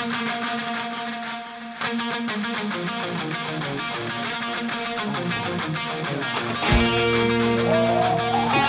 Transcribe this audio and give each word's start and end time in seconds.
Thank 0.00 0.14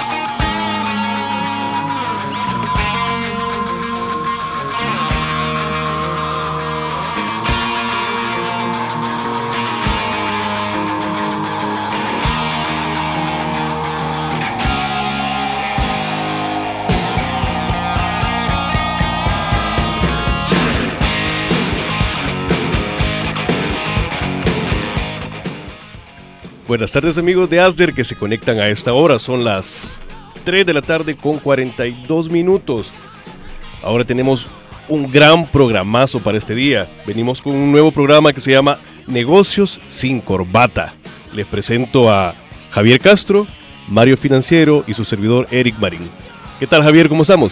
you. 0.05 0.10
Buenas 26.71 26.93
tardes 26.93 27.17
amigos 27.17 27.49
de 27.49 27.59
Asder 27.59 27.91
que 27.91 28.05
se 28.05 28.15
conectan 28.15 28.57
a 28.57 28.69
esta 28.69 28.93
hora. 28.93 29.19
Son 29.19 29.43
las 29.43 29.99
3 30.45 30.65
de 30.65 30.73
la 30.73 30.81
tarde 30.81 31.17
con 31.17 31.37
42 31.37 32.29
minutos. 32.29 32.93
Ahora 33.83 34.05
tenemos 34.05 34.47
un 34.87 35.11
gran 35.11 35.45
programazo 35.47 36.21
para 36.21 36.37
este 36.37 36.55
día. 36.55 36.87
Venimos 37.05 37.41
con 37.41 37.53
un 37.53 37.73
nuevo 37.73 37.91
programa 37.91 38.31
que 38.31 38.39
se 38.39 38.53
llama 38.53 38.79
Negocios 39.05 39.81
sin 39.87 40.21
corbata. 40.21 40.93
Les 41.33 41.45
presento 41.45 42.09
a 42.09 42.35
Javier 42.69 43.01
Castro, 43.01 43.45
Mario 43.89 44.15
Financiero 44.15 44.85
y 44.87 44.93
su 44.93 45.03
servidor 45.03 45.49
Eric 45.51 45.77
Marín. 45.77 46.09
¿Qué 46.57 46.67
tal 46.67 46.83
Javier? 46.83 47.09
¿Cómo 47.09 47.23
estamos? 47.23 47.51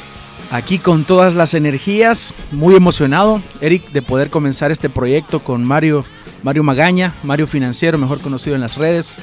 Aquí 0.50 0.80
con 0.80 1.04
todas 1.04 1.36
las 1.36 1.54
energías, 1.56 2.34
muy 2.52 2.74
emocionado, 2.74 3.42
Eric, 3.60 3.92
de 3.92 4.02
poder 4.02 4.30
comenzar 4.30 4.72
este 4.72 4.90
proyecto 4.90 5.42
con 5.42 5.66
Mario 5.66 6.06
Mario 6.44 6.64
Magaña, 6.64 7.14
Mario 7.24 7.48
Financiero, 7.48 7.98
mejor 7.98 8.22
conocido 8.22 8.56
en 8.56 8.62
las 8.62 8.78
redes. 8.78 9.20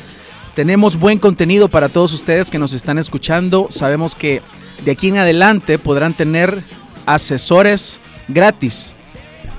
Tenemos 0.54 0.98
buen 0.98 1.18
contenido 1.18 1.68
para 1.68 1.88
todos 1.88 2.12
ustedes 2.12 2.50
que 2.50 2.58
nos 2.58 2.72
están 2.72 2.98
escuchando. 2.98 3.66
Sabemos 3.70 4.14
que 4.14 4.42
de 4.84 4.92
aquí 4.92 5.08
en 5.08 5.18
adelante 5.18 5.78
podrán 5.78 6.14
tener 6.14 6.64
asesores 7.04 8.00
gratis. 8.28 8.94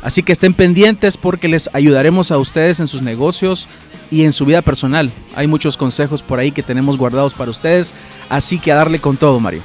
Así 0.01 0.23
que 0.23 0.31
estén 0.31 0.53
pendientes 0.53 1.17
porque 1.17 1.47
les 1.47 1.69
ayudaremos 1.73 2.31
a 2.31 2.37
ustedes 2.37 2.79
en 2.79 2.87
sus 2.87 3.01
negocios 3.01 3.67
y 4.09 4.23
en 4.23 4.33
su 4.33 4.45
vida 4.45 4.61
personal. 4.61 5.11
Hay 5.35 5.47
muchos 5.47 5.75
consejos 5.75 6.21
por 6.21 6.39
ahí 6.39 6.51
que 6.51 6.63
tenemos 6.63 6.97
guardados 6.97 7.33
para 7.33 7.51
ustedes. 7.51 7.93
Así 8.29 8.59
que 8.59 8.71
a 8.71 8.75
darle 8.75 8.99
con 8.99 9.17
todo, 9.17 9.39
Mario. 9.39 9.61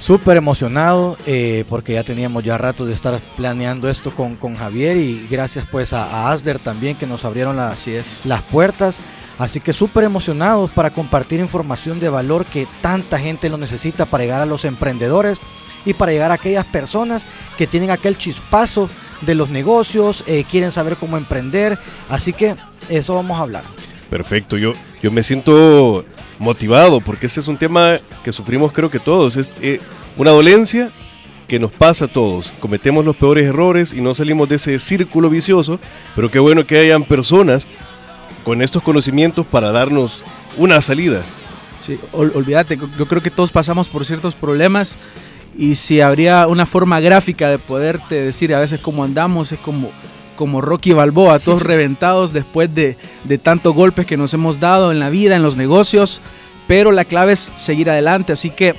Súper 0.00 0.38
emocionado 0.38 1.18
eh, 1.26 1.64
porque 1.68 1.92
ya 1.92 2.02
teníamos 2.02 2.42
ya 2.42 2.56
rato 2.56 2.86
de 2.86 2.94
estar 2.94 3.20
planeando 3.36 3.90
esto 3.90 4.10
con, 4.10 4.34
con 4.34 4.56
Javier 4.56 4.96
y 4.96 5.26
gracias 5.30 5.66
pues 5.70 5.92
a, 5.92 6.32
Asder 6.32 6.58
también 6.58 6.96
que 6.96 7.06
nos 7.06 7.24
abrieron 7.26 7.56
las 7.56 8.42
puertas. 8.50 8.96
Así 9.38 9.60
que 9.60 9.72
súper 9.74 10.04
emocionados 10.04 10.70
para 10.70 10.90
compartir 10.90 11.38
información 11.40 12.00
de 12.00 12.08
valor 12.08 12.46
que 12.46 12.66
tanta 12.80 13.18
gente 13.18 13.50
lo 13.50 13.58
necesita 13.58 14.06
para 14.06 14.24
llegar 14.24 14.40
a 14.40 14.46
los 14.46 14.64
emprendedores 14.64 15.38
y 15.84 15.94
para 15.94 16.12
llegar 16.12 16.30
a 16.30 16.34
aquellas 16.34 16.66
personas 16.66 17.22
que 17.56 17.66
tienen 17.66 17.90
aquel 17.90 18.18
chispazo 18.18 18.88
de 19.20 19.34
los 19.34 19.50
negocios, 19.50 20.24
eh, 20.26 20.44
quieren 20.50 20.72
saber 20.72 20.96
cómo 20.96 21.16
emprender. 21.16 21.78
Así 22.08 22.32
que 22.32 22.56
eso 22.88 23.14
vamos 23.14 23.38
a 23.38 23.42
hablar. 23.42 23.64
Perfecto, 24.08 24.56
yo, 24.56 24.72
yo 25.02 25.10
me 25.10 25.22
siento 25.22 26.04
motivado, 26.38 27.00
porque 27.00 27.26
este 27.26 27.40
es 27.40 27.48
un 27.48 27.56
tema 27.56 28.00
que 28.22 28.32
sufrimos 28.32 28.72
creo 28.72 28.90
que 28.90 28.98
todos. 28.98 29.36
Es 29.36 29.48
eh, 29.60 29.80
una 30.16 30.30
dolencia 30.30 30.90
que 31.48 31.58
nos 31.58 31.72
pasa 31.72 32.04
a 32.04 32.08
todos. 32.08 32.52
Cometemos 32.60 33.04
los 33.04 33.16
peores 33.16 33.46
errores 33.46 33.92
y 33.92 34.00
no 34.00 34.14
salimos 34.14 34.48
de 34.48 34.56
ese 34.56 34.78
círculo 34.78 35.30
vicioso, 35.30 35.80
pero 36.14 36.30
qué 36.30 36.38
bueno 36.38 36.66
que 36.66 36.78
hayan 36.78 37.04
personas 37.04 37.66
con 38.44 38.62
estos 38.62 38.82
conocimientos 38.82 39.46
para 39.46 39.72
darnos 39.72 40.22
una 40.56 40.80
salida. 40.80 41.22
Sí, 41.78 41.98
olvídate, 42.12 42.78
yo 42.98 43.06
creo 43.06 43.22
que 43.22 43.30
todos 43.30 43.50
pasamos 43.50 43.88
por 43.88 44.04
ciertos 44.04 44.34
problemas 44.34 44.98
y 45.56 45.74
si 45.74 46.00
habría 46.00 46.46
una 46.46 46.66
forma 46.66 47.00
gráfica 47.00 47.48
de 47.48 47.58
poderte 47.58 48.16
decir 48.16 48.54
a 48.54 48.60
veces 48.60 48.80
cómo 48.80 49.02
andamos, 49.02 49.50
es 49.52 49.58
como 49.60 49.90
como 50.40 50.62
Rocky 50.62 50.94
Balboa, 50.94 51.38
todos 51.38 51.60
reventados 51.72 52.32
después 52.32 52.74
de, 52.74 52.96
de 53.24 53.36
tantos 53.36 53.74
golpes 53.74 54.06
que 54.06 54.16
nos 54.16 54.32
hemos 54.32 54.58
dado 54.58 54.90
en 54.90 54.98
la 54.98 55.10
vida, 55.10 55.36
en 55.36 55.42
los 55.42 55.58
negocios, 55.58 56.22
pero 56.66 56.92
la 56.92 57.04
clave 57.04 57.32
es 57.32 57.52
seguir 57.56 57.90
adelante, 57.90 58.32
así 58.32 58.48
que 58.48 58.74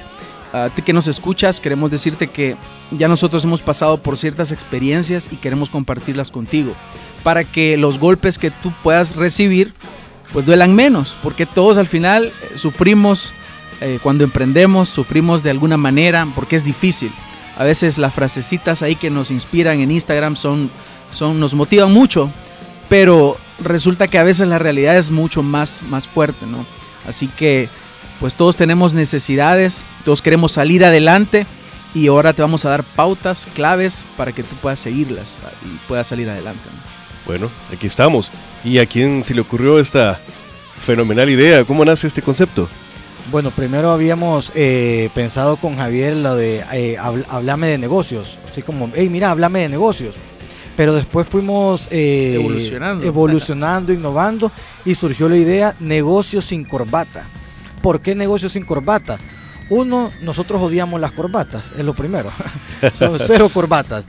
a 0.54 0.70
ti 0.70 0.82
que 0.82 0.92
nos 0.92 1.08
escuchas, 1.08 1.60
queremos 1.60 1.92
decirte 1.92 2.28
que 2.28 2.58
ya 2.90 3.08
nosotros 3.08 3.44
hemos 3.44 3.62
pasado 3.62 3.98
por 4.00 4.18
ciertas 4.18 4.52
experiencias 4.52 5.30
y 5.32 5.36
queremos 5.36 5.70
compartirlas 5.70 6.32
contigo, 6.32 6.74
para 7.22 7.44
que 7.44 7.78
los 7.78 8.00
golpes 8.00 8.40
que 8.40 8.50
tú 8.50 8.74
puedas 8.82 9.16
recibir, 9.16 9.72
pues 10.34 10.48
duelan 10.48 10.74
menos, 10.74 11.16
porque 11.22 11.46
todos 11.46 11.78
al 11.78 11.86
final 11.86 12.26
eh, 12.26 12.58
sufrimos 12.58 13.34
eh, 13.82 14.00
cuando 14.02 14.24
emprendemos, 14.24 14.90
sufrimos 14.90 15.44
de 15.44 15.52
alguna 15.52 15.78
manera, 15.78 16.28
porque 16.34 16.56
es 16.56 16.66
difícil. 16.66 17.12
A 17.56 17.64
veces 17.64 18.00
las 18.00 18.14
frasecitas 18.14 18.82
ahí 18.82 18.96
que 18.96 19.12
nos 19.12 19.30
inspiran 19.30 19.82
en 19.82 19.92
Instagram 19.92 20.36
son 20.36 20.72
son, 21.12 21.40
nos 21.40 21.54
motivan 21.54 21.92
mucho, 21.92 22.32
pero 22.90 23.38
resulta 23.64 24.08
que 24.08 24.18
a 24.18 24.24
veces 24.24 24.48
la 24.48 24.60
realidad 24.60 24.98
es 24.98 25.12
mucho 25.12 25.44
más, 25.44 25.84
más 25.90 26.08
fuerte, 26.08 26.46
¿no? 26.46 26.66
Así 27.08 27.28
que, 27.28 27.70
pues 28.20 28.36
todos 28.36 28.58
tenemos 28.58 28.94
necesidades, 28.94 29.84
todos 30.06 30.22
queremos 30.22 30.54
salir 30.54 30.84
adelante 30.84 31.46
y 31.94 32.08
ahora 32.08 32.34
te 32.34 32.42
vamos 32.42 32.66
a 32.66 32.70
dar 32.70 32.84
pautas, 32.84 33.48
claves 33.54 34.06
para 34.18 34.32
que 34.32 34.44
tú 34.44 34.56
puedas 34.62 34.80
seguirlas 34.80 35.40
y 35.66 35.88
puedas 35.88 36.08
salir 36.08 36.30
adelante. 36.30 36.62
Bueno, 37.26 37.50
aquí 37.72 37.88
estamos. 37.88 38.30
¿Y 38.64 38.80
a 38.80 38.86
quién 38.86 39.24
se 39.24 39.34
le 39.34 39.42
ocurrió 39.42 39.80
esta 39.80 40.20
fenomenal 40.86 41.30
idea? 41.30 41.64
¿Cómo 41.64 41.86
nace 41.86 42.08
este 42.08 42.22
concepto? 42.22 42.68
Bueno, 43.32 43.52
primero 43.52 43.92
habíamos 43.92 44.52
eh, 44.56 45.10
pensado 45.14 45.56
con 45.58 45.78
Javier 45.78 46.16
lo 46.16 46.36
de 46.36 46.64
eh, 46.74 46.98
hablame 46.98 47.68
de 47.68 47.78
negocios, 47.78 48.38
así 48.52 48.62
como, 48.62 48.92
hey, 48.96 49.10
mira, 49.10 49.32
háblame 49.32 49.62
de 49.62 49.70
negocios 49.70 50.16
pero 50.82 50.96
después 50.96 51.28
fuimos 51.28 51.88
eh, 51.92 52.34
evolucionando. 52.34 53.06
evolucionando, 53.06 53.94
innovando 53.94 54.52
y 54.84 54.96
surgió 54.96 55.30
la 55.30 55.38
idea 55.38 55.76
negocio 55.80 56.42
sin 56.42 56.64
corbata. 56.64 57.26
¿Por 57.84 58.02
qué 58.02 58.16
negocio 58.16 58.50
sin 58.50 58.66
corbata? 58.66 59.20
Uno, 59.70 60.10
nosotros 60.24 60.60
odiamos 60.60 61.00
las 61.00 61.12
corbatas, 61.12 61.66
es 61.78 61.86
lo 61.86 61.94
primero. 61.94 62.32
Son 62.98 63.20
cero 63.20 63.48
corbatas. 63.54 64.06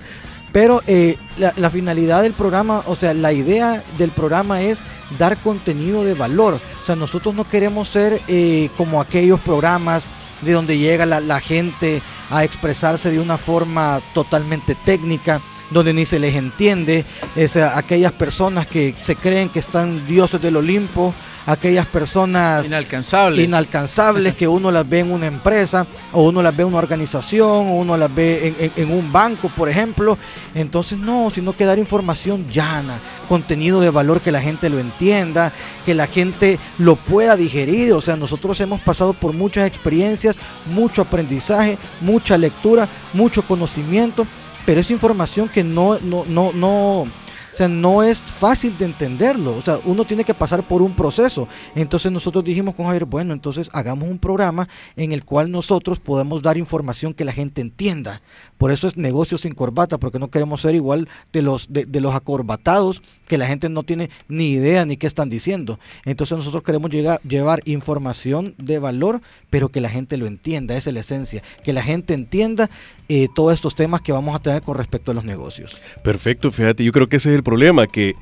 Pero 0.51 0.83
eh, 0.87 1.19
la, 1.37 1.69
finalidad 1.69 2.23
del 2.23 2.33
programa, 2.33 2.83
o 2.87 2.97
sea, 2.97 3.13
la 3.13 3.35
idea 3.35 3.85
del 3.99 4.11
programa 4.11 4.63
es 4.63 4.79
dar 5.19 5.37
contenido 5.37 6.05
de 6.05 6.15
valor. 6.15 6.59
O 6.83 6.87
sea, 6.87 6.97
nosotros 6.97 7.35
no 7.35 7.47
queremos 7.47 7.91
ser 7.91 8.19
eh, 8.29 8.71
como 8.79 9.03
aquellos 9.03 9.41
programas 9.41 10.05
de 10.41 10.53
donde 10.53 10.79
llega 10.79 11.05
la, 11.05 11.21
la 11.21 11.41
gente 11.41 12.01
a 12.31 12.45
expresarse 12.45 13.11
de 13.11 13.21
una 13.21 13.37
forma 13.37 14.01
totalmente 14.15 14.75
técnica 14.75 15.43
donde 15.73 15.93
ni 15.93 16.07
se 16.07 16.19
les 16.19 16.35
entiende, 16.35 17.05
es 17.37 17.57
aquellas 17.57 18.13
personas 18.13 18.67
que 18.67 18.95
se 19.03 19.17
creen 19.17 19.49
que 19.49 19.59
están 19.59 20.07
dioses 20.07 20.41
del 20.41 20.57
Olimpo, 20.57 21.15
aquellas 21.47 21.87
personas 21.87 22.67
inalcanzables, 22.67 23.45
inalcanzables 23.45 24.35
que 24.35 24.47
uno 24.47 24.71
las 24.71 24.89
ve 24.89 25.01
en 25.01 25.11
una 25.11 25.27
empresa 25.27 25.87
o 26.13 26.25
uno 26.25 26.43
las 26.43 26.57
ve 26.57 26.63
en 26.63 26.69
una 26.69 26.79
organización 26.79 27.69
o 27.69 27.75
uno 27.75 27.97
las 27.97 28.15
ve 28.15 28.71
en, 28.77 28.93
un 28.93 29.13
banco, 29.13 29.51
por 29.57 29.69
ejemplo. 29.69 30.19
Entonces 30.55 30.99
no, 30.99 31.31
sino 31.31 31.55
que 31.55 31.65
dar 31.65 31.79
información 31.79 32.47
llana, 32.51 32.99
contenido 33.29 33.81
de 33.81 33.91
valor 33.91 34.21
que 34.21 34.33
la 34.33 34.41
gente 34.41 34.69
lo 34.69 34.79
entienda, 34.79 35.53
que 35.85 35.95
la 35.95 36.07
gente 36.07 36.59
lo 36.79 36.97
pueda 36.97 37.37
digerir. 37.37 37.93
O 37.93 38.01
sea, 38.01 38.17
nosotros 38.17 38.61
hemos 38.61 38.81
pasado 38.81 39.13
por 39.13 39.33
muchas 39.33 39.67
experiencias, 39.67 40.37
mucho 40.67 41.03
aprendizaje, 41.03 41.79
mucha 42.01 42.39
lectura, 42.39 42.89
mucho 43.13 43.43
conocimiento 43.43 44.27
pero 44.65 44.81
es 44.81 44.91
información 44.91 45.49
que 45.49 45.65
no, 45.65 45.99
no, 46.01 46.25
no, 46.27 46.53
no, 46.53 47.07
o 47.53 47.55
sea, 47.55 47.69
no 47.69 48.03
es 48.03 48.23
fácil 48.23 48.79
de 48.79 48.87
entenderlo. 48.87 49.55
O 49.57 49.63
sea, 49.63 49.79
uno 49.85 50.07
tiene 50.07 50.25
que 50.25 50.33
pasar 50.33 50.67
por 50.67 50.81
un 50.81 50.95
proceso. 50.97 51.49
Entonces 51.75 52.11
nosotros 52.11 52.43
dijimos 52.43 52.75
con 52.75 52.87
Javier, 52.87 53.05
bueno, 53.05 53.35
entonces 53.35 53.69
hagamos 53.73 54.09
un 54.09 54.19
programa 54.19 54.69
en 54.97 55.13
el 55.13 55.25
cual 55.25 55.51
nosotros 55.51 55.99
podemos 55.99 56.41
dar 56.41 56.57
información 56.57 57.13
que 57.13 57.27
la 57.27 57.33
gente 57.33 57.61
entienda. 57.61 58.23
Por 58.57 58.71
eso 58.71 58.89
es 58.89 58.97
negocio 58.97 59.37
sin 59.37 59.55
corbata, 59.55 59.99
porque 59.99 60.19
no 60.19 60.31
queremos 60.31 60.63
ser 60.63 60.75
igual 60.75 61.09
de 61.33 61.43
los, 61.43 61.67
de, 61.71 62.01
los 62.01 62.15
acorbatados 62.15 63.03
que 63.27 63.37
la 63.37 63.47
gente 63.47 63.69
no 63.69 63.83
tiene 63.83 64.09
ni 64.29 64.51
idea 64.51 64.87
ni 64.87 64.97
qué 64.97 65.07
están 65.07 65.29
diciendo. 65.29 65.79
Entonces 66.05 66.39
nosotros 66.39 66.63
queremos 66.63 66.91
llegar, 66.91 67.21
llevar 67.23 67.61
información 67.67 68.55
de 68.59 68.79
valor, 68.79 69.21
pero 69.51 69.69
que 69.69 69.81
la 69.81 69.91
gente 69.91 70.17
lo 70.17 70.27
entienda. 70.27 70.77
Esa 70.77 70.91
es 70.91 70.95
la 70.95 71.01
esencia. 71.01 71.43
Que 71.65 71.73
la 71.73 71.83
gente 71.83 72.15
entienda 72.15 72.71
eh, 73.09 73.29
todos 73.35 73.53
estos 73.53 73.75
temas 73.75 74.01
que 74.01 74.13
vamos 74.13 74.35
a 74.35 74.39
tener 74.39 74.63
con 74.63 74.77
respecto 74.77 75.11
a 75.11 75.15
los 75.15 75.25
negocios. 75.25 75.77
Perfecto, 76.03 76.51
fíjate, 76.51 76.83
yo 76.83 76.93
creo 76.93 77.09
que 77.09 77.17
ese 77.17 77.31
es 77.31 77.37
el 77.37 77.42
problema, 77.43 77.87
que 77.87 78.17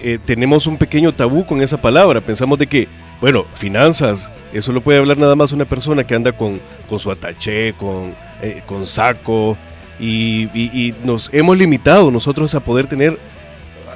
eh, 0.00 0.18
tenemos 0.24 0.66
un 0.66 0.76
pequeño 0.76 1.12
tabú 1.12 1.44
con 1.46 1.62
esa 1.62 1.80
palabra. 1.80 2.20
Pensamos 2.20 2.58
de 2.58 2.66
que, 2.66 2.88
bueno, 3.20 3.44
finanzas, 3.54 4.30
eso 4.52 4.72
lo 4.72 4.80
puede 4.80 4.98
hablar 4.98 5.18
nada 5.18 5.36
más 5.36 5.52
una 5.52 5.64
persona 5.64 6.04
que 6.04 6.14
anda 6.14 6.32
con, 6.32 6.60
con 6.88 6.98
su 6.98 7.10
ataché, 7.10 7.72
con, 7.74 8.14
eh, 8.42 8.62
con 8.66 8.86
saco, 8.86 9.56
Y, 10.00 10.48
y- 10.52 10.70
y 10.74 10.94
nos 11.04 11.30
hemos 11.32 11.56
limitado 11.56 12.10
nosotros 12.10 12.52
a 12.56 12.60
poder 12.60 12.88
tener 12.88 13.16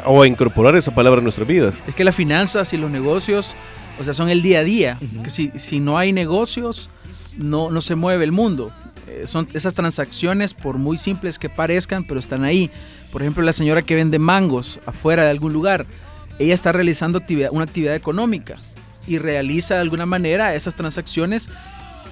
o 0.05 0.23
a 0.23 0.29
incorporar 0.29 0.77
esa 0.77 0.95
palabra 0.95 1.19
en 1.19 1.25
nuestras 1.25 1.49
vidas. 1.49 1.75
Es 1.89 1.95
que 1.97 2.05
las 2.05 2.15
finanzas 2.15 2.73
y 2.73 2.77
los 2.77 2.89
negocios, 2.89 3.57
o 3.99 4.05
sea, 4.05 4.15
son 4.15 4.29
el 4.29 4.41
día 4.41 4.61
a 4.61 4.65
día. 4.65 4.99
Que 5.25 5.31
si, 5.31 5.51
si 5.57 5.81
no 5.81 5.99
hay 5.99 6.13
negocios, 6.13 6.89
no, 7.37 7.73
no 7.73 7.81
se 7.81 7.97
mueve 7.97 8.23
el 8.25 8.31
mundo. 8.31 8.71
Eh, 9.09 9.27
son 9.27 9.49
esas 9.55 9.75
transacciones, 9.75 10.55
por 10.55 10.77
muy 10.79 10.99
simples 10.99 11.39
que 11.39 11.49
parezcan, 11.49 12.05
pero 12.05 12.21
están 12.21 12.45
ahí. 12.45 12.71
Por 13.11 13.23
ejemplo, 13.23 13.43
la 13.43 13.53
señora 13.53 13.83
que 13.83 13.95
vende 13.95 14.19
mangos 14.19 14.81
afuera 14.87 15.25
de 15.25 15.31
algún 15.31 15.53
lugar, 15.53 15.87
ella 16.39 16.55
está 16.55 16.73
realizando 16.73 17.19
actividad, 17.19 17.49
una 17.53 17.65
actividad 17.65 17.95
económica 17.95 18.57
y 19.07 19.19
realiza 19.19 19.75
de 19.75 19.81
alguna 19.81 20.07
manera 20.07 20.55
esas 20.55 20.75
transacciones 20.75 21.49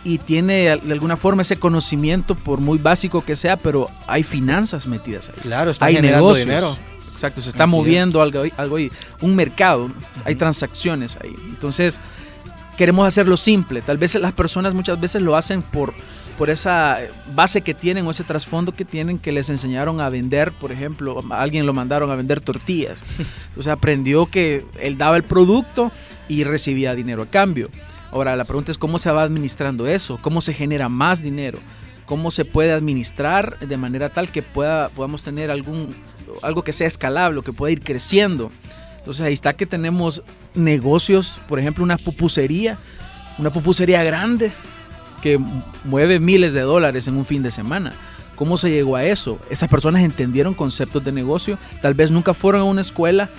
y 0.05 0.19
tiene 0.19 0.79
de 0.83 0.93
alguna 0.93 1.17
forma 1.17 1.43
ese 1.43 1.57
conocimiento, 1.57 2.35
por 2.35 2.61
muy 2.61 2.79
básico 2.79 3.25
que 3.25 3.37
sea, 3.37 3.57
pero 3.57 3.91
hay 4.07 4.23
finanzas 4.23 4.87
metidas 4.87 5.29
ahí 5.29 5.35
Claro, 5.43 5.73
está 5.73 5.87
hay 5.87 5.97
generando 5.97 6.27
negocios. 6.29 6.47
dinero. 6.47 6.77
Exacto, 7.13 7.41
se 7.41 7.49
está 7.51 7.65
Así 7.65 7.71
es. 7.71 7.77
moviendo 7.79 8.23
algo, 8.23 8.43
algo 8.57 8.77
ahí, 8.77 8.91
un 9.21 9.35
mercado, 9.35 9.91
hay 10.25 10.35
transacciones 10.37 11.17
ahí. 11.23 11.35
Entonces, 11.49 12.01
queremos 12.77 13.07
hacerlo 13.07 13.37
simple. 13.37 13.81
Tal 13.83 13.97
vez 13.99 14.15
las 14.17 14.33
personas 14.33 14.75
muchas 14.75 15.01
veces 15.01 15.23
lo 15.23 15.35
hacen 15.37 15.63
por, 15.63 15.95
por 16.37 16.51
esa 16.51 16.99
base 17.35 17.63
que 17.63 17.75
tienen 17.75 18.07
o 18.07 18.11
ese 18.11 18.25
trasfondo 18.25 18.73
que 18.73 18.85
tienen 18.85 19.19
que 19.19 19.33
les 19.33 19.49
enseñaron 19.51 20.01
a 20.01 20.09
vender, 20.11 20.53
por 20.53 20.71
ejemplo, 20.71 21.23
a 21.31 21.41
alguien 21.41 21.67
lo 21.67 21.73
mandaron 21.73 22.11
a 22.11 22.15
vender 22.15 22.41
tortillas. 22.41 22.99
Entonces 23.49 23.73
aprendió 23.73 24.27
que 24.27 24.65
él 24.81 24.99
daba 24.99 25.17
el 25.17 25.25
producto 25.25 25.91
y 26.29 26.45
recibía 26.45 26.95
dinero 26.95 27.23
a 27.23 27.27
cambio. 27.27 27.69
Ahora 28.13 28.37
la 28.37 28.45
pregunta 28.45 28.71
es 28.71 28.79
cómo 28.79 28.99
se 28.99 29.11
va 29.11 29.23
administrando 29.23 29.87
eso, 29.87 30.19
cómo 30.23 30.41
se 30.41 30.53
genera 30.53 30.89
más 30.89 31.23
dinero, 31.23 31.59
cómo 32.05 32.31
se 32.31 32.45
puede 32.45 32.73
administrar 32.73 33.59
de 33.59 33.77
manera 33.77 34.11
tal 34.11 34.31
que 34.31 34.43
pueda, 34.43 34.91
podamos 34.91 35.23
tener 35.23 35.51
algún, 35.51 35.95
algo 36.43 36.63
que 36.63 36.73
sea 36.73 36.87
escalable, 36.87 37.43
que 37.43 37.53
pueda 37.53 37.73
ir 37.73 37.81
creciendo. 37.81 38.51
Entonces 38.99 39.25
ahí 39.25 39.33
está 39.33 39.55
que 39.55 39.67
tenemos 39.67 40.23
negocios, 40.55 41.39
por 41.49 41.59
ejemplo, 41.59 41.83
una 41.83 41.97
pupusería, 41.97 42.79
una 43.39 43.51
pupusería 43.51 44.03
grande 44.05 44.53
mueve 45.85 46.21
miles 46.21 46.53
de 46.53 46.61
dólares 46.61 47.09
en 47.09 47.17
un 47.17 47.25
fin 47.25 47.43
de 47.43 47.51
semana. 47.51 47.93
¿Cómo 48.35 48.57
se 48.57 48.71
llegó 48.71 48.97
a 48.97 49.05
eso? 49.05 49.39
Esas 49.51 49.69
personas 49.69 50.03
entendieron 50.03 50.55
conceptos 50.55 51.03
de 51.05 51.13
negocio, 51.13 51.59
tal 51.81 51.95
vez 51.95 52.11
nunca 52.11 52.35
fueron 52.35 52.61
a 52.61 52.65
una 52.65 52.83
escuela, 52.83 53.31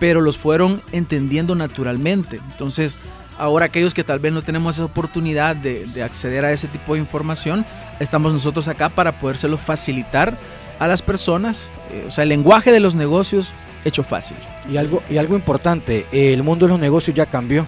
pero 0.00 0.20
los 0.20 0.36
fueron 0.36 0.82
entendiendo 0.92 1.54
naturalmente. 1.54 2.40
Entonces, 2.50 2.98
ahora 3.38 3.66
aquellos 3.66 3.94
que 3.94 4.02
tal 4.02 4.18
vez 4.18 4.32
no 4.32 4.42
tenemos 4.42 4.76
esa 4.76 4.84
oportunidad 4.84 5.54
de, 5.54 5.86
de 5.86 6.02
acceder 6.02 6.44
a 6.44 6.52
ese 6.52 6.66
tipo 6.66 6.94
de 6.94 7.00
información, 7.00 7.64
estamos 8.00 8.32
nosotros 8.32 8.66
acá 8.66 8.88
para 8.88 9.20
podérselo 9.20 9.56
facilitar 9.56 10.36
a 10.80 10.88
las 10.88 11.02
personas, 11.02 11.68
eh, 11.92 12.06
o 12.08 12.10
sea, 12.10 12.22
el 12.22 12.30
lenguaje 12.30 12.72
de 12.72 12.80
los 12.80 12.94
negocios 12.94 13.54
hecho 13.84 14.02
fácil. 14.02 14.36
Y 14.70 14.78
algo, 14.78 15.02
y 15.08 15.18
algo 15.18 15.36
importante, 15.36 16.06
el 16.10 16.42
mundo 16.42 16.66
de 16.66 16.72
los 16.72 16.80
negocios 16.80 17.14
ya 17.14 17.26
cambió. 17.26 17.66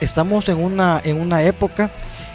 Estamos 0.00 0.48
en 0.48 0.58
una, 0.58 1.00
en 1.02 1.20
una 1.20 1.42
época 1.42 1.90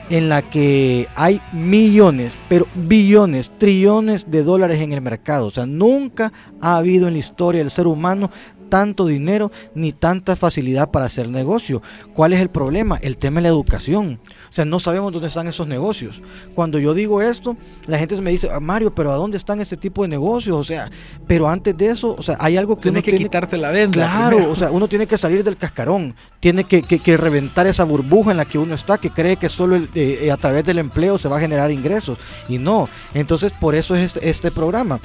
en 0.09 0.29
la 0.29 0.41
que 0.41 1.07
hay 1.15 1.41
millones, 1.53 2.41
pero 2.49 2.67
billones, 2.75 3.51
trillones 3.57 4.29
de 4.29 4.43
dólares 4.43 4.81
en 4.81 4.93
el 4.93 5.01
mercado. 5.01 5.47
O 5.47 5.51
sea, 5.51 5.65
nunca 5.65 6.31
ha 6.59 6.77
habido 6.77 7.07
en 7.07 7.13
la 7.13 7.19
historia 7.19 7.61
del 7.61 7.71
ser 7.71 7.87
humano 7.87 8.31
tanto 8.71 9.05
dinero 9.05 9.51
ni 9.75 9.91
tanta 9.91 10.37
facilidad 10.37 10.89
para 10.91 11.05
hacer 11.05 11.27
negocio. 11.27 11.81
¿Cuál 12.13 12.31
es 12.31 12.39
el 12.39 12.49
problema? 12.49 12.97
El 13.01 13.17
tema 13.17 13.35
de 13.39 13.41
la 13.43 13.47
educación. 13.49 14.19
O 14.49 14.53
sea, 14.53 14.63
no 14.63 14.79
sabemos 14.79 15.11
dónde 15.11 15.27
están 15.27 15.47
esos 15.47 15.67
negocios. 15.67 16.21
Cuando 16.55 16.79
yo 16.79 16.93
digo 16.93 17.21
esto, 17.21 17.57
la 17.85 17.97
gente 17.99 18.19
me 18.21 18.31
dice, 18.31 18.49
"Ah, 18.51 18.61
Mario, 18.61 18.95
pero 18.95 19.11
¿a 19.11 19.15
dónde 19.15 19.35
están 19.37 19.59
ese 19.59 19.75
tipo 19.75 20.03
de 20.03 20.07
negocios? 20.07 20.55
O 20.57 20.63
sea, 20.63 20.89
pero 21.27 21.49
antes 21.49 21.75
de 21.77 21.87
eso, 21.87 22.15
o 22.17 22.21
sea, 22.21 22.37
hay 22.39 22.55
algo 22.55 22.77
que 22.77 22.83
Tienes 22.83 22.99
uno 22.99 23.05
que 23.05 23.11
tiene 23.11 23.25
quitarte 23.25 23.57
la 23.57 23.71
venda. 23.71 23.91
Claro, 24.07 24.29
primero. 24.37 24.51
o 24.53 24.55
sea, 24.55 24.71
uno 24.71 24.87
tiene 24.87 25.05
que 25.05 25.17
salir 25.17 25.43
del 25.43 25.57
cascarón, 25.57 26.15
tiene 26.39 26.63
que, 26.63 26.81
que- 26.81 26.99
que 26.99 27.17
reventar 27.17 27.67
esa 27.67 27.83
burbuja 27.83 28.31
en 28.31 28.37
la 28.37 28.45
que 28.45 28.57
uno 28.57 28.73
está, 28.73 28.97
que 28.97 29.09
cree 29.09 29.35
que 29.35 29.49
solo 29.49 29.75
el- 29.75 29.89
eh, 29.93 30.19
eh, 30.23 30.31
a 30.31 30.37
través 30.37 30.63
del 30.63 30.79
empleo 30.79 31.17
se 31.17 31.27
va 31.27 31.37
a 31.37 31.41
generar 31.41 31.69
ingresos. 31.71 32.17
Y 32.47 32.57
no, 32.57 32.87
entonces 33.13 33.51
por 33.59 33.75
eso 33.75 33.95
es 33.95 34.15
este, 34.15 34.29
este 34.29 34.49
programa, 34.51 34.99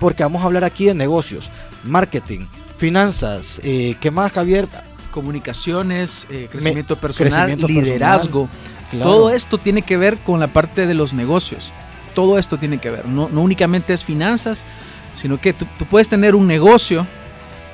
porque 0.00 0.24
vamos 0.24 0.42
a 0.42 0.46
hablar 0.46 0.64
aquí 0.64 0.86
de 0.86 0.94
negocios, 0.94 1.50
marketing, 1.84 2.46
finanzas, 2.82 3.60
eh, 3.62 3.94
¿qué 4.00 4.10
más 4.10 4.32
Javier? 4.32 4.66
comunicaciones, 5.12 6.26
eh, 6.30 6.48
crecimiento 6.50 6.96
personal, 6.96 7.46
crecimiento 7.46 7.68
liderazgo. 7.68 8.48
Claro. 8.90 9.08
Todo 9.08 9.30
esto 9.30 9.56
tiene 9.56 9.82
que 9.82 9.96
ver 9.96 10.16
con 10.16 10.40
la 10.40 10.48
parte 10.48 10.88
de 10.88 10.94
los 10.94 11.14
negocios. 11.14 11.70
Todo 12.12 12.38
esto 12.38 12.58
tiene 12.58 12.78
que 12.78 12.90
ver. 12.90 13.06
No, 13.06 13.28
no 13.28 13.40
únicamente 13.40 13.92
es 13.92 14.02
finanzas, 14.02 14.64
sino 15.12 15.40
que 15.40 15.52
tú, 15.52 15.64
tú 15.78 15.84
puedes 15.84 16.08
tener 16.08 16.34
un 16.34 16.48
negocio, 16.48 17.06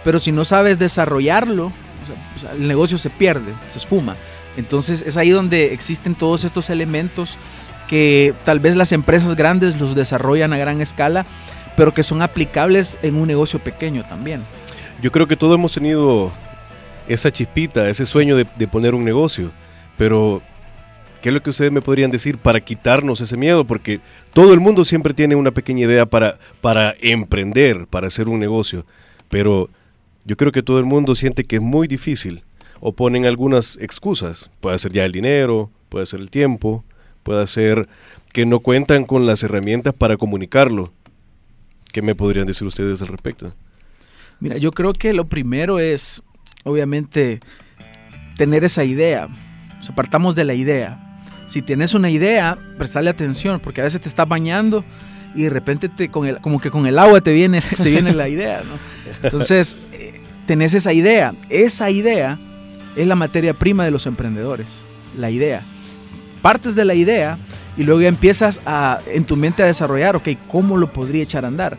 pero 0.05 0.19
si 0.19 0.31
no 0.31 0.45
sabes 0.45 0.79
desarrollarlo, 0.79 1.67
o 2.37 2.39
sea, 2.39 2.53
el 2.53 2.69
negocio 2.69 2.99
se 2.99 3.09
pierde, 3.09 3.55
se 3.71 3.79
esfuma. 3.79 4.15
Entonces 4.59 5.03
es 5.07 5.17
ahí 5.17 5.31
donde 5.31 5.73
existen 5.73 6.17
todos 6.17 6.45
estos 6.45 6.69
elementos 6.69 7.39
que 7.89 8.35
tal 8.45 8.61
vez 8.61 8.77
las 8.77 8.93
empresas 8.93 9.35
grandes 9.37 9.81
los 9.81 9.95
desarrollan 9.95 10.53
a 10.53 10.59
gran 10.59 10.83
escala, 10.83 11.25
pero 11.79 11.95
que 11.95 12.03
son 12.03 12.21
aplicables 12.21 12.99
en 13.01 13.15
un 13.15 13.27
negocio 13.27 13.59
pequeño 13.59 14.03
también. 14.03 14.43
Yo 15.01 15.13
creo 15.13 15.29
que 15.29 15.37
todos 15.37 15.55
hemos 15.55 15.73
tenido 15.73 16.33
esa 17.07 17.31
chispita, 17.31 17.89
ese 17.89 18.05
sueño 18.05 18.37
de, 18.37 18.45
poner 18.67 18.95
un 18.95 19.05
negocio, 19.05 19.53
pero 19.97 20.43
¿qué 21.23 21.29
es 21.29 21.35
lo 21.35 21.43
que 21.43 21.51
ustedes 21.51 21.71
me 21.71 21.81
podrían 21.81 22.11
decir 22.11 22.37
para 22.37 22.61
quitarnos 22.61 23.21
ese 23.21 23.37
miedo? 23.37 23.65
Porque 23.65 24.01
todo 24.33 24.53
el 24.53 24.61
mundo 24.61 24.85
siempre 24.85 25.15
tiene 25.15 25.37
una 25.37 25.53
pequeña 25.53 25.87
idea 25.87 26.07
para, 26.07 26.39
para 26.61 26.97
emprender, 27.01 27.87
para 27.87 28.09
hacer 28.09 28.29
un 28.29 28.41
negocio, 28.41 28.85
pero 29.29 29.71
yo 30.25 30.37
creo 30.37 30.51
que 30.51 30.63
todo 30.63 30.81
el 30.81 30.85
mundo 30.85 31.15
siente 31.15 31.45
que 31.45 31.57
es 31.57 31.63
muy 31.63 31.87
difícil 31.87 32.43
o 32.81 32.93
ponen 32.93 33.25
algunas 33.25 33.79
excusas. 33.81 34.51
Puede 34.61 34.79
ser 34.79 34.93
ya 34.93 35.05
el 35.05 35.13
dinero, 35.13 35.71
puede 35.89 36.07
ser 36.07 36.21
el 36.21 36.31
tiempo, 36.31 36.85
puede 37.23 37.47
ser 37.47 37.89
que 38.33 38.47
no 38.47 38.61
cuentan 38.61 39.05
con 39.05 39.27
las 39.27 39.43
herramientas 39.45 39.95
para 39.95 40.17
comunicarlo. 40.17 40.93
¿Qué 41.93 42.03
me 42.03 42.15
podrían 42.15 42.47
decir 42.47 42.67
ustedes 42.67 43.01
al 43.01 43.09
respecto? 43.09 43.53
Mira, 44.41 44.57
yo 44.57 44.73
creo 44.73 44.93
que 44.93 45.13
lo 45.13 45.29
primero 45.29 45.79
es, 45.79 46.23
obviamente, 46.65 47.41
tener 48.37 48.65
esa 48.65 48.85
idea. 48.85 49.29
O 49.81 49.83
sea, 49.83 49.95
partamos 49.95 50.35
de 50.35 50.45
la 50.45 50.55
idea. 50.55 51.21
Si 51.47 51.63
tienes 51.63 51.95
una 51.95 52.11
idea, 52.11 52.59
prestarle 52.77 53.11
atención, 53.11 53.61
porque 53.61 53.81
a 53.81 53.85
veces 53.85 54.01
te 54.01 54.09
estás 54.09 54.29
bañando 54.29 54.85
y 55.35 55.45
de 55.45 55.51
repente 55.51 55.89
te, 55.89 56.09
con 56.11 56.27
el, 56.27 56.39
como 56.41 56.61
que 56.61 56.71
con 56.71 56.87
el 56.87 56.99
agua 56.99 57.21
te 57.21 57.33
viene, 57.33 57.63
te 57.77 57.91
viene 57.91 58.13
la 58.13 58.29
idea, 58.29 58.63
¿no? 58.63 58.79
Entonces, 59.23 59.77
eh, 59.93 60.21
tenés 60.47 60.75
esa 60.75 60.93
idea. 60.93 61.35
Esa 61.49 61.91
idea 61.91 62.39
es 62.97 63.07
la 63.07 63.15
materia 63.15 63.55
prima 63.55 63.85
de 63.85 63.91
los 63.91 64.07
emprendedores, 64.07 64.83
la 65.17 65.31
idea. 65.31 65.63
Partes 66.43 66.75
de 66.75 66.85
la 66.85 66.95
idea 66.95 67.39
y 67.77 67.85
luego 67.85 68.01
empiezas 68.03 68.61
a, 68.67 68.99
en 69.07 69.25
tu 69.25 69.37
mente 69.37 69.63
a 69.63 69.67
desarrollar, 69.67 70.17
ok, 70.17 70.29
¿cómo 70.51 70.77
lo 70.77 70.93
podría 70.93 71.23
echar 71.23 71.45
a 71.45 71.49
andar? 71.49 71.77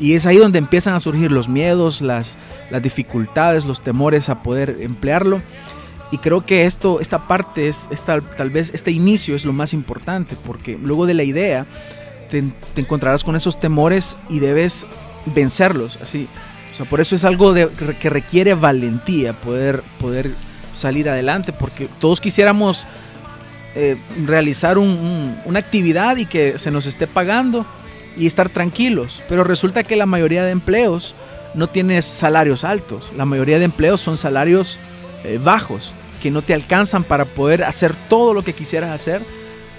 Y 0.00 0.14
es 0.14 0.24
ahí 0.26 0.38
donde 0.38 0.58
empiezan 0.58 0.94
a 0.94 1.00
surgir 1.00 1.30
los 1.30 1.48
miedos, 1.48 2.00
las, 2.00 2.36
dificultades, 2.82 3.64
los 3.66 3.80
temores 3.82 4.28
a 4.30 4.42
poder 4.42 4.78
emplearlo. 4.80 5.42
Y 6.10 6.18
creo 6.18 6.44
que 6.44 6.64
esto, 6.66 7.00
esta 7.00 7.28
parte, 7.28 7.68
es, 7.68 7.86
esta, 7.90 8.20
tal 8.20 8.50
vez 8.50 8.72
este 8.74 8.90
inicio 8.90 9.36
es 9.36 9.44
lo 9.44 9.52
más 9.52 9.72
importante, 9.74 10.36
porque 10.46 10.78
luego 10.82 11.06
de 11.06 11.14
la 11.14 11.22
idea 11.22 11.66
te, 12.30 12.42
encontrarás 12.76 13.22
con 13.22 13.36
esos 13.36 13.60
temores 13.60 14.16
y 14.28 14.38
debes 14.40 14.86
vencerlos. 15.26 15.98
Así. 16.02 16.26
Por 16.88 17.00
eso 17.00 17.14
es 17.14 17.26
algo 17.26 17.52
que 17.52 18.08
requiere 18.10 18.54
valentía 18.54 19.34
poder, 19.34 19.82
poder 20.00 20.30
salir 20.72 21.10
adelante, 21.10 21.52
porque 21.52 21.88
todos 22.00 22.20
quisiéramos 22.22 22.86
eh, 23.76 23.96
realizar 24.26 24.78
un- 24.78 24.88
un- 24.88 25.36
una 25.44 25.58
actividad 25.58 26.16
y 26.16 26.24
que 26.26 26.58
se 26.58 26.70
nos 26.70 26.86
esté 26.86 27.06
pagando 27.06 27.66
y 28.16 28.26
estar 28.26 28.48
tranquilos. 28.48 29.22
Pero 29.28 29.44
resulta 29.44 29.82
que 29.82 29.96
la 29.96 30.06
mayoría 30.06 30.44
de 30.44 30.52
empleos 30.52 31.14
no 31.54 31.66
tienes 31.66 32.04
salarios 32.04 32.64
altos. 32.64 33.12
La 33.16 33.24
mayoría 33.24 33.58
de 33.58 33.64
empleos 33.64 34.00
son 34.00 34.16
salarios 34.16 34.78
eh, 35.24 35.38
bajos, 35.42 35.92
que 36.22 36.30
no 36.30 36.42
te 36.42 36.54
alcanzan 36.54 37.04
para 37.04 37.24
poder 37.24 37.64
hacer 37.64 37.94
todo 38.08 38.34
lo 38.34 38.42
que 38.42 38.52
quisieras 38.52 38.90
hacer. 38.90 39.22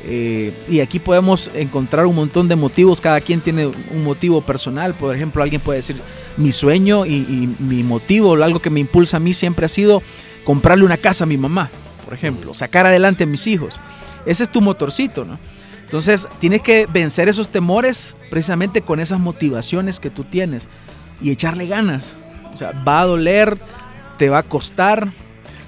Eh, 0.04 0.54
y 0.68 0.80
aquí 0.80 1.00
podemos 1.00 1.52
encontrar 1.54 2.06
un 2.06 2.16
montón 2.16 2.48
de 2.48 2.56
motivos. 2.56 3.00
Cada 3.02 3.22
quien 3.22 3.42
tiene 3.42 3.68
un 3.68 4.04
motivo 4.04 4.42
personal. 4.42 4.94
Por 4.94 5.16
ejemplo, 5.16 5.44
alguien 5.44 5.62
puede 5.62 5.78
decir, 5.78 5.98
mi 6.38 6.52
sueño 6.52 7.06
y, 7.06 7.14
y 7.14 7.56
mi 7.60 7.84
motivo, 7.84 8.34
algo 8.36 8.60
que 8.60 8.70
me 8.70 8.80
impulsa 8.80 9.18
a 9.18 9.20
mí 9.20 9.34
siempre 9.34 9.66
ha 9.66 9.70
sido 9.70 10.02
comprarle 10.44 10.86
una 10.86 10.98
casa 10.98 11.24
a 11.24 11.28
mi 11.28 11.38
mamá, 11.38 11.70
por 12.04 12.14
ejemplo, 12.14 12.54
sacar 12.54 12.86
adelante 12.86 13.24
a 13.26 13.28
mis 13.28 13.46
hijos. 13.48 13.80
Ese 14.26 14.44
es 14.44 14.52
tu 14.52 14.62
motorcito, 14.62 15.26
¿no? 15.26 15.38
Entonces, 15.92 16.26
tienes 16.40 16.62
que 16.62 16.86
vencer 16.86 17.28
esos 17.28 17.50
temores 17.50 18.16
precisamente 18.30 18.82
con 18.82 19.02
esas 19.02 19.20
motivaciones 19.20 20.00
que 20.00 20.10
tú 20.10 20.24
tienes 20.24 20.70
y 21.22 21.32
echarle 21.32 21.68
ganas. 21.68 22.14
O 22.54 22.56
sea, 22.56 22.72
va 22.88 23.02
a 23.02 23.06
doler, 23.06 23.58
te 24.18 24.30
va 24.30 24.38
a 24.38 24.44
costar. 24.44 25.10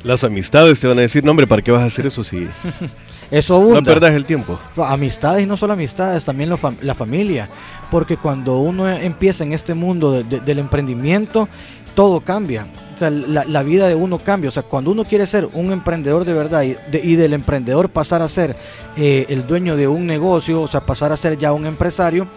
Las 0.01 0.23
amistades 0.23 0.79
te 0.79 0.87
van 0.87 0.97
a 0.97 1.01
decir, 1.01 1.25
no 1.25 1.31
hombre, 1.31 1.45
¿para 1.45 1.61
qué 1.61 1.71
vas 1.71 1.83
a 1.83 1.87
hacer 1.87 2.05
eso 2.05 2.23
si... 2.23 2.47
Eso 3.31 3.55
abunda. 3.55 3.81
No 3.81 3.85
perdas 3.85 4.13
el 4.13 4.25
tiempo. 4.25 4.59
Amistades 4.77 5.43
y 5.43 5.45
no 5.47 5.57
solo 5.57 5.73
amistades, 5.73 6.23
también 6.23 6.51
la 6.81 6.93
familia. 6.93 7.49
Porque 7.89 8.15
cuando 8.15 8.59
uno 8.59 8.87
empieza 8.87 9.43
en 9.43 9.53
este 9.53 9.73
mundo 9.73 10.23
del 10.23 10.59
emprendimiento, 10.59 11.49
todo 11.95 12.21
cambia. 12.21 12.67
O 12.93 12.97
sea, 12.97 13.09
la, 13.09 13.63
vida 13.63 13.87
de 13.87 13.95
uno 13.95 14.19
cambia. 14.19 14.49
O 14.49 14.51
sea, 14.51 14.63
cuando 14.63 14.91
uno 14.91 15.05
quiere 15.05 15.25
ser 15.27 15.47
un 15.53 15.71
emprendedor 15.71 16.25
de 16.25 16.33
verdad 16.33 16.63
y, 16.63 17.15
del 17.15 17.33
emprendedor 17.33 17.89
pasar 17.89 18.21
a 18.21 18.29
ser 18.29 18.55
eh, 18.97 19.25
el 19.29 19.47
dueño 19.47 19.75
de 19.75 19.87
un 19.87 20.05
negocio, 20.05 20.61
o 20.61 20.67
sea, 20.67 20.81
pasar 20.81 21.11
a 21.11 21.17
ser 21.17 21.37
ya 21.37 21.53
un 21.53 21.65
empresario, 21.65 22.27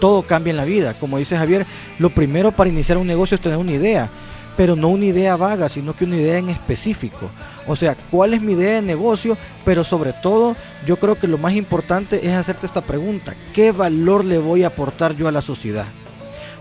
todo 0.00 0.22
cambia 0.22 0.50
en 0.50 0.56
la 0.56 0.64
vida. 0.64 0.94
Como 0.94 1.18
dice 1.18 1.36
Javier, 1.36 1.66
lo 1.98 2.10
primero 2.10 2.52
para 2.52 2.68
iniciar 2.68 2.98
un 2.98 3.06
negocio 3.06 3.36
es 3.36 3.40
tener 3.40 3.58
una 3.58 3.72
idea, 3.72 4.08
pero 4.56 4.76
no 4.76 4.88
una 4.88 5.06
idea 5.06 5.36
vaga, 5.36 5.68
sino 5.68 5.94
que 5.94 6.04
una 6.04 6.16
idea 6.16 6.38
en 6.38 6.50
específico. 6.50 7.30
O 7.66 7.76
sea, 7.76 7.96
¿cuál 8.10 8.34
es 8.34 8.42
mi 8.42 8.52
idea 8.52 8.74
de 8.74 8.82
negocio? 8.82 9.36
Pero 9.64 9.84
sobre 9.84 10.12
todo, 10.12 10.56
yo 10.86 10.96
creo 10.96 11.14
que 11.18 11.28
lo 11.28 11.38
más 11.38 11.54
importante 11.54 12.26
es 12.26 12.34
hacerte 12.34 12.66
esta 12.66 12.80
pregunta. 12.80 13.34
¿Qué 13.54 13.72
valor 13.72 14.24
le 14.24 14.38
voy 14.38 14.64
a 14.64 14.68
aportar 14.68 15.14
yo 15.14 15.28
a 15.28 15.32
la 15.32 15.40
sociedad? 15.40 15.86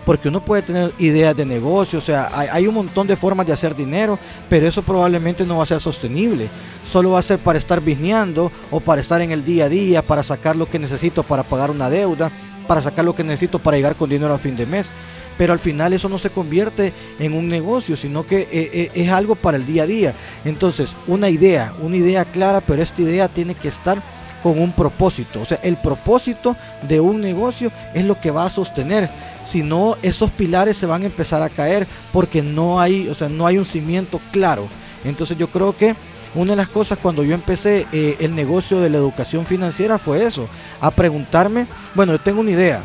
Porque 0.06 0.30
uno 0.30 0.42
puede 0.42 0.64
tener 0.64 0.92
ideas 1.00 1.36
de 1.36 1.46
negocio, 1.46 2.00
o 2.00 2.02
sea, 2.02 2.30
hay, 2.34 2.66
un 2.68 2.74
montón 2.74 3.08
de 3.08 3.16
formas 3.16 3.46
de 3.46 3.54
hacer 3.54 3.76
dinero, 3.76 4.18
pero 4.50 4.68
eso 4.68 4.82
probablemente 4.82 5.46
no 5.46 5.58
va 5.58 5.64
a 5.64 5.68
ser 5.68 5.80
sostenible. 5.80 6.50
Solo 6.92 7.12
va 7.12 7.20
a 7.20 7.24
ser 7.24 7.40
para 7.40 7.60
estar 7.60 7.82
bisneando 7.82 8.52
o 8.72 8.80
para 8.80 9.02
estar 9.02 9.22
en 9.22 9.32
el 9.32 9.46
día 9.46 9.66
a 9.66 9.70
día, 9.70 10.02
para 10.02 10.24
sacar 10.24 10.56
lo 10.56 10.66
que 10.66 10.80
necesito 10.80 11.24
para 11.24 11.44
pagar 11.44 11.70
una 11.70 11.90
deuda, 11.90 12.32
para 12.68 12.82
sacar 12.82 13.06
lo 13.06 13.16
que 13.16 13.24
necesito 13.24 13.60
para 13.60 13.78
llegar 13.78 13.96
con 13.96 14.10
dinero 14.10 14.34
a 14.34 14.40
fin 14.40 14.56
de 14.56 14.66
mes. 14.66 14.90
Pero 15.38 15.54
al 15.54 15.60
final 15.60 15.94
eso 15.94 16.10
no 16.10 16.20
se 16.20 16.30
convierte 16.30 16.94
en 17.18 17.34
un 17.34 17.48
negocio, 17.48 17.96
sino 17.96 18.26
que 18.26 18.42
eh, 18.42 18.50
eh, 18.52 18.92
es 18.94 19.10
algo 19.10 19.36
para 19.36 19.58
el 19.58 19.66
día 19.66 19.84
a 19.84 19.88
día. 19.88 20.14
Entonces, 20.46 20.90
una 21.08 21.30
idea, 21.30 21.74
una 21.82 21.98
idea 21.98 22.26
clara, 22.26 22.62
pero 22.62 22.82
esta 22.82 23.02
idea 23.02 23.28
tiene 23.28 23.56
que 23.56 23.70
estar 23.70 24.02
con 24.42 24.60
un 24.60 24.72
propósito. 24.72 25.42
O 25.42 25.46
sea, 25.46 25.60
el 25.64 25.78
propósito 25.78 26.56
de 26.88 27.00
un 27.00 27.22
negocio 27.22 27.72
es 27.94 28.06
lo 28.06 28.20
que 28.20 28.32
va 28.32 28.46
a 28.46 28.50
sostener 28.50 29.10
si 29.46 29.64
no 29.64 29.98
esos 30.02 30.32
pilares 30.32 30.78
se 30.78 30.86
van 30.86 31.04
a 31.04 31.06
empezar 31.06 31.42
a 31.42 31.50
caer 31.50 31.88
porque 32.14 32.42
no 32.42 32.80
hay, 32.80 33.08
o 33.08 33.16
sea, 33.16 33.30
no 33.30 33.48
hay 33.48 33.58
un 33.58 33.66
cimiento 33.66 34.20
claro. 34.32 34.68
Entonces 35.04 35.38
yo 35.38 35.48
creo 35.48 35.76
que 35.76 35.96
una 36.36 36.52
de 36.52 36.58
las 36.58 36.70
cosas 36.70 36.98
cuando 37.02 37.24
yo 37.24 37.34
empecé 37.34 37.88
eh, 37.92 38.18
el 38.20 38.36
negocio 38.36 38.80
de 38.80 38.90
la 38.90 38.98
educación 38.98 39.46
financiera 39.46 39.98
fue 39.98 40.26
eso, 40.26 40.48
a 40.80 40.92
preguntarme, 40.92 41.66
bueno, 41.94 42.14
yo 42.14 42.20
tengo 42.20 42.42
una 42.42 42.52
idea, 42.52 42.82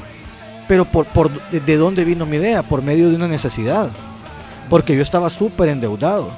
pero 0.66 0.84
por, 0.84 1.06
por 1.06 1.30
de 1.30 1.76
dónde 1.76 2.04
vino 2.04 2.26
mi 2.26 2.36
idea, 2.36 2.62
por 2.62 2.82
medio 2.82 3.08
de 3.08 3.16
una 3.16 3.28
necesidad, 3.28 3.90
porque 4.68 4.96
yo 4.96 5.02
estaba 5.02 5.30
súper 5.30 5.68
endeudado. 5.68 6.32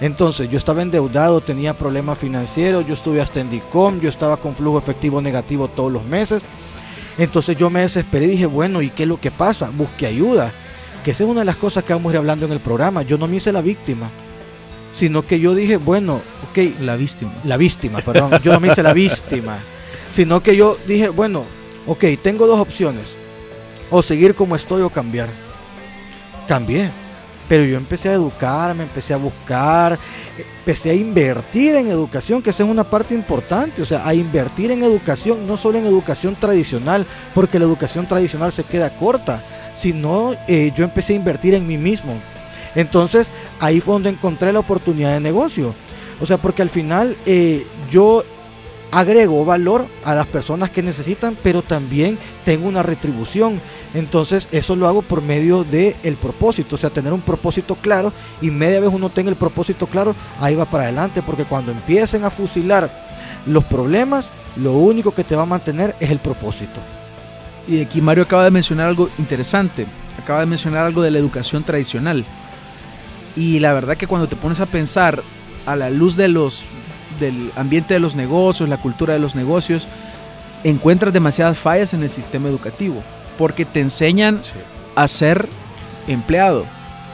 Entonces 0.00 0.50
yo 0.50 0.58
estaba 0.58 0.82
endeudado, 0.82 1.40
tenía 1.40 1.74
problemas 1.74 2.18
financieros, 2.18 2.86
yo 2.86 2.94
estuve 2.94 3.20
hasta 3.20 3.40
en 3.40 3.50
DICOM, 3.50 4.00
yo 4.00 4.08
estaba 4.08 4.36
con 4.36 4.54
flujo 4.54 4.78
efectivo 4.78 5.20
negativo 5.20 5.68
todos 5.68 5.92
los 5.92 6.04
meses 6.04 6.42
entonces 7.18 7.56
yo 7.56 7.70
me 7.70 7.80
desesperé 7.80 8.26
y 8.26 8.30
dije, 8.30 8.46
bueno, 8.46 8.82
¿y 8.82 8.90
qué 8.90 9.04
es 9.04 9.08
lo 9.08 9.20
que 9.20 9.30
pasa? 9.30 9.70
Busqué 9.70 10.06
ayuda. 10.06 10.52
Que 11.04 11.12
esa 11.12 11.24
es 11.24 11.30
una 11.30 11.40
de 11.40 11.46
las 11.46 11.56
cosas 11.56 11.84
que 11.84 11.92
vamos 11.92 12.10
a 12.10 12.14
ir 12.14 12.18
hablando 12.18 12.46
en 12.46 12.52
el 12.52 12.60
programa. 12.60 13.02
Yo 13.02 13.18
no 13.18 13.28
me 13.28 13.36
hice 13.36 13.52
la 13.52 13.60
víctima, 13.60 14.08
sino 14.92 15.24
que 15.24 15.38
yo 15.38 15.54
dije, 15.54 15.76
bueno, 15.76 16.20
ok. 16.50 16.80
La 16.80 16.96
víctima. 16.96 17.32
La 17.44 17.56
víctima, 17.56 18.00
perdón. 18.00 18.40
Yo 18.42 18.52
no 18.52 18.60
me 18.60 18.68
hice 18.68 18.82
la 18.82 18.92
víctima. 18.92 19.58
Sino 20.12 20.42
que 20.42 20.56
yo 20.56 20.76
dije, 20.86 21.08
bueno, 21.08 21.44
ok, 21.86 22.04
tengo 22.22 22.46
dos 22.46 22.58
opciones. 22.58 23.04
O 23.90 24.02
seguir 24.02 24.34
como 24.34 24.56
estoy 24.56 24.82
o 24.82 24.90
cambiar. 24.90 25.28
Cambié. 26.48 26.90
Pero 27.48 27.64
yo 27.64 27.76
empecé 27.76 28.08
a 28.08 28.14
educarme, 28.14 28.84
empecé 28.84 29.12
a 29.12 29.18
buscar, 29.18 29.98
empecé 30.58 30.90
a 30.90 30.94
invertir 30.94 31.74
en 31.76 31.88
educación, 31.88 32.42
que 32.42 32.50
esa 32.50 32.62
es 32.62 32.68
una 32.68 32.84
parte 32.84 33.14
importante, 33.14 33.82
o 33.82 33.84
sea, 33.84 34.06
a 34.06 34.14
invertir 34.14 34.70
en 34.70 34.82
educación, 34.82 35.46
no 35.46 35.56
solo 35.56 35.78
en 35.78 35.86
educación 35.86 36.36
tradicional, 36.36 37.06
porque 37.34 37.58
la 37.58 37.66
educación 37.66 38.06
tradicional 38.06 38.52
se 38.52 38.64
queda 38.64 38.96
corta, 38.96 39.42
sino 39.76 40.34
eh, 40.48 40.72
yo 40.76 40.84
empecé 40.84 41.12
a 41.12 41.16
invertir 41.16 41.54
en 41.54 41.66
mí 41.66 41.76
mismo. 41.76 42.14
Entonces, 42.74 43.26
ahí 43.60 43.80
fue 43.80 43.94
donde 43.94 44.10
encontré 44.10 44.52
la 44.52 44.60
oportunidad 44.60 45.12
de 45.12 45.20
negocio. 45.20 45.74
O 46.20 46.26
sea, 46.26 46.38
porque 46.38 46.62
al 46.62 46.70
final 46.70 47.16
eh, 47.26 47.66
yo 47.90 48.24
agrego 48.90 49.44
valor 49.44 49.86
a 50.04 50.14
las 50.14 50.26
personas 50.26 50.70
que 50.70 50.82
necesitan, 50.82 51.36
pero 51.42 51.62
también 51.62 52.18
tengo 52.44 52.68
una 52.68 52.82
retribución. 52.82 53.60
Entonces 53.94 54.48
eso 54.50 54.74
lo 54.74 54.88
hago 54.88 55.02
por 55.02 55.22
medio 55.22 55.62
del 55.62 55.94
el 56.02 56.16
propósito, 56.16 56.74
o 56.74 56.78
sea, 56.78 56.90
tener 56.90 57.12
un 57.12 57.20
propósito 57.20 57.76
claro 57.76 58.12
y 58.42 58.50
media 58.50 58.80
vez 58.80 58.90
uno 58.92 59.08
tenga 59.08 59.30
el 59.30 59.36
propósito 59.36 59.86
claro, 59.86 60.16
ahí 60.40 60.56
va 60.56 60.64
para 60.64 60.84
adelante, 60.84 61.22
porque 61.22 61.44
cuando 61.44 61.70
empiecen 61.70 62.24
a 62.24 62.30
fusilar 62.30 62.90
los 63.46 63.64
problemas, 63.64 64.26
lo 64.56 64.72
único 64.72 65.14
que 65.14 65.22
te 65.22 65.36
va 65.36 65.44
a 65.44 65.46
mantener 65.46 65.94
es 66.00 66.10
el 66.10 66.18
propósito. 66.18 66.80
Y 67.68 67.80
aquí 67.80 68.00
Mario 68.00 68.24
acaba 68.24 68.44
de 68.44 68.50
mencionar 68.50 68.88
algo 68.88 69.08
interesante, 69.16 69.86
acaba 70.20 70.40
de 70.40 70.46
mencionar 70.46 70.84
algo 70.84 71.00
de 71.00 71.12
la 71.12 71.18
educación 71.18 71.62
tradicional. 71.62 72.24
Y 73.36 73.60
la 73.60 73.72
verdad 73.72 73.96
que 73.96 74.08
cuando 74.08 74.26
te 74.26 74.36
pones 74.36 74.58
a 74.60 74.66
pensar 74.66 75.22
a 75.66 75.76
la 75.76 75.88
luz 75.88 76.16
de 76.16 76.28
los 76.28 76.64
del 77.20 77.52
ambiente 77.54 77.94
de 77.94 78.00
los 78.00 78.16
negocios, 78.16 78.68
la 78.68 78.76
cultura 78.76 79.14
de 79.14 79.20
los 79.20 79.36
negocios, 79.36 79.86
encuentras 80.64 81.14
demasiadas 81.14 81.56
fallas 81.58 81.94
en 81.94 82.02
el 82.02 82.10
sistema 82.10 82.48
educativo 82.48 83.02
porque 83.38 83.64
te 83.64 83.80
enseñan 83.80 84.40
a 84.94 85.08
ser 85.08 85.48
empleado. 86.08 86.64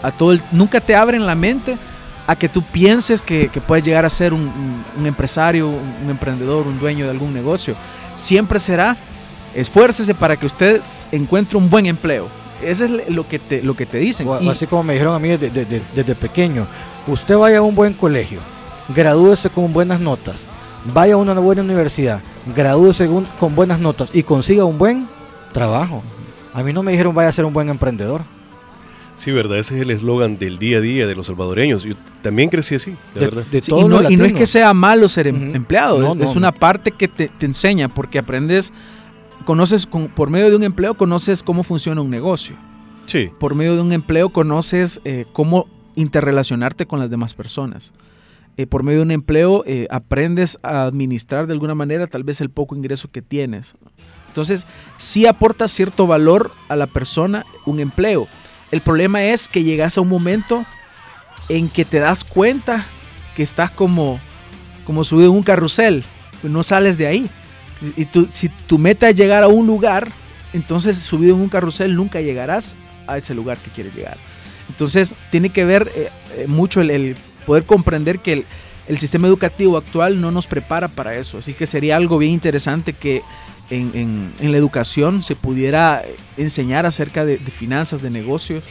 A 0.02 0.10
todo 0.10 0.38
nunca 0.52 0.80
te 0.80 0.94
abren 0.94 1.26
la 1.26 1.34
mente 1.34 1.76
a 2.26 2.36
que 2.36 2.48
tú 2.48 2.62
pienses 2.62 3.22
que, 3.22 3.50
puedes 3.66 3.84
llegar 3.84 4.04
a 4.04 4.10
ser 4.10 4.32
un, 4.32 4.50
empresario, 5.04 5.68
un, 5.68 6.10
emprendedor, 6.10 6.66
un 6.66 6.78
dueño 6.78 7.04
de 7.04 7.10
algún 7.10 7.34
negocio. 7.34 7.74
Siempre 8.14 8.60
será, 8.60 8.96
esfuércese 9.54 10.14
para 10.14 10.36
que 10.36 10.46
usted 10.46 10.80
encuentre 11.12 11.58
un 11.58 11.68
buen 11.68 11.86
empleo. 11.86 12.28
Eso 12.62 12.84
es 12.84 13.08
lo 13.10 13.26
que 13.26 13.38
te, 13.38 13.62
lo 13.62 13.74
que 13.74 13.86
te 13.86 13.98
dicen. 13.98 14.28
así 14.48 14.66
como 14.66 14.82
me 14.82 14.92
dijeron 14.92 15.14
a 15.14 15.18
mí 15.18 15.30
desde, 15.30 15.82
desde 15.94 16.14
pequeño, 16.14 16.66
usted 17.06 17.36
vaya 17.36 17.58
a 17.58 17.62
un 17.62 17.74
buen 17.74 17.94
colegio, 17.94 18.38
gradúese 18.94 19.50
con 19.50 19.72
buenas 19.72 19.98
notas, 19.98 20.36
vaya 20.92 21.14
a 21.14 21.16
una 21.16 21.34
buena 21.34 21.62
universidad, 21.62 22.20
gradúese 22.54 23.08
con 23.38 23.54
buenas 23.56 23.80
notas 23.80 24.10
y 24.12 24.22
consiga 24.22 24.64
un 24.64 24.78
buen 24.78 25.08
trabajo. 25.52 26.02
A 26.52 26.62
mí 26.62 26.72
no 26.72 26.82
me 26.82 26.92
dijeron 26.92 27.14
vaya 27.14 27.28
a 27.28 27.32
ser 27.32 27.44
un 27.44 27.52
buen 27.52 27.68
emprendedor. 27.68 28.22
Sí, 29.20 29.32
verdad, 29.32 29.58
ese 29.58 29.76
es 29.76 29.82
el 29.82 29.90
eslogan 29.90 30.38
del 30.38 30.58
día 30.58 30.78
a 30.78 30.80
día 30.80 31.06
de 31.06 31.14
los 31.14 31.26
salvadoreños. 31.26 31.82
Yo 31.82 31.94
también 32.22 32.48
crecí 32.48 32.74
así, 32.76 32.96
de, 33.14 33.20
verdad. 33.20 33.44
y, 33.52 34.16
no, 34.16 34.24
es 34.24 34.32
que 34.32 34.46
sea 34.46 34.72
malo 34.72 35.08
ser 35.08 35.26
em- 35.26 35.54
empleado, 35.54 36.14
es, 36.22 36.34
una 36.36 36.52
parte 36.52 36.90
que 36.90 37.06
te, 37.06 37.30
enseña 37.40 37.90
porque 37.90 38.18
aprendes, 38.18 38.72
conoces 39.44 39.86
por 39.86 40.30
medio 40.30 40.48
de 40.48 40.56
un 40.56 40.62
empleo, 40.62 40.94
conoces 40.94 41.42
cómo 41.42 41.64
funciona 41.64 42.00
un 42.00 42.08
negocio. 42.08 42.56
Sí. 43.04 43.30
Por 43.38 43.54
medio 43.54 43.74
de 43.74 43.82
un 43.82 43.92
empleo 43.92 44.30
conoces 44.30 45.02
eh, 45.04 45.26
cómo 45.34 45.66
interrelacionarte 45.96 46.86
con 46.86 46.98
las 46.98 47.10
demás 47.10 47.34
personas. 47.34 47.92
Eh, 48.56 48.66
por 48.66 48.82
medio 48.82 49.00
de 49.00 49.04
un 49.04 49.10
empleo 49.10 49.64
eh, 49.66 49.86
aprendes 49.90 50.58
a 50.62 50.84
administrar 50.84 51.46
de 51.46 51.52
alguna 51.52 51.74
manera 51.74 52.06
tal 52.06 52.24
vez 52.24 52.40
el 52.40 52.50
poco 52.50 52.74
ingreso 52.74 53.10
que 53.10 53.20
tienes. 53.20 53.74
Entonces, 54.30 54.64
sí 54.96 55.26
aporta 55.26 55.66
cierto 55.66 56.06
valor 56.06 56.52
a 56.68 56.76
la 56.76 56.86
persona 56.86 57.44
un 57.66 57.80
empleo. 57.80 58.28
El 58.70 58.80
problema 58.80 59.24
es 59.24 59.48
que 59.48 59.64
llegas 59.64 59.98
a 59.98 60.02
un 60.02 60.08
momento 60.08 60.64
en 61.48 61.68
que 61.68 61.84
te 61.84 61.98
das 61.98 62.22
cuenta 62.22 62.84
que 63.34 63.42
estás 63.42 63.72
como, 63.72 64.20
como 64.86 65.02
subido 65.02 65.30
en 65.30 65.36
un 65.36 65.42
carrusel, 65.42 66.04
no 66.44 66.62
sales 66.62 66.96
de 66.96 67.08
ahí. 67.08 67.30
Y 67.96 68.04
tú, 68.04 68.28
si 68.30 68.48
tu 68.48 68.78
meta 68.78 69.08
es 69.08 69.16
llegar 69.16 69.42
a 69.42 69.48
un 69.48 69.66
lugar, 69.66 70.12
entonces 70.52 70.96
subido 70.98 71.34
en 71.34 71.40
un 71.40 71.48
carrusel 71.48 71.96
nunca 71.96 72.20
llegarás 72.20 72.76
a 73.08 73.18
ese 73.18 73.34
lugar 73.34 73.58
que 73.58 73.70
quieres 73.70 73.96
llegar. 73.96 74.16
Entonces 74.68 75.16
tiene 75.32 75.50
que 75.50 75.64
ver 75.64 75.90
eh, 75.96 76.08
eh, 76.36 76.46
mucho 76.46 76.82
el, 76.82 77.16
poder 77.46 77.64
comprender 77.64 78.20
que 78.20 78.44
el 78.86 78.98
sistema 78.98 79.26
educativo 79.26 79.76
actual 79.76 80.20
no 80.20 80.30
nos 80.30 80.46
prepara 80.46 80.86
para 80.86 81.16
eso. 81.16 81.38
Así 81.38 81.52
que 81.52 81.66
sería 81.66 81.96
algo 81.96 82.18
bien 82.18 82.32
interesante 82.32 82.92
que 82.92 83.22
en, 83.70 84.34
la 84.40 84.56
educación 84.56 85.22
se 85.22 85.36
pudiera 85.36 86.02
enseñar 86.36 86.86
acerca 86.86 87.24
de, 87.24 87.38
finanzas, 87.38 88.02
de 88.02 88.10
negocios. 88.10 88.64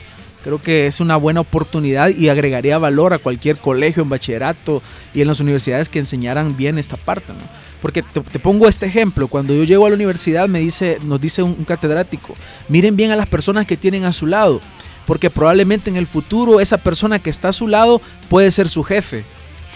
Creo 0.43 0.61
que 0.61 0.87
es 0.87 0.99
una 0.99 1.17
buena 1.17 1.41
oportunidad 1.41 2.09
y 2.09 2.29
agregaría 2.29 2.77
valor 2.77 3.13
a 3.13 3.17
cualquier 3.17 3.57
colegio 3.57 4.03
en 4.03 4.09
bachillerato 4.09 4.81
y 5.13 5.21
en 5.21 5.27
las 5.27 5.41
universidades 5.41 5.89
que 5.89 5.99
enseñaran 5.99 6.55
bien 6.55 6.77
esta 6.77 6.95
parte. 6.95 7.33
Porque 7.81 8.03
te, 8.03 8.39
pongo 8.39 8.67
este 8.67 8.85
ejemplo, 8.85 9.27
cuando 9.27 9.53
yo 9.53 9.63
llego 9.63 9.85
a 9.85 9.89
la 9.89 9.95
universidad 9.95 10.47
me 10.47 10.59
dice, 10.59 10.97
nos 11.03 11.19
dice 11.19 11.43
un, 11.43 11.65
catedrático, 11.65 12.33
miren 12.69 12.95
bien 12.95 13.11
a 13.11 13.15
las 13.15 13.27
personas 13.27 13.65
que 13.67 13.77
tienen 13.77 14.05
a 14.05 14.13
su 14.13 14.27
lado, 14.27 14.61
porque 15.05 15.29
probablemente 15.29 15.89
en 15.89 15.97
el 15.97 16.07
futuro 16.07 16.59
esa 16.61 16.77
persona 16.77 17.19
que 17.19 17.29
está 17.29 17.49
a 17.49 17.53
su 17.53 17.67
lado 17.67 18.01
puede 18.29 18.51
ser 18.51 18.69
su 18.69 18.83
jefe. 18.83 19.23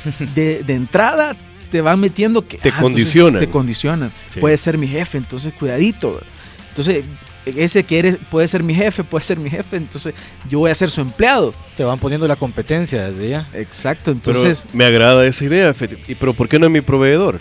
De, 0.36 0.64
de 0.64 0.74
entrada 0.74 1.34
te 1.74 1.82
van 1.82 2.00
metiendo 2.00 2.48
que... 2.48 2.60
Te 2.60 2.70
ah, 2.70 2.78
condicionan. 2.80 3.40
Te 3.40 3.50
condicionan. 3.50 4.12
Puede 4.40 4.58
ser 4.58 4.78
mi 4.78 4.88
jefe, 4.88 5.18
entonces 5.18 5.56
cuidadito. 5.56 6.22
Entonces, 6.70 7.04
ese 7.48 7.84
que 7.84 7.98
eres 7.98 8.18
puede 8.30 8.48
ser 8.48 8.62
mi 8.62 8.76
jefe, 8.76 9.04
puede 9.04 9.26
ser 9.26 9.40
mi 9.40 9.50
jefe, 9.50 9.78
entonces 9.78 10.14
yo 10.48 10.60
voy 10.60 10.70
a 10.70 10.76
ser 10.76 10.92
su 10.92 11.02
empleado. 11.02 11.52
Te 11.76 11.84
van 11.84 11.98
poniendo 11.98 12.28
la 12.28 12.36
competencia 12.36 13.10
desde 13.10 13.28
ya. 13.28 13.50
Exacto, 13.56 14.12
entonces... 14.12 14.68
me 14.72 14.86
agrada 14.86 15.26
esa 15.26 15.46
idea, 15.46 15.74
pero 16.20 16.36
¿por 16.36 16.48
qué 16.48 16.60
no 16.60 16.68
es 16.68 16.72
mi 16.72 16.82
proveedor? 16.82 17.40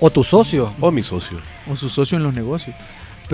O 0.00 0.08
tu 0.08 0.24
socio. 0.24 0.72
O 0.80 0.90
mi 0.90 1.02
socio. 1.02 1.36
O 1.70 1.76
su 1.76 1.90
socio 1.90 2.16
en 2.16 2.24
los 2.24 2.32
negocios. 2.32 2.74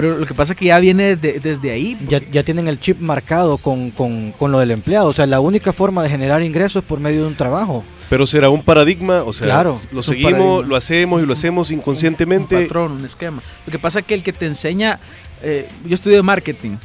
Pero 0.00 0.16
lo 0.16 0.26
que 0.26 0.32
pasa 0.34 0.52
es 0.52 0.58
que 0.58 0.66
ya 0.66 0.78
viene 0.78 1.16
de- 1.16 1.40
desde 1.40 1.72
ahí. 1.72 1.96
Ya, 2.08 2.20
porque- 2.20 2.32
ya 2.32 2.42
tienen 2.44 2.68
el 2.68 2.78
chip 2.78 3.00
marcado 3.00 3.58
con, 3.58 3.90
con- 3.90 4.30
con 4.30 4.52
lo 4.52 4.60
del 4.60 4.70
empleado. 4.70 5.08
O 5.08 5.12
sea, 5.12 5.26
la 5.26 5.40
única 5.40 5.72
forma 5.72 6.04
de 6.04 6.08
generar 6.08 6.40
ingresos 6.40 6.84
es 6.84 6.88
por 6.88 7.00
medio 7.00 7.22
de 7.22 7.26
un 7.26 7.34
trabajo. 7.34 7.84
Pero 8.08 8.24
será 8.24 8.48
un 8.48 8.62
paradigma, 8.62 9.24
o 9.24 9.32
sea, 9.32 9.46
Claro, 9.46 9.76
lo 9.90 10.00
seguimos, 10.02 10.32
paradigma. 10.32 10.66
lo 10.68 10.76
hacemos 10.76 11.20
y 11.22 11.26
lo 11.26 11.32
hacemos 11.32 11.70
inconscientemente. 11.72 12.54
Un 12.56 12.62
patrón, 12.62 12.92
un 12.92 13.04
esquema. 13.04 13.42
Lo 13.66 13.72
que 13.72 13.78
pasa 13.80 13.98
es 13.98 14.06
que 14.06 14.14
el 14.14 14.22
que 14.22 14.32
te 14.32 14.46
enseña, 14.46 15.00
eh, 15.42 15.66
yo 15.84 15.94
estudio 15.94 16.22
marketing, 16.22 16.76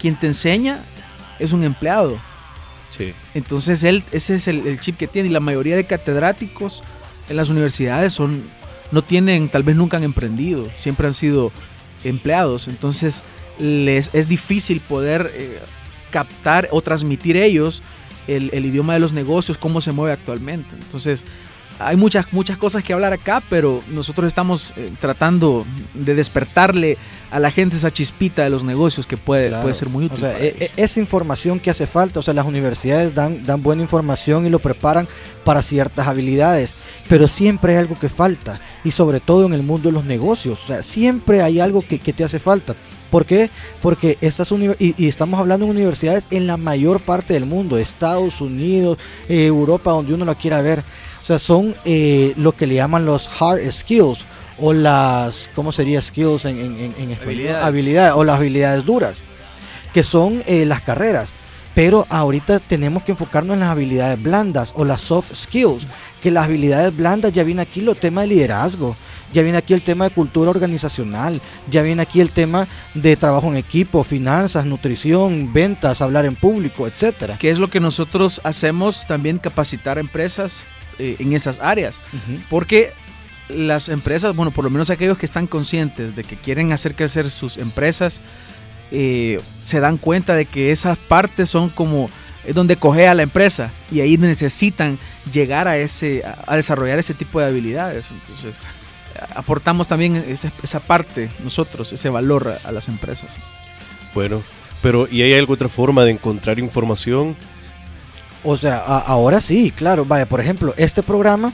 quien 0.00 0.14
te 0.14 0.28
enseña 0.28 0.78
es 1.40 1.52
un 1.52 1.64
empleado. 1.64 2.16
Sí. 2.96 3.12
Entonces 3.34 3.82
él, 3.82 4.04
ese 4.12 4.36
es 4.36 4.46
el, 4.46 4.64
el 4.66 4.78
chip 4.78 4.96
que 4.96 5.08
tiene 5.08 5.28
y 5.28 5.32
la 5.32 5.40
mayoría 5.40 5.74
de 5.74 5.84
catedráticos 5.84 6.82
en 7.28 7.36
las 7.36 7.50
universidades 7.50 8.12
son, 8.12 8.44
no 8.92 9.02
tienen, 9.02 9.48
tal 9.48 9.64
vez 9.64 9.74
nunca 9.74 9.96
han 9.96 10.04
emprendido, 10.04 10.68
siempre 10.76 11.08
han 11.08 11.14
sido 11.14 11.50
empleados. 12.04 12.68
Entonces 12.68 13.22
les 13.58 14.14
es 14.14 14.28
difícil 14.28 14.80
poder 14.80 15.30
eh, 15.34 15.58
captar 16.10 16.68
o 16.70 16.80
transmitir 16.80 17.36
ellos 17.36 17.82
el, 18.26 18.50
el 18.52 18.66
idioma 18.66 18.94
de 18.94 19.00
los 19.00 19.12
negocios, 19.12 19.58
cómo 19.58 19.80
se 19.80 19.92
mueve 19.92 20.12
actualmente. 20.12 20.74
Entonces 20.74 21.26
hay 21.78 21.96
muchas, 21.96 22.32
muchas 22.32 22.56
cosas 22.58 22.82
que 22.84 22.92
hablar 22.92 23.12
acá, 23.12 23.42
pero 23.50 23.82
nosotros 23.88 24.26
estamos 24.28 24.72
eh, 24.76 24.90
tratando 25.00 25.66
de 25.94 26.14
despertarle 26.14 26.96
a 27.30 27.38
la 27.40 27.50
gente 27.50 27.76
esa 27.76 27.90
chispita 27.90 28.42
de 28.44 28.50
los 28.50 28.62
negocios 28.64 29.06
que 29.06 29.16
puede, 29.16 29.48
Claro. 29.48 29.62
puede 29.62 29.74
ser 29.74 29.88
muy 29.88 30.04
útil. 30.04 30.16
O 30.18 30.20
sea, 30.20 30.38
e- 30.38 30.56
e- 30.60 30.70
esa 30.76 31.00
información 31.00 31.58
que 31.58 31.70
hace 31.70 31.86
falta, 31.86 32.20
o 32.20 32.22
sea, 32.22 32.32
las 32.34 32.46
universidades 32.46 33.14
dan, 33.14 33.44
dan 33.44 33.62
buena 33.62 33.82
información 33.82 34.46
y 34.46 34.50
lo 34.50 34.60
preparan 34.60 35.08
para 35.44 35.62
ciertas 35.62 36.06
habilidades, 36.06 36.70
pero 37.08 37.26
siempre 37.28 37.72
hay 37.72 37.78
algo 37.80 37.98
que 37.98 38.08
falta, 38.08 38.60
y 38.84 38.92
sobre 38.92 39.20
todo 39.20 39.46
en 39.46 39.52
el 39.54 39.62
mundo 39.62 39.88
de 39.88 39.92
los 39.92 40.04
negocios, 40.04 40.58
o 40.64 40.66
sea, 40.66 40.82
siempre 40.82 41.42
hay 41.42 41.58
algo 41.60 41.82
que, 41.82 41.98
que 41.98 42.12
te 42.12 42.24
hace 42.24 42.38
falta. 42.38 42.74
¿Por 43.10 43.26
qué? 43.26 43.50
Porque 43.82 44.16
estas 44.22 44.50
y, 44.78 44.94
y 44.96 45.06
estamos 45.08 45.38
hablando 45.38 45.66
de 45.66 45.72
universidades 45.72 46.24
en 46.30 46.46
la 46.46 46.56
mayor 46.56 47.00
parte 47.00 47.34
del 47.34 47.44
mundo, 47.46 47.78
Estados 47.78 48.40
Unidos, 48.40 48.98
eh, 49.28 49.46
Europa, 49.46 49.90
donde 49.92 50.14
uno 50.14 50.24
lo 50.24 50.34
quiera 50.36 50.62
ver. 50.62 50.82
O 51.24 51.26
sea, 51.26 51.38
son 51.38 51.74
eh, 51.86 52.34
lo 52.36 52.52
que 52.52 52.66
le 52.66 52.74
llaman 52.74 53.06
los 53.06 53.30
hard 53.40 53.72
skills 53.72 54.18
o 54.58 54.74
las, 54.74 55.48
¿cómo 55.54 55.72
sería 55.72 56.02
skills 56.02 56.44
en, 56.44 56.58
en, 56.58 57.10
español? 57.10 57.22
Habilidades. 57.22 57.64
Habilidades 57.64 58.12
o 58.14 58.24
las 58.24 58.36
habilidades 58.36 58.84
duras, 58.84 59.16
que 59.94 60.02
son 60.02 60.42
eh, 60.46 60.66
las 60.66 60.82
carreras. 60.82 61.30
Pero 61.74 62.06
ahorita 62.10 62.60
tenemos 62.60 63.04
que 63.04 63.12
enfocarnos 63.12 63.54
en 63.54 63.60
las 63.60 63.70
habilidades 63.70 64.22
blandas 64.22 64.74
o 64.76 64.84
las 64.84 65.00
soft 65.00 65.34
skills, 65.34 65.86
que 66.22 66.30
las 66.30 66.44
habilidades 66.44 66.94
blandas 66.94 67.32
ya 67.32 67.42
viene 67.42 67.62
aquí 67.62 67.80
el 67.80 67.96
tema 67.96 68.20
de 68.20 68.26
liderazgo, 68.26 68.94
ya 69.32 69.40
viene 69.40 69.56
aquí 69.56 69.72
el 69.72 69.80
tema 69.80 70.04
de 70.04 70.14
cultura 70.14 70.50
organizacional, 70.50 71.40
ya 71.70 71.80
viene 71.80 72.02
aquí 72.02 72.20
el 72.20 72.28
tema 72.28 72.68
de 72.92 73.16
trabajo 73.16 73.48
en 73.48 73.56
equipo, 73.56 74.04
finanzas, 74.04 74.66
nutrición, 74.66 75.54
ventas, 75.54 76.02
hablar 76.02 76.26
en 76.26 76.36
público, 76.36 76.86
etcétera. 76.86 77.38
que 77.38 77.50
es 77.50 77.58
lo 77.58 77.68
que 77.68 77.80
nosotros 77.80 78.42
hacemos 78.44 79.06
también 79.06 79.38
capacitar 79.38 79.96
a 79.96 80.00
empresas 80.00 80.66
eh, 80.98 81.16
en 81.18 81.32
esas 81.32 81.58
áreas. 81.60 82.00
Porque 82.50 82.92
las 83.48 83.88
empresas, 83.88 84.34
bueno, 84.34 84.50
por 84.50 84.64
lo 84.64 84.70
menos 84.70 84.90
aquellos 84.90 85.18
que 85.18 85.26
están 85.26 85.46
conscientes 85.46 86.16
de 86.16 86.24
que 86.24 86.36
quieren 86.36 86.72
hacer 86.72 86.94
crecer 86.94 87.30
sus 87.30 87.56
empresas, 87.56 88.20
eh, 88.90 89.40
se 89.62 89.80
dan 89.80 89.96
cuenta 89.96 90.34
de 90.34 90.46
que 90.46 90.70
esas 90.70 90.98
partes 90.98 91.50
son 91.50 91.68
como 91.68 92.08
es 92.44 92.54
donde 92.54 92.76
cogea 92.76 93.14
la 93.14 93.22
empresa 93.22 93.70
y 93.90 94.00
ahí 94.00 94.18
necesitan 94.18 94.98
llegar 95.32 95.66
a 95.66 95.78
ese 95.78 96.22
a, 96.46 96.56
desarrollar 96.56 96.98
ese 96.98 97.14
tipo 97.14 97.40
de 97.40 97.46
habilidades. 97.46 98.10
Entonces, 98.10 98.56
aportamos 99.34 99.88
también 99.88 100.16
esa, 100.16 100.52
esa 100.62 100.80
parte 100.80 101.30
nosotros, 101.42 101.92
ese 101.92 102.10
valor 102.10 102.58
a, 102.62 102.68
a 102.68 102.72
las 102.72 102.88
empresas. 102.88 103.36
Bueno, 104.14 104.42
pero 104.82 105.08
¿y 105.10 105.22
hay 105.22 105.32
alguna 105.32 105.54
otra 105.54 105.68
forma 105.68 106.04
de 106.04 106.10
encontrar 106.10 106.58
información? 106.58 107.34
O 108.44 108.56
sea, 108.58 108.78
ahora 108.78 109.40
sí, 109.40 109.70
claro. 109.74 110.04
Vaya, 110.04 110.26
por 110.26 110.40
ejemplo, 110.40 110.74
este 110.76 111.02
programa, 111.02 111.52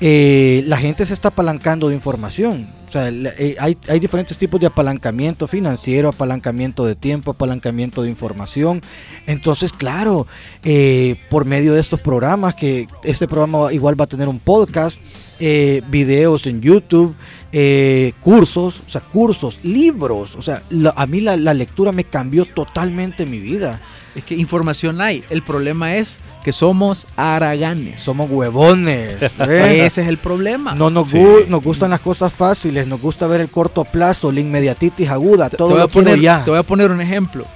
eh, 0.00 0.64
la 0.66 0.76
gente 0.78 1.04
se 1.06 1.14
está 1.14 1.28
apalancando 1.28 1.88
de 1.88 1.94
información. 1.94 2.66
O 2.88 2.92
sea, 2.92 3.08
eh, 3.08 3.56
hay, 3.58 3.76
hay 3.88 4.00
diferentes 4.00 4.36
tipos 4.36 4.60
de 4.60 4.66
apalancamiento 4.66 5.46
financiero, 5.48 6.08
apalancamiento 6.10 6.84
de 6.84 6.94
tiempo, 6.94 7.30
apalancamiento 7.30 8.02
de 8.02 8.10
información. 8.10 8.80
Entonces, 9.26 9.72
claro, 9.72 10.26
eh, 10.64 11.16
por 11.30 11.44
medio 11.46 11.72
de 11.74 11.80
estos 11.80 12.00
programas, 12.00 12.54
que 12.54 12.86
este 13.04 13.26
programa 13.28 13.72
igual 13.72 13.98
va 13.98 14.04
a 14.04 14.08
tener 14.08 14.28
un 14.28 14.38
podcast, 14.38 14.98
eh, 15.40 15.82
videos 15.88 16.46
en 16.46 16.60
YouTube, 16.60 17.14
eh, 17.52 18.12
cursos, 18.20 18.80
o 18.86 18.90
sea, 18.90 19.00
cursos, 19.00 19.58
libros. 19.62 20.36
O 20.36 20.42
sea, 20.42 20.62
la- 20.70 20.92
a 20.96 21.06
mí 21.06 21.20
la, 21.20 21.36
la 21.36 21.54
lectura 21.54 21.92
me 21.92 22.04
cambió 22.04 22.44
totalmente 22.44 23.24
mi 23.26 23.38
vida. 23.38 23.80
Es 24.14 24.24
que 24.24 24.34
información 24.34 25.00
hay. 25.00 25.24
El 25.30 25.42
problema 25.42 25.96
es 25.96 26.20
que 26.44 26.52
somos 26.52 27.06
haraganes. 27.16 28.00
Somos 28.02 28.30
huevones. 28.30 29.16
¿eh? 29.40 29.82
Ese 29.86 30.02
es 30.02 30.08
el 30.08 30.18
problema. 30.18 30.74
No 30.74 30.90
nos, 30.90 31.10
Sí. 31.10 31.16
gu- 31.18 31.46
nos 31.48 31.62
gustan 31.62 31.90
las 31.90 32.00
cosas 32.00 32.32
fáciles, 32.32 32.86
nos 32.86 33.00
gusta 33.00 33.26
ver 33.26 33.40
el 33.40 33.48
corto 33.48 33.84
plazo, 33.84 34.30
la 34.30 34.40
inmediatitis 34.40 35.08
aguda, 35.08 35.48
Te- 35.48 35.56
todo 35.56 35.68
te 35.68 35.74
voy 35.74 35.78
lo 35.80 35.84
a 35.86 35.88
poner, 35.88 36.14
quiero 36.18 36.22
ya. 36.22 36.44
Te 36.44 36.50
voy 36.50 36.60
a 36.60 36.62
poner 36.62 36.90
un 36.90 37.00
ejemplo. 37.00 37.46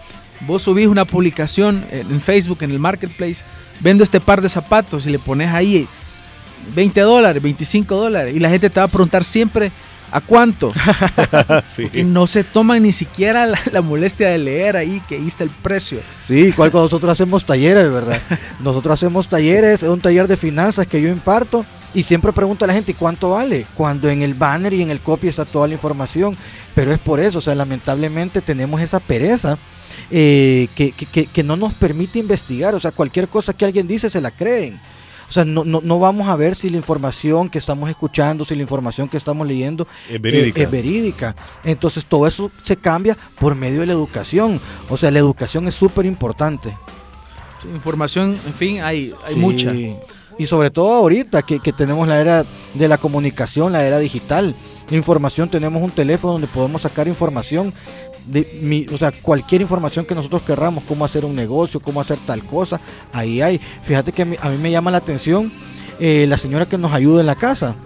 Vos 0.47 0.63
subís 0.63 0.87
una 0.87 1.05
publicación 1.05 1.85
en 1.91 2.11
en 2.11 2.21
Facebook, 2.21 2.59
en 2.63 2.71
el 2.71 2.79
Marketplace, 2.79 3.43
vendo 3.81 4.03
este 4.03 4.21
par 4.21 4.41
de 4.41 4.49
zapatos 4.49 5.07
y 5.07 5.11
le 5.11 5.19
pones 5.19 5.53
ahí 5.53 5.87
20 6.75 7.01
dólares, 7.03 7.43
25 7.43 7.95
dólares 7.95 8.35
y 8.35 8.39
la 8.39 8.49
gente 8.51 8.71
te 8.71 8.81
va 8.81 8.85
a 8.87 8.89
preguntar 8.89 9.25
siempre 9.25 9.71
a 10.11 10.21
cuánto. 10.21 10.73
sí. 11.69 11.87
Y 11.93 12.03
no 12.05 12.27
se 12.27 12.45
toman 12.45 12.83
ni 12.83 12.93
siquiera 12.93 13.47
la, 13.47 13.59
la 13.73 13.83
molestia 13.83 14.29
de 14.29 14.39
leer 14.39 14.77
ahí 14.77 15.01
que 15.09 15.17
ahí 15.17 15.27
está 15.27 15.45
el 15.45 15.51
precio. 15.51 15.99
Sí, 16.21 16.35
igual 16.49 16.71
cuando 16.71 16.87
nosotros 16.87 17.11
hacemos 17.13 17.45
talleres, 17.45 17.91
¿verdad? 17.91 18.21
Nosotros 18.61 18.95
hacemos 18.95 19.29
talleres, 19.29 19.83
es 19.83 19.89
un 19.89 20.01
taller 20.01 20.27
de 20.29 20.37
finanzas 20.37 20.87
que 20.87 21.01
yo 21.03 21.09
imparto 21.09 21.65
y 21.95 22.03
siempre 22.03 22.33
pregunto 22.33 22.65
a 22.65 22.69
la 22.69 22.75
gente, 22.75 22.93
¿y 22.93 22.95
cuánto 22.95 23.31
vale? 23.31 23.65
Cuando 23.75 24.09
en 24.09 24.23
el 24.23 24.35
banner 24.35 24.73
y 24.75 24.83
en 24.83 24.91
el 24.91 25.01
copy 25.01 25.29
está 25.29 25.45
toda 25.45 25.67
la 25.69 25.75
información. 25.75 26.37
Pero 26.75 26.93
es 26.93 26.99
por 26.99 27.21
eso, 27.21 27.39
o 27.39 27.41
sea, 27.41 27.55
lamentablemente 27.55 28.43
tenemos 28.43 28.81
esa 28.83 29.01
pereza 29.01 29.57
eh, 30.11 30.69
que, 30.75 30.93
que- 30.93 31.07
que- 31.07 31.27
que 31.27 31.43
no 31.43 31.57
nos 31.57 31.73
permite 31.73 32.19
investigar. 32.19 32.75
O 32.75 32.81
sea, 32.81 32.93
cualquier 32.93 33.29
cosa 33.29 33.55
que 33.55 33.65
alguien 33.65 33.89
dice 33.89 34.11
se 34.11 34.21
la 34.21 34.31
creen. 34.31 34.79
O 35.29 35.33
sea, 35.33 35.45
no, 35.45 35.65
no, 35.65 35.81
no 35.83 35.99
vamos 35.99 36.29
a 36.29 36.37
ver 36.37 36.55
si 36.55 36.71
la 36.71 36.77
información 36.77 37.49
que 37.51 37.59
estamos 37.59 37.91
escuchando, 37.91 38.45
si 38.45 38.55
la 38.55 38.63
información 38.63 39.09
que 39.09 39.17
estamos 39.17 39.47
leyendo 39.47 39.87
Es 40.09 40.21
verídica. 40.21 40.63
es 40.63 40.71
verídica. 40.71 41.37
Entonces 41.65 42.07
todo 42.07 42.27
eso 42.27 42.51
se 42.63 42.77
cambia 42.77 43.17
por 43.41 43.55
medio 43.57 43.81
de 43.81 43.87
la 43.87 43.93
educación. 43.93 44.61
O 44.89 44.97
sea, 44.97 45.11
la 45.11 45.19
educación 45.19 45.67
es 45.67 45.75
súper 45.75 46.07
importante. 46.07 46.73
Información, 47.75 48.39
en 48.47 48.53
fin, 48.53 48.81
hay, 48.83 49.13
hay 49.27 49.35
Sí. 49.35 49.41
mucha. 49.41 49.73
Y 50.39 50.47
sobre 50.47 50.71
todo 50.71 50.93
ahorita 50.95 51.43
que, 51.43 51.59
que 51.61 51.73
tenemos 51.73 52.07
la 52.07 52.21
era 52.21 52.45
de 52.75 52.89
la 52.89 52.99
comunicación, 52.99 53.73
la 53.73 53.85
era 53.85 53.99
digital. 53.99 54.55
Información, 54.91 55.49
tenemos 55.49 55.83
un 55.83 55.91
teléfono 55.91 56.35
donde 56.35 56.47
podemos 56.47 56.83
sacar 56.83 57.09
información. 57.09 57.73
De 58.27 58.59
mi- 58.61 58.87
o 58.93 58.99
sea, 58.99 59.13
cualquier 59.13 59.61
información 59.63 60.05
que 60.05 60.15
nosotros 60.15 60.43
querramos, 60.43 60.83
cómo 60.85 61.05
hacer 61.05 61.25
un 61.25 61.35
negocio, 61.37 61.79
cómo 61.81 62.01
hacer 62.01 62.19
tal 62.27 62.43
cosa, 62.43 62.81
ahí 63.13 63.41
hay. 63.41 63.61
Fíjate 63.85 64.11
que 64.13 64.23
a 64.23 64.25
mí, 64.25 64.37
me 64.61 64.71
llama 64.71 64.91
la 64.91 64.99
atención 64.99 65.53
eh, 66.01 66.27
la 66.29 66.37
señora 66.37 66.67
que 66.67 66.77
nos 66.77 66.93
ayuda 66.93 67.21
en 67.21 67.27
la 67.27 67.37
casa. 67.37 67.77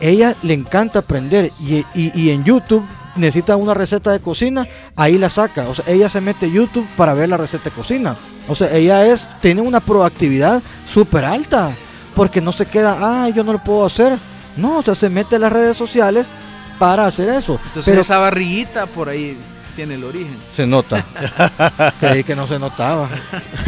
Ella 0.00 0.34
le 0.42 0.54
encanta 0.54 0.98
aprender 0.98 1.50
y, 1.60 1.76
y- 1.94 2.12
y 2.14 2.30
en 2.30 2.44
YouTube 2.44 2.84
necesita 3.16 3.56
una 3.56 3.74
receta 3.74 4.10
de 4.10 4.18
cocina, 4.20 4.66
ahí 4.96 5.18
la 5.18 5.30
saca. 5.30 5.68
O 5.68 5.74
sea, 5.74 5.84
ella 5.86 6.08
se 6.08 6.20
mete 6.20 6.46
a 6.46 6.48
YouTube 6.48 6.86
para 6.96 7.14
ver 7.14 7.28
la 7.28 7.36
receta 7.36 7.64
de 7.64 7.70
cocina. 7.70 8.16
O 8.48 8.54
sea, 8.54 8.74
ella 8.74 9.06
es, 9.06 9.26
tiene 9.40 9.60
una 9.62 9.80
proactividad 9.80 10.62
súper 10.92 11.24
alta. 11.24 11.70
Porque 12.14 12.40
no 12.40 12.52
se 12.52 12.66
queda, 12.66 12.96
ah, 13.00 13.28
yo 13.30 13.42
no 13.42 13.52
lo 13.52 13.58
puedo 13.58 13.84
hacer. 13.86 14.16
No, 14.56 14.78
o 14.78 14.82
sea, 14.82 14.94
se 14.94 15.10
mete 15.10 15.34
a 15.36 15.38
las 15.40 15.52
redes 15.52 15.76
sociales 15.76 16.26
para 16.78 17.06
hacer 17.06 17.28
eso. 17.28 17.58
Entonces 17.66 17.90
Pero 17.92 18.00
esa 18.00 18.18
barriguita 18.18 18.86
por 18.86 19.08
ahí 19.08 19.36
tiene 19.76 19.94
el 19.94 20.04
origen. 20.04 20.36
se 20.54 20.66
nota. 20.66 21.04
Creí 22.00 22.22
que 22.24 22.36
no 22.36 22.46
se 22.46 22.58
notaba. 22.58 23.08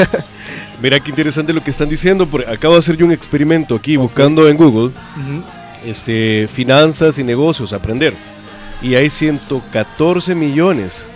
Mira 0.82 1.00
qué 1.00 1.10
interesante 1.10 1.52
lo 1.52 1.62
que 1.64 1.70
están 1.70 1.88
diciendo. 1.88 2.26
porque 2.26 2.50
acabo 2.50 2.74
de 2.74 2.80
hacer 2.80 2.96
yo 2.96 3.06
un 3.06 3.12
experimento 3.12 3.74
aquí 3.74 3.96
buscando 3.96 4.48
en 4.48 4.56
Google 4.56 4.92
este, 5.84 6.48
finanzas 6.52 7.18
y 7.18 7.24
negocios, 7.24 7.72
aprender. 7.72 8.14
Y 8.82 8.94
hay 8.94 9.08
114 9.10 10.34
millones 10.34 11.06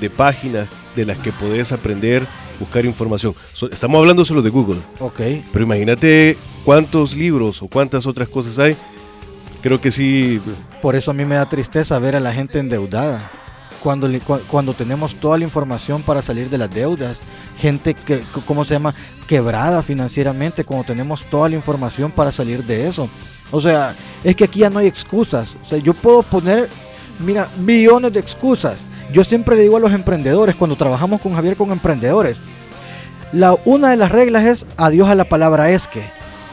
de 0.00 0.10
páginas 0.10 0.68
de 0.96 1.06
las 1.06 1.18
que 1.18 1.32
podés 1.32 1.72
aprender, 1.72 2.24
buscar 2.58 2.84
información. 2.84 3.34
So- 3.52 3.70
estamos 3.70 3.98
hablando 3.98 4.24
solo 4.24 4.42
de 4.42 4.50
Google, 4.50 4.80
Ok. 4.98 5.20
pero 5.52 5.64
imagínate 5.64 6.36
cuántos 6.64 7.14
libros 7.14 7.62
o 7.62 7.68
cuántas 7.68 8.06
otras 8.06 8.28
cosas 8.28 8.58
hay. 8.58 8.76
Creo 9.62 9.80
que 9.80 9.90
sí, 9.90 10.40
Por 10.80 10.96
eso 10.96 11.10
a 11.10 11.14
mí 11.14 11.24
me 11.24 11.34
da 11.34 11.46
tristeza 11.46 11.98
ver 11.98 12.16
a 12.16 12.20
la 12.20 12.32
gente 12.32 12.58
endeudada. 12.58 13.30
cuando, 13.82 14.08
cuando 14.48 14.72
tenemos 14.72 15.14
toda 15.16 15.38
la 15.38 15.44
información 15.44 16.02
para 16.02 16.22
salir 16.22 16.48
de 16.48 16.58
las 16.58 16.70
deudas, 16.70 17.18
gente 17.58 17.94
que, 17.94 18.22
¿cómo 18.46 18.64
se 18.64 18.74
llama? 18.74 18.92
Quebrada 19.26 19.82
financieramente, 19.82 20.64
cuando 20.64 20.86
tenemos 20.86 21.24
toda 21.24 21.48
la 21.48 21.56
información 21.56 22.10
para 22.10 22.32
salir 22.32 22.64
de 22.64 22.88
eso. 22.88 23.08
O 23.50 23.60
sea, 23.60 23.94
es 24.24 24.34
que 24.36 24.44
aquí 24.44 24.60
ya 24.60 24.70
no 24.70 24.78
hay 24.78 24.86
excusas. 24.86 25.56
O 25.64 25.68
sea, 25.68 25.78
yo 25.78 25.92
puedo 25.92 26.22
poner, 26.22 26.68
mira, 27.18 27.48
millones 27.58 28.12
de 28.12 28.20
excusas. 28.20 28.78
Yo 29.12 29.24
siempre 29.24 29.56
le 29.56 29.62
digo 29.62 29.76
a 29.76 29.80
los 29.80 29.92
emprendedores, 29.92 30.54
cuando 30.54 30.76
trabajamos 30.76 31.20
con 31.20 31.34
Javier 31.34 31.56
con 31.56 31.70
emprendedores, 31.70 32.38
una 33.64 33.90
de 33.90 33.96
las 33.96 34.10
reglas 34.12 34.44
es 34.44 34.66
adiós 34.76 35.08
a 35.08 35.14
la 35.14 35.24
palabra 35.24 35.70
es 35.70 35.86
que. 35.86 36.00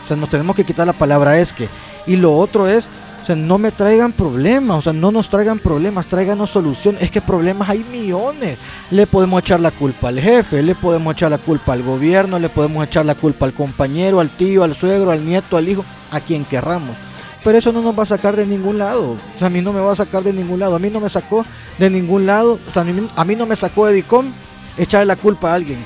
O 0.03 0.07
sea, 0.07 0.17
nos 0.17 0.29
tenemos 0.29 0.55
que 0.55 0.63
quitar 0.63 0.85
la 0.85 0.93
palabra 0.93 1.39
es 1.39 1.53
que. 1.53 1.69
Y 2.07 2.15
lo 2.15 2.35
otro 2.35 2.67
es, 2.67 2.87
o 3.21 3.25
sea, 3.25 3.35
no 3.35 3.57
me 3.57 3.71
traigan 3.71 4.13
problemas, 4.13 4.77
o 4.77 4.81
sea, 4.81 4.93
no 4.93 5.11
nos 5.11 5.29
traigan 5.29 5.59
problemas, 5.59 6.07
tráiganos 6.07 6.49
soluciones. 6.49 7.01
Es 7.01 7.11
que 7.11 7.21
problemas 7.21 7.67
hay 7.67 7.83
millones. 7.83 8.57
Le 8.89 9.05
podemos 9.05 9.41
echar 9.41 9.59
la 9.59 9.71
culpa 9.71 10.07
al 10.07 10.19
jefe, 10.19 10.63
le 10.63 10.75
podemos 10.75 11.13
echar 11.13 11.31
la 11.31 11.37
culpa 11.37 11.73
al 11.73 11.83
gobierno, 11.83 12.39
le 12.39 12.47
podemos 12.47 12.85
echar 12.87 13.05
la 13.05 13.15
culpa 13.15 13.45
al 13.45 13.53
compañero, 13.53 14.21
al 14.21 14.29
tío, 14.29 14.63
al 14.63 14.75
suegro, 14.75 15.11
al 15.11 15.25
nieto, 15.25 15.57
al 15.57 15.67
hijo, 15.67 15.83
a 16.09 16.21
quien 16.21 16.45
querramos. 16.45 16.95
Pero 17.43 17.57
eso 17.57 17.71
no 17.71 17.81
nos 17.81 17.97
va 17.97 18.03
a 18.03 18.07
sacar 18.07 18.35
de 18.35 18.45
ningún 18.45 18.77
lado. 18.77 19.11
O 19.11 19.37
sea, 19.37 19.47
a 19.47 19.49
mí 19.49 19.61
no 19.61 19.73
me 19.73 19.81
va 19.81 19.91
a 19.91 19.95
sacar 19.95 20.23
de 20.23 20.33
ningún 20.33 20.59
lado. 20.59 20.75
A 20.75 20.79
mí 20.79 20.89
no 20.89 20.99
me 20.99 21.09
sacó 21.09 21.45
de 21.77 21.89
ningún 21.89 22.25
lado. 22.25 22.59
O 22.67 22.71
sea, 22.71 22.81
a 22.81 23.25
mí, 23.25 23.35
no 23.35 23.45
me 23.45 23.55
sacó 23.55 23.87
de 23.87 23.93
DICOM 23.93 24.31
echarle 24.77 25.05
la 25.05 25.15
culpa 25.15 25.51
a 25.51 25.55
alguien. 25.55 25.79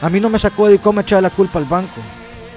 A 0.00 0.10
mí 0.10 0.20
no 0.20 0.28
me 0.28 0.38
sacó 0.38 0.66
de 0.66 0.72
DICOM 0.72 1.00
echarle 1.00 1.28
la 1.28 1.34
culpa 1.34 1.58
al 1.58 1.64
banco. 1.64 2.00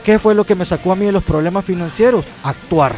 ¿Qué 0.05 0.19
fue 0.19 0.35
lo 0.35 0.43
que 0.43 0.53
me 0.53 0.65
sacó 0.65 0.91
a 0.91 0.95
mí 0.95 1.05
de 1.07 1.11
los 1.11 1.23
problemas 1.23 1.65
financieros? 1.65 2.23
Actuar, 2.43 2.93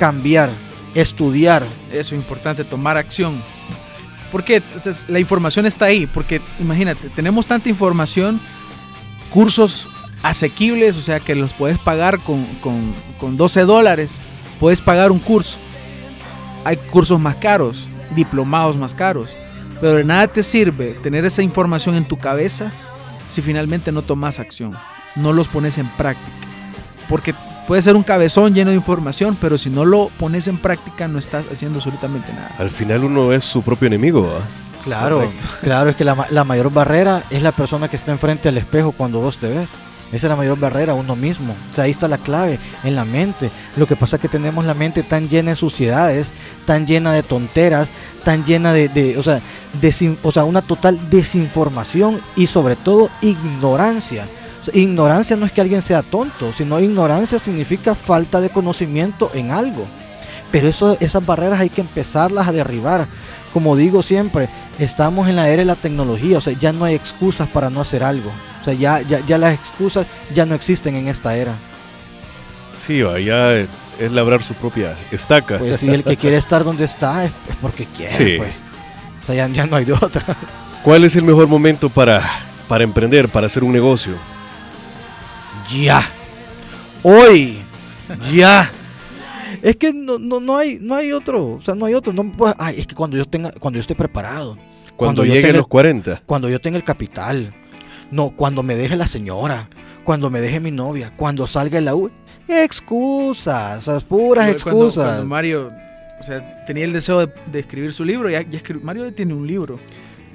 cambiar, 0.00 0.50
estudiar. 0.96 1.62
Eso 1.92 2.14
es 2.16 2.20
importante, 2.20 2.64
tomar 2.64 2.96
acción. 2.96 3.40
Porque 4.32 4.60
la 5.06 5.20
información 5.20 5.64
está 5.64 5.84
ahí, 5.84 6.06
porque 6.06 6.40
imagínate, 6.58 7.08
tenemos 7.10 7.46
tanta 7.46 7.68
información, 7.68 8.40
cursos 9.30 9.88
asequibles, 10.22 10.96
o 10.96 11.00
sea 11.00 11.20
que 11.20 11.36
los 11.36 11.52
puedes 11.52 11.78
pagar 11.78 12.18
con, 12.18 12.44
con, 12.60 12.94
con 13.18 13.36
12 13.36 13.62
dólares, 13.62 14.18
puedes 14.58 14.80
pagar 14.80 15.12
un 15.12 15.20
curso. 15.20 15.58
Hay 16.64 16.76
cursos 16.76 17.18
más 17.20 17.36
caros, 17.36 17.88
diplomados 18.14 18.76
más 18.76 18.94
caros, 18.94 19.36
pero 19.80 19.94
de 19.94 20.04
nada 20.04 20.26
te 20.26 20.42
sirve 20.42 20.94
tener 21.02 21.24
esa 21.24 21.42
información 21.42 21.94
en 21.94 22.06
tu 22.06 22.18
cabeza 22.18 22.72
si 23.28 23.40
finalmente 23.40 23.92
no 23.92 24.02
tomas 24.02 24.40
acción, 24.40 24.76
no 25.16 25.32
los 25.32 25.48
pones 25.48 25.78
en 25.78 25.86
práctica. 25.88 26.28
Porque 27.08 27.34
puede 27.66 27.82
ser 27.82 27.96
un 27.96 28.02
cabezón 28.02 28.54
lleno 28.54 28.70
de 28.70 28.76
información, 28.76 29.36
pero 29.40 29.58
si 29.58 29.70
no 29.70 29.84
lo 29.84 30.08
pones 30.18 30.46
en 30.48 30.58
práctica 30.58 31.08
no 31.08 31.18
estás 31.18 31.46
haciendo 31.52 31.78
absolutamente 31.78 32.32
nada. 32.32 32.50
Al 32.58 32.70
final 32.70 33.04
uno 33.04 33.32
es 33.32 33.44
su 33.44 33.62
propio 33.62 33.86
enemigo. 33.88 34.28
Claro, 34.84 35.16
Correcto. 35.18 35.44
claro, 35.62 35.90
es 35.90 35.96
que 35.96 36.04
la, 36.04 36.14
ma- 36.14 36.26
la 36.30 36.44
mayor 36.44 36.72
barrera 36.72 37.22
es 37.30 37.42
la 37.42 37.52
persona 37.52 37.88
que 37.88 37.96
está 37.96 38.12
enfrente 38.12 38.48
al 38.48 38.58
espejo 38.58 38.92
cuando 38.92 39.20
vos 39.20 39.38
te 39.38 39.48
ves. 39.48 39.68
Esa 40.12 40.26
es 40.26 40.30
la 40.30 40.36
mayor 40.36 40.58
barrera, 40.58 40.92
uno 40.94 41.14
mismo. 41.14 41.54
O 41.70 41.74
sea, 41.74 41.84
ahí 41.84 41.92
está 41.92 42.08
la 42.08 42.18
clave, 42.18 42.58
en 42.82 42.96
la 42.96 43.04
mente. 43.04 43.48
Lo 43.76 43.86
que 43.86 43.94
pasa 43.94 44.16
es 44.16 44.22
que 44.22 44.28
tenemos 44.28 44.64
la 44.64 44.74
mente 44.74 45.04
tan 45.04 45.28
llena 45.28 45.50
de 45.50 45.56
suciedades, 45.56 46.30
tan 46.66 46.84
llena 46.84 47.12
de 47.12 47.22
tonteras, 47.22 47.90
tan 48.24 48.44
llena 48.44 48.72
de, 48.72 48.88
de- 48.88 49.16
o, 49.18 49.22
sea, 49.22 49.40
desin- 49.80 50.18
o 50.24 50.32
sea, 50.32 50.42
una 50.44 50.62
total 50.62 50.98
desinformación 51.10 52.20
y 52.34 52.48
sobre 52.48 52.74
todo 52.74 53.08
ignorancia. 53.22 54.26
Ignorancia 54.72 55.36
no 55.36 55.46
es 55.46 55.52
que 55.52 55.60
alguien 55.60 55.82
sea 55.82 56.02
tonto, 56.02 56.52
sino 56.52 56.78
ignorancia 56.80 57.38
significa 57.38 57.94
falta 57.94 58.40
de 58.40 58.50
conocimiento 58.50 59.30
en 59.34 59.50
algo. 59.50 59.86
Pero 60.52 60.68
eso, 60.68 60.96
esas 61.00 61.24
barreras 61.24 61.60
hay 61.60 61.70
que 61.70 61.80
empezarlas 61.80 62.46
a 62.48 62.52
derribar. 62.52 63.06
Como 63.52 63.74
digo 63.76 64.02
siempre, 64.02 64.48
estamos 64.78 65.28
en 65.28 65.36
la 65.36 65.48
era 65.48 65.60
de 65.60 65.64
la 65.66 65.76
tecnología, 65.76 66.38
o 66.38 66.40
sea, 66.40 66.52
ya 66.52 66.72
no 66.72 66.84
hay 66.84 66.94
excusas 66.94 67.48
para 67.48 67.70
no 67.70 67.80
hacer 67.80 68.04
algo. 68.04 68.30
O 68.60 68.64
sea, 68.64 68.74
ya, 68.74 69.00
ya, 69.00 69.20
ya 69.26 69.38
las 69.38 69.54
excusas 69.54 70.06
ya 70.34 70.44
no 70.46 70.54
existen 70.54 70.94
en 70.94 71.08
esta 71.08 71.36
era. 71.36 71.54
Sí, 72.74 72.98
ya 73.24 73.52
es 73.54 74.12
labrar 74.12 74.42
su 74.42 74.54
propia 74.54 74.94
estaca. 75.10 75.58
Pues 75.58 75.80
si 75.80 75.88
el 75.88 76.04
que 76.04 76.16
quiere 76.16 76.36
estar 76.36 76.64
donde 76.64 76.84
está 76.84 77.24
es, 77.24 77.30
es 77.48 77.56
porque 77.60 77.86
quiere, 77.96 78.12
Sí. 78.12 78.34
pues. 78.38 78.52
O 79.22 79.26
sea, 79.26 79.34
ya, 79.34 79.48
ya 79.48 79.66
no 79.66 79.76
hay 79.76 79.84
de 79.84 79.92
otra. 79.92 80.22
¿Cuál 80.82 81.04
es 81.04 81.14
el 81.16 81.22
mejor 81.24 81.46
momento 81.46 81.88
para, 81.90 82.22
para 82.68 82.84
emprender, 82.84 83.28
para 83.28 83.46
hacer 83.46 83.62
un 83.64 83.72
negocio? 83.72 84.14
Ya. 85.68 86.08
Hoy. 87.02 87.58
Ya. 88.32 88.70
Es 89.62 89.76
que 89.76 89.92
no, 89.92 90.18
no, 90.18 90.40
no 90.40 90.56
hay 90.56 90.78
no 90.80 90.94
hay 90.94 91.12
otro, 91.12 91.48
o 91.56 91.60
sea, 91.60 91.74
no 91.74 91.84
hay 91.86 91.94
otro, 91.94 92.12
no 92.12 92.32
ay, 92.58 92.76
es 92.80 92.86
que 92.86 92.94
cuando 92.94 93.16
yo 93.16 93.24
tenga 93.26 93.50
cuando 93.52 93.76
yo 93.76 93.80
esté 93.82 93.94
preparado, 93.94 94.54
Cuando, 94.54 94.96
Cuando 94.96 95.24
yo 95.24 95.34
lleguen 95.34 95.50
tenga- 95.52 95.58
los 95.58 95.66
40. 95.68 96.22
cuando 96.24 96.48
yo 96.48 96.60
tenga 96.60 96.76
el 96.78 96.84
capital, 96.84 97.54
no, 98.10 98.30
cuando 98.30 98.62
me 98.62 98.74
deje 98.76 98.96
la 98.96 99.06
señora, 99.06 99.68
cuando 100.04 100.30
me 100.30 100.40
deje 100.40 100.60
mi 100.60 100.70
novia, 100.70 101.12
cuando 101.16 101.46
salga 101.46 101.76
de 101.76 101.82
la 101.82 101.94
U, 101.94 102.10
excusas, 102.48 103.86
o 103.86 103.98
sea, 104.00 104.06
puras 104.08 104.44
Cuando- 104.46 104.52
excusas. 104.86 105.04
Cuando, 105.06 105.26
Mario, 105.26 105.72
o 106.18 106.22
sea, 106.22 106.64
tenía 106.64 106.84
el 106.84 106.92
deseo 106.92 107.26
de, 107.26 107.32
de 107.50 107.58
escribir 107.60 107.92
su 107.92 108.04
libro, 108.04 108.30
ya, 108.30 108.42
ya 108.42 108.60
escri- 108.62 108.80
Mario 108.80 109.12
tiene 109.12 109.34
un 109.34 109.46
libro, 109.46 109.78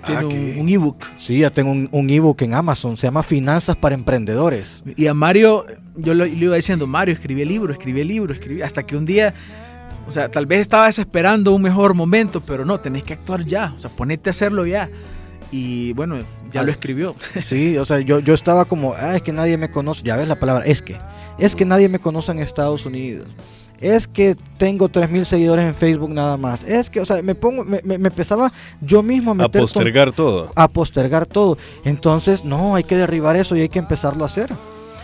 tiene 0.05 0.21
Ah, 0.21 0.27
un- 0.27 0.59
un 0.61 0.69
ebook. 0.69 0.97
Sí, 1.17 1.39
ya 1.39 1.49
tengo 1.49 1.71
un, 1.71 1.89
un 1.91 2.09
ebook 2.09 2.41
en 2.41 2.53
Amazon, 2.53 2.95
se 2.97 3.07
llama 3.07 3.23
Finanzas 3.23 3.75
para 3.75 3.95
Emprendedores. 3.95 4.83
Y 4.95 5.07
a 5.07 5.13
Mario, 5.13 5.65
yo 5.95 6.13
lo- 6.13 6.25
le 6.25 6.31
iba 6.31 6.55
diciendo, 6.55 6.87
Mario, 6.87 7.13
escribí 7.13 7.41
el 7.41 7.49
libro, 7.49 7.73
escribí 7.73 8.01
el 8.01 8.07
libro, 8.07 8.33
escribí, 8.33 8.61
hasta 8.61 8.83
que 8.83 8.95
un 8.95 9.05
día, 9.05 9.33
o 10.07 10.11
sea, 10.11 10.29
tal 10.29 10.45
vez 10.45 10.61
estabas 10.61 10.97
esperando 10.99 11.53
un 11.53 11.61
mejor 11.61 11.93
momento, 11.93 12.41
pero 12.41 12.65
no, 12.65 12.79
tenés 12.79 13.03
que 13.03 13.13
actuar 13.13 13.43
ya, 13.45 13.73
o 13.75 13.79
sea, 13.79 13.89
ponete 13.89 14.29
a 14.29 14.31
hacerlo 14.31 14.65
ya. 14.65 14.89
Y 15.51 15.93
bueno, 15.93 16.17
ya 16.51 16.63
lo 16.63 16.71
escribió. 16.71 17.15
Sí, 17.45 17.77
o 17.77 17.85
sea, 17.85 17.99
yo, 17.99 18.19
yo 18.19 18.33
estaba 18.33 18.65
como, 18.65 18.93
ah, 18.95 19.15
es 19.15 19.21
que 19.21 19.31
nadie 19.31 19.57
me 19.57 19.69
conoce, 19.69 20.03
ya 20.03 20.15
ves 20.15 20.27
la 20.27 20.39
palabra, 20.39 20.65
es 20.65 20.81
que, 20.81 20.97
es 21.37 21.55
que 21.55 21.65
nadie 21.65 21.87
me 21.89 21.99
conoce 21.99 22.31
en 22.31 22.39
Estados 22.39 22.85
Unidos. 22.85 23.27
Es 23.81 24.07
que 24.07 24.35
tengo 24.57 24.87
3000 24.89 25.25
seguidores 25.25 25.65
en 25.65 25.75
Facebook 25.75 26.09
nada 26.11 26.37
más. 26.37 26.63
Es 26.63 26.89
que, 26.89 27.01
o 27.01 27.05
sea, 27.05 27.21
me 27.21 27.35
pongo, 27.35 27.63
me, 27.63 27.81
me- 27.83 27.97
me 27.97 28.07
empezaba 28.09 28.51
yo 28.81 29.03
mismo 29.03 29.31
a 29.31 29.33
meter 29.35 29.61
postergar 29.61 30.11
todo. 30.13 30.51
a 30.55 30.67
postergar 30.67 31.25
todo. 31.25 31.57
Entonces, 31.83 32.43
no, 32.45 32.75
hay 32.75 32.83
que 32.85 32.95
derribar 32.95 33.35
eso 33.35 33.55
y 33.55 33.61
hay 33.61 33.69
que 33.69 33.79
empezarlo 33.79 34.23
a 34.23 34.27
hacer. 34.27 34.51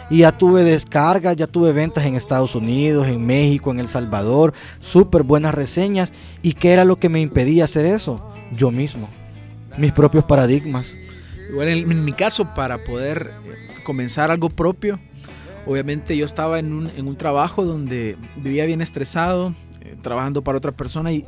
Y 0.10 0.20
ya 0.20 0.32
tuve 0.38 0.64
descargas, 0.64 1.36
ya 1.38 1.48
tuve 1.48 1.72
ventas 1.72 2.06
en 2.06 2.16
Estados 2.16 2.54
Unidos, 2.56 3.08
en 3.08 3.26
México, 3.26 3.72
en 3.72 3.80
El 3.80 3.88
Salvador, 3.88 4.54
súper 4.82 5.24
buenas 5.24 5.56
reseñas. 5.56 6.12
¿Y 6.42 6.54
qué 6.54 6.74
era 6.74 6.84
lo 6.84 6.98
que 6.98 7.08
me 7.08 7.22
impedía 7.22 7.64
hacer 7.66 7.86
eso? 7.86 8.22
Yo 8.56 8.72
mismo, 8.72 9.08
mis 9.78 9.94
propios 9.94 10.26
paradigmas. 10.26 10.94
Igual 11.50 11.70
en, 11.70 11.92
en 11.92 12.04
mi 12.06 12.12
caso, 12.14 12.46
para 12.54 12.84
poder 12.84 13.32
comenzar 13.86 14.32
algo 14.32 14.50
propio, 14.50 15.00
obviamente 15.66 16.16
yo 16.18 16.26
estaba 16.26 16.60
en 16.60 16.74
un, 16.74 16.90
en 16.98 17.08
un 17.08 17.16
trabajo 17.16 17.66
donde 17.66 18.18
vivía 18.38 18.66
bien 18.66 18.82
estresado, 18.82 19.54
eh, 19.82 19.96
trabajando 20.02 20.42
para 20.42 20.58
otra 20.58 20.72
persona 20.72 21.12
y, 21.12 21.26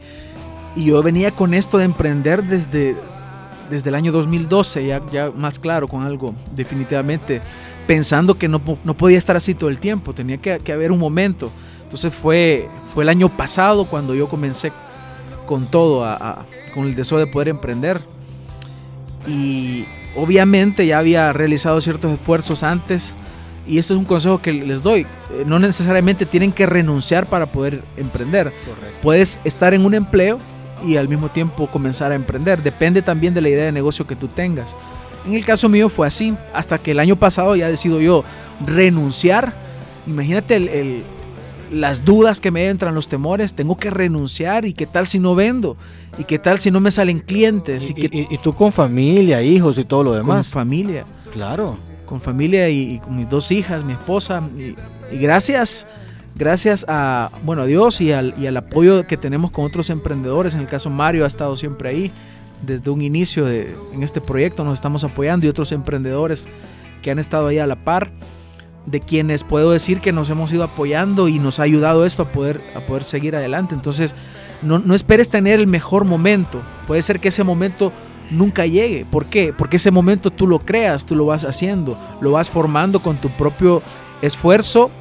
y 0.76 0.86
yo 0.86 1.02
venía 1.04 1.32
con 1.32 1.54
esto 1.54 1.78
de 1.78 1.86
emprender 1.86 2.44
desde, 2.44 2.96
desde 3.70 3.90
el 3.90 3.96
año 3.96 4.12
2012, 4.12 4.86
ya, 4.86 5.02
ya 5.12 5.32
más 5.32 5.60
claro 5.60 5.88
con 5.88 6.04
algo, 6.04 6.34
definitivamente, 6.54 7.42
pensando 7.88 8.36
que 8.36 8.48
no, 8.48 8.62
no 8.84 8.94
podía 8.94 9.18
estar 9.18 9.36
así 9.36 9.54
todo 9.54 9.70
el 9.70 9.80
tiempo, 9.80 10.14
tenía 10.14 10.38
que, 10.38 10.60
que 10.60 10.72
haber 10.72 10.92
un 10.92 11.00
momento. 11.00 11.52
Entonces 11.84 12.14
fue, 12.14 12.68
fue 12.94 13.04
el 13.04 13.10
año 13.10 13.30
pasado 13.30 13.86
cuando 13.86 14.16
yo 14.16 14.28
comencé 14.28 14.72
con 15.46 15.68
todo, 15.68 16.04
con 16.74 16.86
el 16.86 16.96
deseo 16.96 17.20
de 17.20 17.28
poder 17.28 17.50
emprender. 17.50 18.02
Y 19.28 19.86
obviamente 20.16 20.86
ya 20.86 21.00
había 21.00 21.32
realizado 21.34 21.80
ciertos 21.82 22.12
esfuerzos 22.12 22.64
antes. 22.64 23.16
Y 23.68 23.78
esto 23.78 23.94
es 23.94 23.98
un 24.00 24.06
consejo 24.06 24.42
que 24.42 24.52
les 24.54 24.84
doy. 24.84 25.02
eh, 25.02 25.44
No 25.46 25.58
necesariamente 25.60 26.26
tienen 26.26 26.52
que 26.52 26.66
renunciar 26.66 27.26
para 27.26 27.46
poder 27.46 27.82
emprender. 27.98 28.52
Puedes 29.02 29.40
estar 29.44 29.74
en 29.74 29.86
un 29.86 29.94
empleo 29.94 30.38
y 30.86 30.98
al 30.98 31.08
mismo 31.08 31.30
tiempo 31.30 31.68
comenzar 31.68 32.12
a 32.12 32.16
emprender. 32.16 32.62
Depende 32.62 33.02
también 33.02 33.34
de 33.34 33.42
la 33.42 33.50
idea 33.50 33.66
de 33.66 33.72
negocio 33.72 34.06
que 34.06 34.16
tú 34.18 34.28
tengas. 34.28 34.76
En 35.26 35.34
el 35.36 35.46
caso 35.46 35.70
mío 35.70 35.88
fue 35.88 36.06
así. 36.08 36.34
Hasta 36.54 36.78
que 36.78 36.92
el 36.92 37.00
año 37.00 37.16
pasado 37.16 37.56
ya 37.56 37.70
decido 37.70 38.02
yo 38.02 38.26
renunciar. 38.66 39.54
Imagínate 40.08 40.56
el- 40.58 40.68
el- 40.70 41.04
las 41.72 42.04
dudas 42.04 42.40
que 42.42 42.52
me 42.52 42.68
entran, 42.68 42.94
los 42.94 43.08
temores. 43.08 43.54
Tengo 43.54 43.78
que 43.78 43.90
renunciar. 43.90 44.66
¿Y 44.66 44.74
qué 44.74 44.86
tal 44.86 45.08
si 45.08 45.20
no 45.20 45.36
vendo? 45.36 45.78
¿Y 46.18 46.26
qué 46.26 46.38
tal 46.38 46.60
si 46.60 46.70
no 46.70 46.80
me 46.82 46.92
salen 46.92 47.20
clientes? 47.20 47.90
¿Y, 47.90 47.92
Y, 47.92 47.94
qué 47.96 48.10
y- 48.18 48.28
y 48.36 48.38
tú 48.40 48.54
con 48.54 48.72
familia, 48.74 49.42
hijos 49.42 49.78
y 49.78 49.86
todo 49.86 50.04
lo 50.04 50.10
con 50.12 50.20
demás. 50.20 50.48
familia? 50.48 51.06
Claro. 51.32 51.78
Con 52.06 52.22
familia 52.22 52.70
y, 52.70 53.00
con 53.00 53.18
mis 53.18 53.30
dos 53.30 53.52
hijas, 53.52 53.84
mi 53.84 53.94
esposa. 53.94 54.42
Y, 54.58 54.76
y 55.14 55.18
gracias, 55.18 55.88
gracias 56.36 56.86
a, 56.88 57.30
bueno, 57.44 57.64
a 57.64 57.66
Dios 57.66 58.02
y 58.02 58.12
al, 58.12 58.34
y 58.38 58.48
al 58.48 58.58
apoyo 58.58 59.06
que 59.08 59.18
tenemos 59.18 59.52
con 59.52 59.66
otros 59.66 59.90
emprendedores. 59.90 60.54
En 60.54 60.62
el 60.62 60.68
caso 60.68 60.90
Mario 60.90 61.26
ha 61.26 61.28
estado 61.28 61.56
siempre 61.56 61.90
ahí 61.90 62.12
desde 62.62 62.90
un 62.90 63.02
inicio 63.02 63.46
de, 63.46 63.76
en 63.94 64.04
este 64.04 64.22
proyecto. 64.22 64.64
Nos 64.64 64.76
estamos 64.76 65.04
apoyando 65.04 65.46
y 65.46 65.50
otros 65.50 65.72
emprendedores 65.72 66.48
que 67.02 67.12
han 67.12 67.20
estado 67.20 67.48
ahí 67.48 67.60
a 67.60 67.68
la 67.68 67.76
par. 67.76 68.12
De 68.86 69.00
quienes 69.00 69.46
puedo 69.46 69.72
decir 69.72 70.02
que 70.02 70.12
nos 70.12 70.30
hemos 70.30 70.52
ido 70.52 70.64
apoyando 70.64 71.30
y 71.30 71.40
nos 71.40 71.62
ha 71.62 71.64
ayudado 71.64 72.06
esto 72.06 72.24
a 72.24 72.28
poder, 72.28 72.60
a 72.76 72.82
poder 72.82 73.06
seguir 73.06 73.34
adelante. 73.34 73.74
Entonces, 73.76 74.14
no, 74.62 74.80
no 74.80 74.94
esperes 74.94 75.30
tener 75.30 75.62
el 75.62 75.68
mejor 75.68 76.04
momento. 76.04 76.60
Puede 76.86 77.02
ser 77.02 77.22
que 77.22 77.30
ese 77.30 77.46
momento 77.46 77.94
nunca 78.32 78.66
llegue. 78.66 79.06
¿Por 79.06 79.26
qué? 79.26 79.54
Porque 79.54 79.78
ese 79.78 79.92
momento 79.92 80.32
tú 80.32 80.48
lo 80.48 80.60
creas, 80.60 81.06
tú 81.06 81.16
lo 81.16 81.26
vas 81.26 81.44
haciendo, 81.44 81.98
lo 82.22 82.32
vas 82.32 82.50
formando 82.50 83.00
con 83.00 83.18
tu 83.18 83.30
propio 83.30 83.82
esfuerzo 84.22 84.92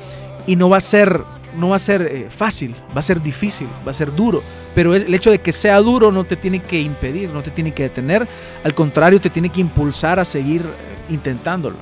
y 0.46 0.56
no 0.56 0.68
va 0.68 0.78
a 0.78 0.80
ser, 0.80 1.22
no 1.56 1.70
va 1.70 1.76
a 1.76 1.80
ser 1.80 2.02
eh, 2.02 2.26
fácil, 2.28 2.74
va 2.94 3.00
a 3.00 3.02
ser 3.02 3.22
difícil, 3.22 3.68
va 3.86 3.90
a 3.90 3.94
ser 3.94 4.14
duro. 4.14 4.42
Pero 4.74 4.94
el 4.94 5.14
hecho 5.14 5.30
de 5.30 5.38
que 5.38 5.52
sea 5.52 5.78
duro 5.80 6.10
no 6.10 6.24
te 6.24 6.36
tiene 6.36 6.60
que 6.60 6.80
impedir, 6.80 7.30
no 7.30 7.42
te 7.42 7.50
tiene 7.50 7.72
que 7.72 7.84
detener, 7.84 8.26
al 8.64 8.74
contrario, 8.74 9.20
te 9.20 9.30
tiene 9.30 9.50
que 9.50 9.60
impulsar 9.60 10.18
a 10.18 10.24
seguir 10.24 10.62
eh, 10.62 11.12
intentándolo. 11.12 11.76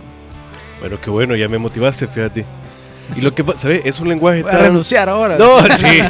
Bueno, 0.81 0.99
qué 1.01 1.11
bueno, 1.11 1.37
ya 1.37 1.49
me 1.49 1.59
motivaste, 1.59 2.07
fíjate. 2.07 2.45
Y 3.17 3.21
lo 3.21 3.35
que 3.35 3.45
¿sabes? 3.57 3.83
Es 3.85 4.01
un 4.01 4.09
lenguaje 4.09 4.43
Voy 4.43 4.53
a 4.53 4.59
renunciar 4.59 5.09
ahora. 5.09 5.37
No, 5.37 5.61
sí. 5.77 6.01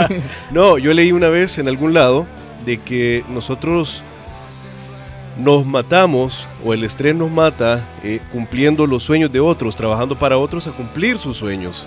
no, 0.50 0.78
yo 0.78 0.94
leí 0.94 1.12
una 1.12 1.28
vez 1.28 1.58
en 1.58 1.68
algún 1.68 1.94
lado 1.94 2.26
de 2.64 2.78
que 2.78 3.24
nosotros 3.28 4.02
nos 5.38 5.66
matamos 5.66 6.46
o 6.64 6.74
el 6.74 6.84
estrés 6.84 7.14
nos 7.14 7.30
mata 7.30 7.84
eh, 8.02 8.20
cumpliendo 8.32 8.86
los 8.86 9.02
sueños 9.02 9.32
de 9.32 9.40
otros, 9.40 9.76
trabajando 9.76 10.16
para 10.16 10.38
otros 10.38 10.66
a 10.66 10.72
cumplir 10.72 11.18
sus 11.18 11.36
sueños. 11.36 11.84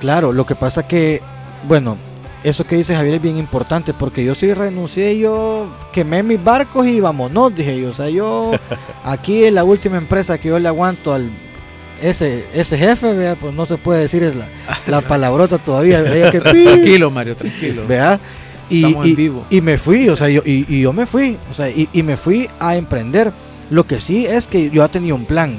Claro, 0.00 0.32
lo 0.32 0.46
que 0.46 0.54
pasa 0.54 0.86
que, 0.86 1.22
bueno, 1.66 1.96
eso 2.44 2.64
que 2.64 2.76
dice 2.76 2.94
Javier 2.94 3.16
es 3.16 3.22
bien 3.22 3.38
importante 3.38 3.92
porque 3.92 4.24
yo 4.24 4.34
sí 4.34 4.52
renuncié, 4.52 5.18
yo 5.18 5.66
quemé 5.92 6.22
mis 6.22 6.42
barcos 6.42 6.86
y 6.86 7.00
vámonos, 7.00 7.54
dije 7.54 7.80
yo. 7.80 7.90
O 7.90 7.94
sea, 7.94 8.08
yo 8.08 8.52
aquí 9.04 9.44
en 9.44 9.54
la 9.54 9.64
última 9.64 9.96
empresa 9.96 10.38
que 10.38 10.48
yo 10.48 10.58
le 10.58 10.68
aguanto 10.68 11.12
al 11.12 11.28
ese, 12.02 12.44
ese 12.54 12.76
jefe, 12.76 13.14
vea, 13.14 13.34
pues 13.36 13.54
no 13.54 13.66
se 13.66 13.78
puede 13.78 14.02
decir 14.02 14.22
es 14.22 14.34
la, 14.36 14.46
la 14.86 15.00
palabrota 15.00 15.58
todavía. 15.58 16.04
Que, 16.30 16.40
tranquilo, 16.40 17.10
Mario, 17.10 17.36
tranquilo. 17.36 17.86
Vea. 17.86 18.20
Y, 18.68 18.84
y, 18.84 19.14
vivo. 19.14 19.44
y, 19.48 19.60
me 19.60 19.78
fui, 19.78 20.08
o 20.08 20.16
sea, 20.16 20.28
yo, 20.28 20.42
y, 20.44 20.80
yo 20.80 20.92
me 20.92 21.06
fui, 21.06 21.36
o 21.50 21.54
sea, 21.54 21.70
y, 21.70 21.88
me 22.02 22.16
fui 22.16 22.48
a 22.58 22.76
emprender. 22.76 23.32
Lo 23.70 23.84
que 23.84 24.00
sí 24.00 24.26
es 24.26 24.46
que 24.46 24.70
yo 24.70 24.82
ya 24.82 24.88
tenía 24.88 25.14
un 25.14 25.24
plan. 25.24 25.56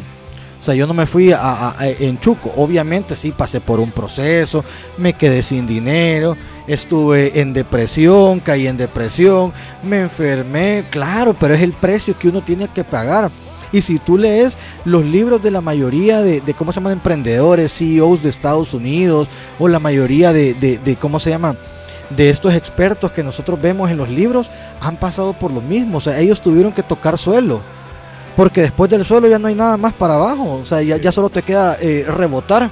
O 0.62 0.64
sea, 0.64 0.74
yo 0.76 0.88
no 0.88 0.94
me 0.94 1.06
fui 1.06 1.32
a, 1.34 1.76
en 1.80 2.20
Chuco. 2.20 2.52
Obviamente 2.56 3.16
sí 3.16 3.32
pasé 3.32 3.62
por 3.62 3.80
un 3.80 3.92
proceso, 3.92 4.64
me 4.98 5.14
quedé 5.14 5.44
sin 5.44 5.68
dinero, 5.68 6.36
estuve 6.68 7.40
en 7.40 7.54
depresión, 7.54 8.40
caí 8.40 8.68
en 8.68 8.78
depresión, 8.78 9.54
me 9.84 10.02
enfermé, 10.02 10.86
claro, 10.90 11.36
pero 11.40 11.54
es 11.54 11.62
el 11.62 11.74
precio 11.74 12.18
que 12.18 12.30
uno 12.30 12.42
tiene 12.42 12.68
que 12.68 12.84
pagar. 12.84 13.30
Y 13.72 13.82
si 13.82 14.00
tú 14.00 14.18
lees 14.18 14.58
los 14.86 15.06
libros 15.06 15.44
de 15.44 15.52
la 15.52 15.62
mayoría 15.62 16.22
de, 16.22 16.42
¿cómo 16.58 16.72
se 16.72 16.80
llaman? 16.80 16.94
Emprendedores, 16.94 17.74
CEOs 17.74 18.24
de 18.24 18.30
Estados 18.30 18.74
Unidos, 18.74 19.28
o 19.60 19.68
la 19.68 19.80
mayoría 19.80 20.32
de, 20.34 20.54
de 20.54 20.96
¿cómo 20.96 21.20
se 21.20 21.30
llama? 21.30 21.56
De 22.10 22.30
estos 22.30 22.54
expertos 22.54 23.12
que 23.12 23.24
nosotros 23.24 23.62
vemos 23.62 23.90
en 23.90 23.98
los 23.98 24.10
libros 24.10 24.50
han 24.82 24.96
pasado 24.96 25.34
por 25.34 25.52
lo 25.52 25.62
mismo. 25.62 25.98
O 25.98 26.02
sea, 26.02 26.20
ellos 26.20 26.42
tuvieron 26.42 26.72
que 26.72 26.84
tocar 26.84 27.18
suelo. 27.18 27.62
Porque 28.36 28.62
después 28.62 28.90
del 28.92 29.06
suelo 29.06 29.28
ya 29.28 29.40
no 29.40 29.48
hay 29.48 29.56
nada 29.56 29.78
más 29.78 29.94
para 29.94 30.16
abajo. 30.16 30.60
O 30.62 30.66
sea, 30.66 30.82
ya, 30.82 30.98
ya 30.98 31.12
solo 31.12 31.30
te 31.30 31.42
queda 31.42 31.78
eh, 31.82 32.06
rebotar. 32.08 32.70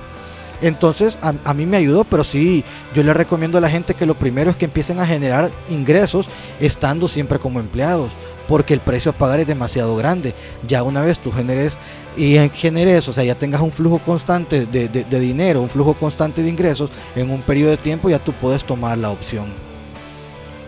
Entonces, 0.62 1.18
a, 1.22 1.34
a, 1.44 1.54
mí 1.54 1.66
me 1.66 1.78
ayudó, 1.78 2.06
pero 2.06 2.24
sí, 2.24 2.64
yo 2.94 3.04
le 3.04 3.14
recomiendo 3.14 3.58
a 3.58 3.62
la 3.62 3.70
gente 3.70 3.94
que 3.94 4.06
lo 4.06 4.14
primero 4.14 4.52
es 4.52 4.58
que 4.58 4.66
empiecen 4.66 5.00
a 5.00 5.08
generar 5.08 5.52
ingresos 5.70 6.28
estando 6.62 7.08
siempre 7.08 7.40
como 7.40 7.60
empleados. 7.60 8.12
Porque 8.48 8.76
el 8.76 8.80
precio 8.80 9.10
a 9.12 9.16
pagar 9.16 9.40
es 9.40 9.48
demasiado 9.48 9.96
grande. 9.96 10.36
Ya 10.68 10.84
una 10.84 11.02
vez 11.02 11.20
tú 11.20 11.32
generes 11.32 11.74
y 12.18 12.38
generes, 12.50 13.08
o 13.08 13.14
sea, 13.14 13.24
ya 13.24 13.36
tengas 13.36 13.62
un 13.62 13.72
flujo 13.72 14.00
constante 14.00 14.66
de, 14.66 15.20
dinero, 15.20 15.62
un 15.62 15.70
flujo 15.70 15.94
constante 15.94 16.42
de 16.42 16.50
ingresos 16.50 16.90
en 17.16 17.30
un 17.30 17.42
periodo 17.42 17.72
de 17.72 17.78
tiempo, 17.78 18.10
ya 18.10 18.20
tú 18.20 18.32
puedes 18.34 18.64
tomar 18.64 18.98
la 18.98 19.10
opción. 19.10 19.46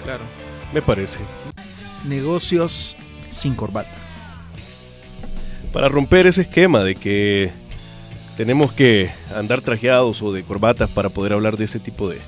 Claro, 0.04 0.24
me 0.74 0.82
parece. 0.82 1.20
Negocios 2.06 2.96
sin 3.30 3.56
corbata. 3.56 3.90
Para 5.74 5.90
romper 5.90 6.28
ese 6.28 6.42
esquema 6.42 6.84
de 6.84 6.96
que 6.96 7.52
tenemos 8.36 8.72
que 8.72 9.12
andar 9.36 9.62
trajeados 9.62 10.22
o 10.22 10.32
de 10.32 10.44
corbatas 10.44 10.90
para 10.90 11.10
poder 11.10 11.34
hablar 11.34 11.58
de 11.58 11.66
ese 11.66 11.80
tipo 11.80 12.10
de, 12.10 12.20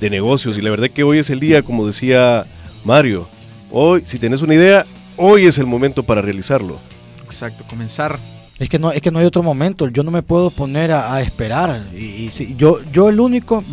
de 0.00 0.10
negocios. 0.10 0.58
Y 0.58 0.60
la 0.60 0.70
verdad 0.70 0.90
que 0.90 1.02
hoy 1.02 1.18
es 1.18 1.30
el 1.30 1.40
día, 1.40 1.62
como 1.62 1.86
decía 1.86 2.44
Mario, 2.84 3.28
hoy, 3.70 4.02
si 4.06 4.18
tenés 4.18 4.42
una 4.42 4.54
idea, 4.54 4.84
hoy 5.16 5.46
es 5.46 5.58
el 5.58 5.66
momento 5.66 6.02
para 6.02 6.22
realizarlo. 6.22 6.78
Exacto, 7.24 7.64
comenzar 7.68 8.18
es 8.58 8.68
que 8.68 8.78
no, 8.78 8.92
es 8.92 9.02
que 9.02 9.10
no 9.10 9.18
hay 9.18 9.26
otro 9.26 9.42
momento. 9.42 9.88
Yo 9.88 10.02
no 10.02 10.10
me 10.10 10.22
puedo 10.22 10.50
poner 10.50 10.92
a, 10.92 11.20
esperar. 11.20 11.88
Y, 11.94 12.30
si, 12.30 12.54
yo, 12.56 12.78
yo 12.92 13.08
el 13.08 13.20
único, 13.20 13.64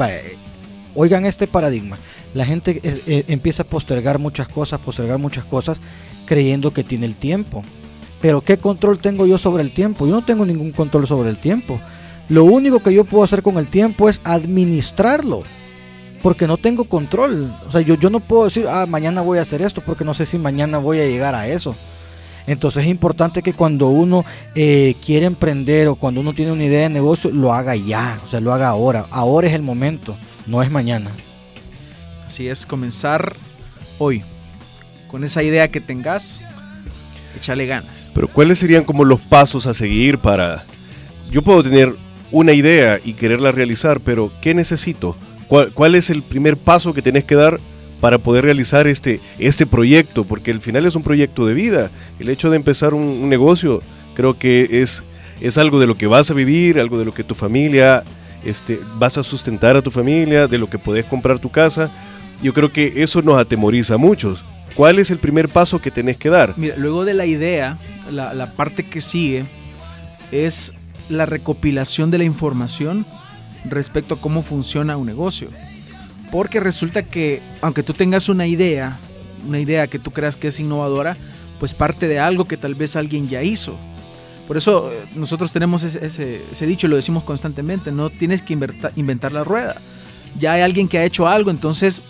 oigan 0.96 1.26
este 1.26 1.48
paradigma. 1.48 1.98
La 2.34 2.46
gente 2.46 2.80
eh, 2.84 3.02
eh, 3.08 3.26
empieza 3.28 3.64
a 3.64 3.66
postergar 3.66 4.18
muchas 4.18 4.48
cosas, 4.48 4.80
postergar 4.80 5.20
muchas 5.20 5.46
cosas, 5.46 5.78
creyendo 6.26 6.74
que 6.74 6.84
tiene 6.84 7.06
el 7.06 7.16
tiempo. 7.16 7.62
Pero 8.22 8.42
¿qué 8.42 8.58
control 8.58 9.00
tengo 9.00 9.26
yo 9.26 9.38
sobre 9.38 9.64
el 9.64 9.72
tiempo? 9.72 10.08
Yo 10.08 10.14
no 10.14 10.24
tengo 10.24 10.46
ningún 10.46 10.72
control 10.72 11.08
sobre 11.08 11.30
el 11.30 11.38
tiempo. 11.38 11.80
Lo 12.30 12.44
único 12.46 12.82
que 12.82 12.94
yo 12.94 13.04
puedo 13.04 13.24
hacer 13.24 13.42
con 13.42 13.58
el 13.58 13.68
tiempo 13.68 14.08
es 14.08 14.22
administrarlo. 14.24 15.44
Porque 16.24 16.48
no 16.48 16.58
tengo 16.58 16.86
control. 16.86 17.54
O 17.68 17.72
sea, 17.72 17.82
yo, 17.82 17.96
yo 17.96 18.10
no 18.10 18.20
puedo 18.20 18.46
decir, 18.46 18.66
ah, 18.70 18.86
mañana 18.88 19.22
voy 19.22 19.40
a 19.40 19.42
hacer 19.42 19.62
esto 19.62 19.82
porque 19.82 20.06
no 20.06 20.14
sé 20.14 20.26
si 20.26 20.38
mañana 20.38 20.78
voy 20.78 21.00
a 21.00 21.06
llegar 21.06 21.36
a 21.36 21.48
eso. 21.48 21.76
Entonces 22.48 22.84
es 22.84 22.90
importante 22.90 23.42
que 23.42 23.54
cuando 23.54 23.88
uno 23.88 24.26
eh, 24.56 24.96
quiere 25.06 25.26
emprender 25.26 25.88
o 25.88 25.96
cuando 25.96 26.22
uno 26.22 26.34
tiene 26.34 26.52
una 26.52 26.64
idea 26.64 26.82
de 26.82 26.90
negocio, 26.90 27.32
lo 27.32 27.54
haga 27.54 27.76
ya, 27.76 28.20
o 28.26 28.28
sea, 28.28 28.40
lo 28.40 28.54
haga 28.54 28.70
ahora. 28.70 29.06
Ahora 29.12 29.48
es 29.48 29.54
el 29.54 29.62
momento, 29.62 30.18
no 30.48 30.64
es 30.64 30.72
mañana. 30.72 31.12
Así 32.26 32.48
es, 32.48 32.66
comenzar 32.66 33.36
hoy. 33.98 34.24
Con 35.10 35.24
esa 35.24 35.44
idea 35.44 35.68
que 35.68 35.82
tengas, 35.82 36.42
échale 37.36 37.66
ganas. 37.66 38.10
Pero 38.14 38.28
¿cuáles 38.28 38.60
serían 38.60 38.84
como 38.84 39.04
los 39.04 39.20
pasos 39.20 39.66
a 39.68 39.74
seguir 39.74 40.18
para... 40.18 40.64
Yo 41.30 41.42
puedo 41.42 41.64
tener 41.64 41.96
una 42.32 42.54
idea 42.54 43.00
y 43.04 43.14
quererla 43.14 43.52
realizar, 43.52 44.00
pero 44.00 44.32
¿qué 44.42 44.54
necesito? 44.54 45.16
¿Cuál, 45.48 45.74
cuál 45.74 45.96
es 45.96 46.10
el 46.10 46.24
primer 46.24 46.56
paso 46.56 46.94
que 46.94 47.02
tenés 47.02 47.26
que 47.26 47.36
dar 47.36 47.60
para 48.02 48.18
poder 48.18 48.44
realizar 48.44 48.88
este, 48.88 49.22
este 49.40 49.66
proyecto, 49.66 50.26
porque 50.26 50.52
al 50.52 50.60
final 50.60 50.86
es 50.86 50.96
un 50.96 51.04
proyecto 51.04 51.46
de 51.46 51.54
vida. 51.54 51.92
El 52.20 52.30
hecho 52.30 52.50
de 52.50 52.58
empezar 52.58 52.94
un, 52.94 53.30
negocio 53.30 53.82
creo 54.16 54.38
que 54.38 54.82
es, 54.82 55.04
es 55.40 55.58
algo 55.58 55.80
de 55.80 55.88
lo 55.88 55.96
que 55.96 56.08
vas 56.08 56.30
a 56.32 56.34
vivir, 56.34 56.80
algo 56.80 56.98
de 56.98 57.06
lo 57.06 57.14
que 57.14 57.24
tu 57.24 57.36
familia, 57.36 58.04
este, 58.44 58.80
vas 58.98 59.18
a 59.20 59.24
sustentar 59.24 59.78
a 59.78 59.84
tu 59.84 59.92
familia, 59.92 60.48
de 60.48 60.58
lo 60.58 60.70
que 60.70 60.80
puedes 60.80 61.06
comprar 61.06 61.40
tu 61.40 61.52
casa. 61.52 61.92
Yo 62.42 62.54
creo 62.54 62.72
que 62.72 63.04
eso 63.04 63.22
nos 63.22 63.40
atemoriza 63.40 63.94
a 63.94 63.98
muchos. 63.98 64.44
¿Cuál 64.74 64.98
es 64.98 65.12
el 65.12 65.20
primer 65.20 65.48
paso 65.48 65.80
que 65.80 65.92
tenés 65.92 66.18
que 66.18 66.30
dar? 66.30 66.56
Mira, 66.58 66.76
luego 66.78 67.06
de 67.06 67.14
la 67.14 67.28
idea, 67.28 67.78
la, 68.10 68.34
la 68.34 68.54
parte 68.54 68.84
que 68.84 69.00
sigue 69.00 69.46
es 70.32 70.74
la 71.08 71.28
recopilación 71.28 72.10
de 72.10 72.18
la 72.18 72.24
información 72.24 73.06
respecto 73.66 74.16
a 74.16 74.18
cómo 74.20 74.42
funciona 74.42 74.98
un 74.98 75.06
negocio. 75.06 75.50
Porque 76.32 76.60
resulta 76.60 77.04
que, 77.04 77.42
aunque 77.62 77.84
tú 77.84 77.94
tengas 77.94 78.30
una 78.30 78.48
idea, 78.48 78.98
una 79.48 79.60
idea 79.60 79.88
que 79.88 80.00
tú 80.00 80.12
creas 80.12 80.36
que 80.36 80.48
es 80.48 80.60
innovadora, 80.60 81.18
pues 81.60 81.74
parte 81.74 82.08
de 82.08 82.20
algo 82.20 82.46
que 82.46 82.58
tal 82.58 82.76
vez 82.76 82.96
alguien 82.96 83.28
ya 83.28 83.44
hizo. 83.44 83.76
Por 84.48 84.58
eso 84.58 84.92
eh, 84.92 85.06
nosotros 85.16 85.52
tenemos 85.52 85.84
ese, 85.84 86.06
ese, 86.06 86.66
dicho, 86.66 86.88
lo 86.88 86.96
decimos 86.96 87.24
constantemente, 87.24 87.92
no 87.92 88.10
tienes 88.10 88.42
que 88.42 88.58
inventar 88.96 89.32
la 89.32 89.44
rueda. 89.44 89.76
Ya 90.40 90.54
hay 90.54 90.62
alguien 90.62 90.88
que 90.88 90.98
ha 90.98 91.06
hecho 91.06 91.28
algo, 91.28 91.52
entonces 91.52 92.02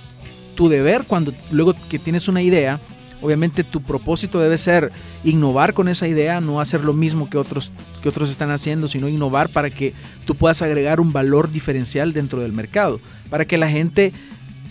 tu 0.55 0.69
deber 0.69 1.03
cuando 1.07 1.33
luego 1.51 1.75
que 1.89 1.99
tienes 1.99 2.27
una 2.27 2.41
idea, 2.41 2.79
obviamente 3.21 3.63
tu 3.63 3.81
propósito 3.81 4.39
debe 4.39 4.57
ser 4.57 4.91
innovar 5.23 5.73
con 5.73 5.87
esa 5.87 6.07
idea, 6.07 6.41
no 6.41 6.59
hacer 6.59 6.83
lo 6.83 6.93
mismo 6.93 7.29
que 7.29 7.37
otros, 7.37 7.71
que 8.01 8.09
otros 8.09 8.29
están 8.29 8.51
haciendo, 8.51 8.87
sino 8.87 9.07
innovar 9.07 9.49
para 9.49 9.69
que 9.69 9.93
tú 10.25 10.35
puedas 10.35 10.61
agregar 10.61 10.99
un 10.99 11.13
valor 11.13 11.51
diferencial 11.51 12.13
dentro 12.13 12.41
del 12.41 12.53
mercado 12.53 12.99
para 13.31 13.45
que 13.45 13.57
la 13.57 13.69
gente 13.69 14.13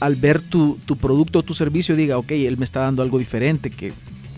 al 0.00 0.16
ver 0.16 0.40
tu, 0.40 0.78
producto 1.00 1.40
o 1.40 1.42
tu 1.42 1.54
servicio 1.54 1.96
diga, 1.96 2.16
ok, 2.18 2.30
él 2.32 2.56
me 2.56 2.64
está 2.64 2.80
dando 2.80 3.02
algo 3.02 3.18
diferente, 3.18 3.70
que 3.70 3.92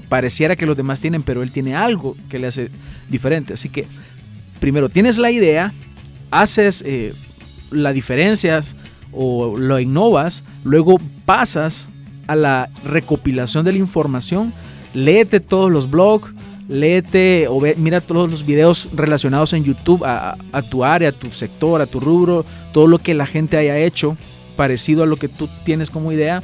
pareciera 0.09 0.57
que 0.57 0.67
los 0.67 0.77
demás 0.77 1.01
tienen, 1.01 1.23
pero 1.23 1.43
él 1.43 1.53
tiene 1.53 1.75
algo 1.75 2.17
que 2.29 2.39
le 2.39 2.49
hace 2.49 2.71
diferente. 3.09 3.55
Así 3.55 3.69
que 3.69 3.87
primero 4.61 4.89
tienes 4.89 5.19
la 5.19 5.31
idea, 5.31 5.73
haces 6.31 6.83
eh, 6.87 7.15
la 7.71 7.93
diferencia 7.93 8.61
o 9.13 9.57
lo 9.57 9.79
innovas, 9.79 10.45
luego 10.65 10.99
pasas 11.25 11.89
a 12.27 12.37
la 12.37 12.71
recopilación 12.85 13.65
de 13.65 13.73
la 13.73 13.79
información, 13.79 14.53
léete 14.95 15.41
todos 15.41 15.71
los 15.71 15.91
blogs, 15.91 16.33
léete 16.69 17.47
o 17.49 17.61
mira 17.77 18.01
todos 18.01 18.31
los 18.31 18.47
videos 18.47 18.89
relacionados 18.95 19.53
en 19.53 19.65
YouTube 19.65 20.05
a, 20.05 20.37
tu 20.71 20.85
área, 20.85 21.11
a 21.11 21.13
tu 21.13 21.31
sector, 21.31 21.81
a 21.81 21.87
tu 21.87 22.01
rubro, 22.01 22.45
todo 22.73 22.87
lo 22.87 22.99
que 22.99 23.15
la 23.15 23.27
gente 23.27 23.57
haya 23.57 23.79
hecho 23.79 24.17
parecido 24.57 25.03
a 25.03 25.07
lo 25.07 25.17
que 25.17 25.29
tú 25.29 25.49
tienes 25.65 25.91
como 25.91 26.13
idea. 26.13 26.43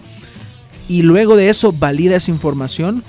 Y 0.89 1.03
luego 1.03 1.37
de 1.37 1.49
eso 1.49 1.73
valida 1.73 2.17
esa 2.17 2.31
información. 2.31 3.03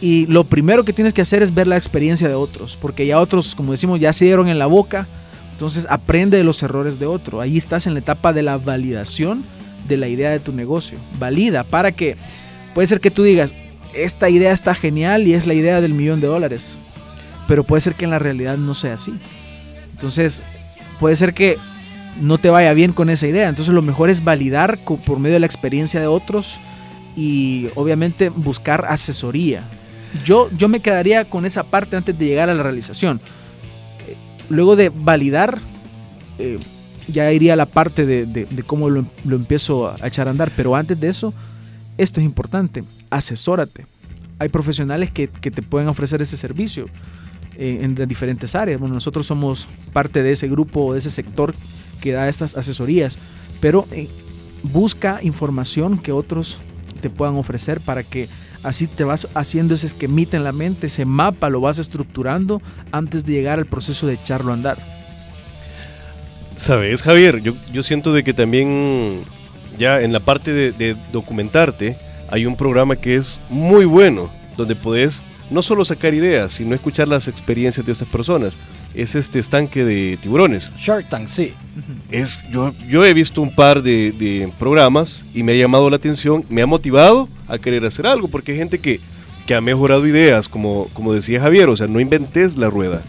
Y 0.00 0.26
lo 0.26 0.44
primero 0.44 0.84
que 0.84 0.92
tienes 0.92 1.14
que 1.14 1.22
hacer 1.22 1.42
es 1.42 1.54
ver 1.54 1.66
la 1.66 1.76
experiencia 1.76 2.28
de 2.28 2.34
otros, 2.34 2.76
porque 2.80 3.06
ya 3.06 3.18
otros, 3.18 3.54
como 3.54 3.72
decimos, 3.72 3.98
ya 3.98 4.12
se 4.12 4.26
dieron 4.26 4.48
en 4.48 4.58
la 4.58 4.66
boca. 4.66 5.08
Entonces 5.52 5.86
aprende 5.88 6.36
de 6.36 6.44
los 6.44 6.62
errores 6.62 6.98
de 6.98 7.06
otro. 7.06 7.40
Ahí 7.40 7.56
estás 7.56 7.86
en 7.86 7.94
la 7.94 8.00
etapa 8.00 8.34
de 8.34 8.42
la 8.42 8.58
validación 8.58 9.44
de 9.88 9.96
la 9.96 10.08
idea 10.08 10.30
de 10.30 10.40
tu 10.40 10.52
negocio. 10.52 10.98
Valida 11.18 11.64
para 11.64 11.92
que 11.92 12.16
puede 12.74 12.86
ser 12.86 13.00
que 13.00 13.10
tú 13.10 13.22
digas, 13.22 13.54
esta 13.94 14.28
idea 14.28 14.52
está 14.52 14.74
genial 14.74 15.26
y 15.26 15.34
es 15.34 15.46
la 15.46 15.54
idea 15.54 15.80
del 15.80 15.94
millón 15.94 16.20
de 16.20 16.26
dólares. 16.26 16.78
Pero 17.48 17.64
puede 17.64 17.80
ser 17.80 17.94
que 17.94 18.04
en 18.04 18.10
la 18.10 18.18
realidad 18.18 18.56
no 18.56 18.74
sea 18.74 18.94
así. 18.94 19.14
Entonces, 19.92 20.42
puede 20.98 21.16
ser 21.16 21.32
que 21.32 21.56
no 22.20 22.38
te 22.38 22.50
vaya 22.50 22.72
bien 22.72 22.92
con 22.92 23.10
esa 23.10 23.26
idea. 23.26 23.48
Entonces, 23.48 23.72
lo 23.72 23.82
mejor 23.82 24.10
es 24.10 24.22
validar 24.24 24.78
por 24.78 25.18
medio 25.18 25.34
de 25.34 25.40
la 25.40 25.46
experiencia 25.46 26.00
de 26.00 26.06
otros 26.06 26.58
y 27.16 27.68
obviamente 27.74 28.28
buscar 28.28 28.84
asesoría. 28.88 29.62
Yo, 30.24 30.50
yo 30.56 30.68
me 30.68 30.80
quedaría 30.80 31.24
con 31.24 31.46
esa 31.46 31.64
parte 31.64 31.96
antes 31.96 32.16
de 32.18 32.26
llegar 32.26 32.50
a 32.50 32.54
la 32.54 32.62
realización. 32.62 33.20
Eh, 34.06 34.16
luego 34.48 34.76
de 34.76 34.90
validar, 34.90 35.60
eh, 36.38 36.58
ya 37.08 37.32
iría 37.32 37.56
la 37.56 37.66
parte 37.66 38.06
de, 38.06 38.46
cómo 38.66 38.90
lo, 38.90 39.06
empiezo 39.24 39.88
a 39.88 40.06
echar 40.06 40.28
a 40.28 40.30
andar. 40.30 40.50
Pero 40.56 40.74
antes 40.74 40.98
de 40.98 41.08
eso, 41.08 41.32
esto 41.98 42.20
es 42.20 42.26
importante, 42.26 42.84
asesórate. 43.10 43.86
Hay 44.38 44.48
profesionales 44.48 45.10
que, 45.10 45.28
te 45.28 45.62
pueden 45.62 45.88
ofrecer 45.88 46.20
ese 46.20 46.36
servicio 46.36 46.86
eh, 47.56 47.80
en, 47.82 47.94
diferentes 48.08 48.54
áreas. 48.54 48.78
Bueno, 48.78 48.94
nosotros 48.94 49.26
somos 49.26 49.66
parte 49.92 50.22
de 50.22 50.32
ese 50.32 50.48
grupo, 50.48 50.92
de 50.92 50.98
ese 50.98 51.10
sector 51.10 51.54
que 52.00 52.12
da 52.12 52.28
estas 52.28 52.56
asesorías, 52.56 53.18
pero 53.60 53.86
busca 54.62 55.20
información 55.22 55.98
que 55.98 56.12
otros 56.12 56.58
te 57.00 57.10
puedan 57.10 57.36
ofrecer 57.36 57.80
para 57.80 58.02
que 58.02 58.28
así 58.62 58.86
te 58.86 59.04
vas 59.04 59.28
haciendo 59.34 59.74
ese 59.74 59.86
esquemita 59.86 60.36
en 60.36 60.44
la 60.44 60.52
mente, 60.52 60.88
ese 60.88 61.04
mapa 61.04 61.50
lo 61.50 61.60
vas 61.60 61.78
estructurando 61.78 62.60
antes 62.92 63.24
de 63.24 63.32
llegar 63.32 63.58
al 63.58 63.66
proceso 63.66 64.06
de 64.06 64.14
echarlo 64.14 64.50
a 64.50 64.54
andar. 64.54 64.95
Sabes, 66.56 67.02
Javier, 67.02 67.42
yo, 67.42 67.54
yo 67.72 67.82
siento 67.82 68.12
de 68.12 68.24
que 68.24 68.32
también 68.32 69.24
ya 69.78 70.00
en 70.00 70.12
la 70.12 70.20
parte 70.20 70.72
de, 70.72 70.96
documentarte 71.12 71.96
hay 72.28 72.46
un 72.46 72.56
programa 72.56 72.96
que 72.96 73.16
es 73.16 73.38
muy 73.48 73.84
bueno, 73.84 74.30
donde 74.56 74.74
puedes 74.74 75.22
no 75.50 75.62
solo 75.62 75.84
sacar 75.84 76.12
ideas, 76.14 76.54
sino 76.54 76.74
escuchar 76.74 77.06
las 77.06 77.28
experiencias 77.28 77.86
de 77.86 77.92
estas 77.92 78.08
personas. 78.08 78.56
Es 78.94 79.14
este 79.14 79.38
estanque 79.38 79.84
de 79.84 80.16
tiburones. 80.16 80.70
Shark 80.78 81.08
Tank, 81.08 81.28
sí. 81.28 81.52
Es, 82.10 82.40
yo, 82.50 82.72
yo 82.88 83.04
he 83.04 83.12
visto 83.12 83.42
un 83.42 83.54
par 83.54 83.82
de, 83.82 84.50
programas 84.58 85.24
y 85.34 85.42
me 85.42 85.52
ha 85.52 85.56
llamado 85.56 85.88
la 85.90 85.96
atención, 85.96 86.44
me 86.48 86.62
ha 86.62 86.66
motivado 86.66 87.28
a 87.46 87.58
querer 87.58 87.84
hacer 87.84 88.06
algo, 88.06 88.28
porque 88.28 88.52
hay 88.52 88.58
gente 88.58 88.78
que, 88.78 88.98
que 89.46 89.54
ha 89.54 89.60
mejorado 89.60 90.06
ideas, 90.06 90.48
como, 90.48 90.88
como 90.94 91.12
decía 91.12 91.40
Javier, 91.40 91.68
o 91.68 91.76
sea, 91.76 91.86
no 91.86 92.00
inventes 92.00 92.56
la 92.56 92.70
rueda, 92.70 93.02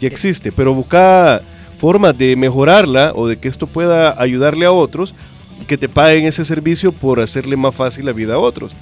ya 0.00 0.08
existe, 0.08 0.50
pero 0.50 0.74
busca 0.74 1.42
formas 1.78 2.18
de 2.18 2.34
mejorarla 2.36 3.12
o 3.14 3.28
de 3.28 3.38
que 3.38 3.48
esto 3.48 3.66
pueda 3.66 4.20
ayudarle 4.20 4.66
a 4.66 4.72
otros 4.72 5.14
y 5.62 5.64
que 5.64 5.78
te 5.78 5.88
paguen 5.88 6.26
ese 6.26 6.44
servicio 6.44 6.92
por 6.92 7.20
hacerle 7.20 7.56
más 7.56 7.74
fácil 7.74 8.04
la 8.04 8.12
vida 8.12 8.34
a 8.34 8.38
otros. 8.38 8.72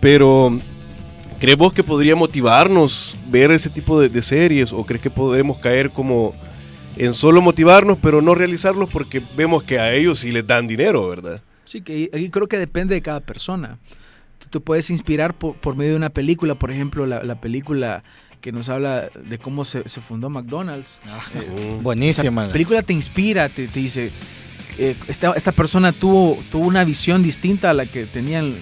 Pero, 0.00 0.58
¿crees 1.38 1.56
vos 1.56 1.72
que 1.72 1.84
podría 1.84 2.16
motivarnos 2.16 3.16
ver 3.28 3.52
ese 3.52 3.70
tipo 3.70 4.00
de, 4.00 4.22
series 4.22 4.72
o 4.72 4.84
crees 4.84 5.02
que 5.02 5.10
podremos 5.10 5.58
caer 5.58 5.90
como 5.90 6.34
en 6.96 7.14
solo 7.14 7.40
motivarnos 7.40 7.96
pero 8.02 8.20
no 8.20 8.34
realizarlos 8.34 8.90
porque 8.90 9.22
vemos 9.36 9.62
que 9.62 9.78
a 9.78 9.94
ellos 9.94 10.18
sí 10.18 10.32
les 10.32 10.46
dan 10.46 10.66
dinero, 10.66 11.08
¿verdad? 11.08 11.40
Sí, 11.64 11.80
que 11.80 12.10
ahí 12.12 12.28
creo 12.30 12.48
que 12.48 12.58
depende 12.58 12.94
de 12.94 13.02
cada 13.02 13.20
persona. 13.20 13.78
Tú 14.50 14.60
puedes 14.60 14.90
inspirar 14.90 15.34
por, 15.34 15.76
medio 15.76 15.92
de 15.92 15.96
una 15.96 16.10
película, 16.10 16.56
por 16.56 16.72
ejemplo, 16.72 17.06
la 17.06 17.40
película 17.40 18.02
que 18.40 18.52
nos 18.52 18.68
habla 18.68 19.10
de 19.14 19.38
cómo 19.38 19.64
se, 19.64 19.82
fundó 19.82 20.30
McDonald's. 20.30 21.00
Ah, 21.06 21.22
eh, 21.34 21.78
buenísima. 21.82 22.46
La 22.46 22.52
película 22.52 22.82
te 22.82 22.92
inspira, 22.92 23.48
te, 23.48 23.66
dice, 23.66 24.10
eh, 24.78 24.96
esta, 25.08 25.32
esta, 25.32 25.52
persona 25.52 25.92
tuvo, 25.92 26.38
tuvo 26.50 26.66
una 26.66 26.84
visión 26.84 27.22
distinta 27.22 27.70
a 27.70 27.74
la 27.74 27.86
que 27.86 28.06
tenían 28.06 28.54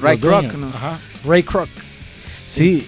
Ray 0.00 0.18
Kroc. 0.18 0.44
Ray 1.24 1.42
Kroc. 1.42 1.68
Sí. 2.48 2.86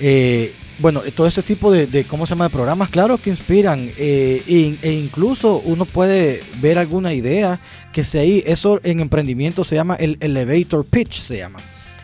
Eh, 0.00 0.54
bueno, 0.78 1.00
todo 1.14 1.26
ese 1.26 1.42
tipo 1.42 1.70
de, 1.70 2.04
¿cómo 2.04 2.26
se 2.26 2.30
llama?, 2.30 2.44
de 2.44 2.50
programas, 2.50 2.90
claro 2.90 3.18
que 3.18 3.30
inspiran. 3.30 3.90
e, 3.96 4.78
incluso 4.82 5.58
uno 5.64 5.84
puede 5.84 6.42
ver 6.60 6.78
alguna 6.78 7.12
idea 7.12 7.60
que 7.92 8.04
sea 8.04 8.22
ahí. 8.22 8.42
Eso 8.46 8.80
en 8.82 9.00
emprendimiento 9.00 9.64
se 9.64 9.74
llama 9.74 9.96
el 9.96 10.16
elevator 10.20 10.84
pitch, 10.84 11.22
se 11.22 11.38
llama. 11.38 11.58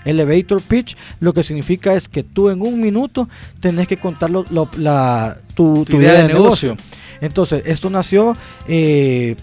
Elevator 0.08 0.60
pitch 0.60 0.96
lo 1.20 1.32
que 1.32 1.42
significa 1.42 1.94
es 1.94 2.08
que 2.08 2.22
tú 2.22 2.50
en 2.50 2.62
un 2.62 2.80
minuto 2.80 3.28
tenés 3.60 3.88
que 3.88 3.98
contar 3.98 4.30
la, 4.30 5.38
tu, 5.54 5.84
idea, 5.88 6.22
de, 6.22 6.28
negocio. 6.28 6.76
Entonces, 7.20 7.62
esto 7.66 7.90
nació, 7.90 8.36
eh, 8.66 9.36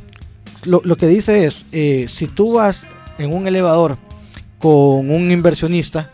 lo, 0.65 0.95
que 0.95 1.07
dice 1.07 1.45
es, 1.45 1.65
eh, 1.71 2.07
si 2.09 2.27
tú 2.27 2.53
vas 2.53 2.85
en 3.17 3.33
un 3.33 3.47
elevador 3.47 3.97
con 4.59 5.11
un 5.11 5.31
inversionista, 5.31 6.09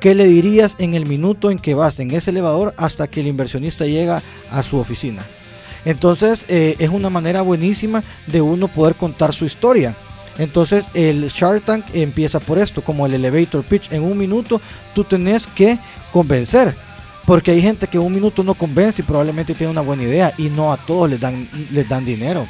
¿qué 0.00 0.14
le 0.14 0.26
dirías 0.26 0.76
en 0.78 0.94
el 0.94 1.06
minuto 1.06 1.50
en 1.50 1.58
que 1.58 1.74
vas 1.74 1.98
en 1.98 2.10
ese 2.10 2.30
elevador 2.30 2.74
hasta 2.76 3.08
que 3.08 3.20
el 3.20 3.26
inversionista 3.26 3.86
llega 3.86 4.22
a 4.50 4.62
su 4.62 4.76
oficina? 4.78 5.22
Entonces, 5.84 6.44
eh, 6.48 6.76
es 6.78 6.90
una 6.90 7.10
manera 7.10 7.42
buenísima 7.42 8.02
de 8.26 8.42
uno 8.42 8.68
poder 8.68 8.94
contar 8.94 9.32
su 9.32 9.44
historia. 9.44 9.94
Entonces 10.38 10.84
el 10.94 11.28
Shark 11.28 11.64
Tank 11.64 11.84
empieza 11.92 12.40
por 12.40 12.58
esto, 12.58 12.82
como 12.82 13.04
el 13.04 13.14
elevator 13.14 13.64
pitch. 13.64 13.92
En 13.92 14.02
un 14.02 14.16
minuto 14.16 14.60
tú 14.94 15.04
tenés 15.04 15.46
que 15.46 15.78
convencer. 16.12 16.74
Porque 17.26 17.50
hay 17.50 17.60
gente 17.60 17.86
que 17.86 17.98
un 17.98 18.12
minuto 18.14 18.42
no 18.42 18.54
convence 18.54 19.02
y 19.02 19.04
probablemente 19.04 19.52
tiene 19.52 19.70
una 19.70 19.82
buena 19.82 20.04
idea 20.04 20.32
y 20.38 20.44
no 20.44 20.72
a 20.72 20.78
todos 20.78 21.10
les 21.10 21.20
dan, 21.20 21.46
les 21.70 21.86
dan 21.86 22.04
dinero. 22.04 22.46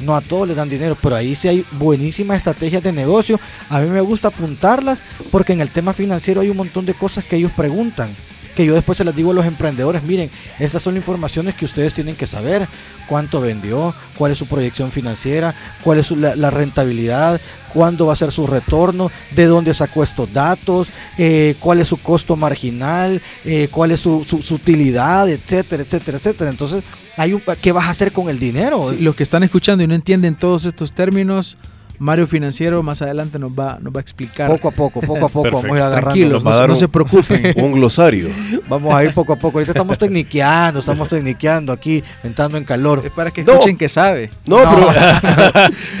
No 0.00 0.14
a 0.14 0.20
todos 0.20 0.48
les 0.48 0.56
dan 0.56 0.68
dinero, 0.68 0.96
pero 1.00 1.16
ahí 1.16 1.34
sí 1.34 1.48
hay 1.48 1.64
buenísimas 1.72 2.38
estrategias 2.38 2.82
de 2.82 2.92
negocio. 2.92 3.40
A 3.70 3.80
mí 3.80 3.88
me 3.88 4.00
gusta 4.00 4.28
apuntarlas 4.28 5.00
porque 5.30 5.52
en 5.54 5.60
el 5.60 5.70
tema 5.70 5.94
financiero 5.94 6.40
hay 6.40 6.50
un 6.50 6.56
montón 6.56 6.84
de 6.84 6.94
cosas 6.94 7.24
que 7.24 7.36
ellos 7.36 7.52
preguntan 7.56 8.14
que 8.54 8.64
yo 8.64 8.74
después 8.74 8.98
se 8.98 9.04
las 9.04 9.14
digo 9.14 9.30
a 9.30 9.34
los 9.34 9.46
emprendedores, 9.46 10.02
miren, 10.02 10.30
estas 10.58 10.82
son 10.82 10.96
informaciones 10.96 11.54
que 11.54 11.64
ustedes 11.64 11.94
tienen 11.94 12.16
que 12.16 12.26
saber, 12.26 12.68
cuánto 13.08 13.40
vendió, 13.40 13.94
cuál 14.16 14.32
es 14.32 14.38
su 14.38 14.46
proyección 14.46 14.90
financiera, 14.90 15.54
cuál 15.82 15.98
es 15.98 16.10
la, 16.10 16.50
rentabilidad, 16.50 17.40
cuándo 17.72 18.06
va 18.06 18.12
a 18.12 18.16
ser 18.16 18.32
su 18.32 18.46
retorno, 18.46 19.10
de 19.32 19.46
dónde 19.46 19.74
sacó 19.74 20.02
estos 20.02 20.32
datos, 20.32 20.88
eh, 21.18 21.54
cuál 21.60 21.80
es 21.80 21.88
su 21.88 21.96
costo 21.96 22.36
marginal, 22.36 23.20
eh, 23.44 23.68
cuál 23.70 23.92
es 23.92 24.00
su, 24.00 24.26
utilidad, 24.50 25.28
etcétera, 25.28 25.82
etcétera, 25.82 26.18
etcétera. 26.18 26.50
Entonces, 26.50 26.84
hay 27.16 27.32
un, 27.32 27.42
¿qué 27.60 27.72
vas 27.72 27.86
a 27.86 27.90
hacer 27.90 28.12
con 28.12 28.28
el 28.28 28.38
dinero? 28.38 28.92
los 28.98 29.14
que 29.14 29.22
están 29.22 29.42
escuchando 29.42 29.84
y 29.84 29.86
no 29.86 29.94
entienden 29.94 30.34
todos 30.34 30.64
estos 30.64 30.92
términos, 30.92 31.56
Mario 32.00 32.26
Financiero 32.26 32.82
más 32.82 33.02
adelante 33.02 33.38
nos 33.38 33.52
va, 33.52 33.78
nos 33.78 33.94
va 33.94 33.98
a 33.98 34.00
explicar. 34.00 34.48
Poco 34.48 34.68
a 34.68 34.70
poco, 34.70 35.02
poco 35.02 35.26
a 35.26 35.28
poco 35.28 35.50
vamos 35.50 35.64
a 35.64 35.68
ir 35.68 35.82
agarrando. 35.82 36.00
Tranquilos, 36.00 36.42
no, 36.42 36.74
se 36.74 36.88
preocupen. 36.88 37.52
Un 37.62 37.72
glosario. 37.72 38.30
vamos 38.70 38.94
a 38.94 39.04
ir 39.04 39.12
poco 39.12 39.34
a 39.34 39.36
poco. 39.36 39.58
Ahorita 39.58 39.72
estamos 39.72 39.98
tecniqueando, 39.98 40.80
estamos 40.80 41.06
tecniqueando 41.10 41.74
aquí, 41.74 42.02
entrando 42.24 42.56
en 42.56 42.64
calor. 42.64 43.02
Es 43.04 43.12
para 43.12 43.30
que 43.30 43.42
escuchen 43.42 43.76
que 43.76 43.86
sabe. 43.90 44.30
No, 44.46 44.56
pero, 44.56 44.86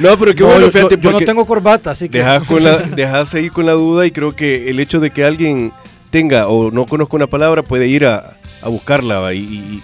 no, 0.00 0.18
pero 0.18 0.34
qué 0.34 0.42
bueno, 0.42 0.70
fíjate. 0.70 0.96
Yo, 0.98 1.12
no 1.12 1.20
tengo 1.20 1.44
corbata, 1.44 1.90
así 1.90 2.08
que. 2.08 2.16
Dejas, 2.16 2.44
con 2.44 2.64
la, 2.64 2.78
dejas 2.78 3.34
ahí 3.34 3.50
con 3.50 3.66
la 3.66 3.72
duda 3.72 4.06
y 4.06 4.10
creo 4.10 4.34
que 4.34 4.70
el 4.70 4.80
hecho 4.80 5.00
de 5.00 5.10
que 5.10 5.26
alguien 5.26 5.70
tenga 6.08 6.48
o 6.48 6.70
no 6.70 6.86
conozca 6.86 7.16
una 7.16 7.26
palabra 7.26 7.62
puede 7.62 7.88
ir 7.88 8.06
a, 8.06 8.32
a 8.62 8.68
buscarla 8.70 9.34
y, 9.34 9.82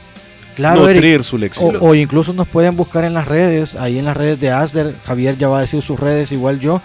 Claro, 0.57 0.89
su 1.23 1.37
lección. 1.37 1.77
O, 1.81 1.95
incluso 1.95 2.33
nos 2.33 2.49
pueden 2.49 2.77
buscar 2.77 3.05
en 3.05 3.13
las 3.13 3.29
redes, 3.29 3.77
ahí 3.77 3.99
en 3.99 4.07
las 4.07 4.17
redes 4.17 4.41
de 4.41 4.51
Asder, 4.51 4.95
Javier 5.05 5.37
ya 5.37 5.49
va 5.49 5.59
a 5.59 5.61
decir 5.61 5.83
sus 5.83 6.01
redes, 6.01 6.33
igual 6.33 6.59
yo, 6.61 6.81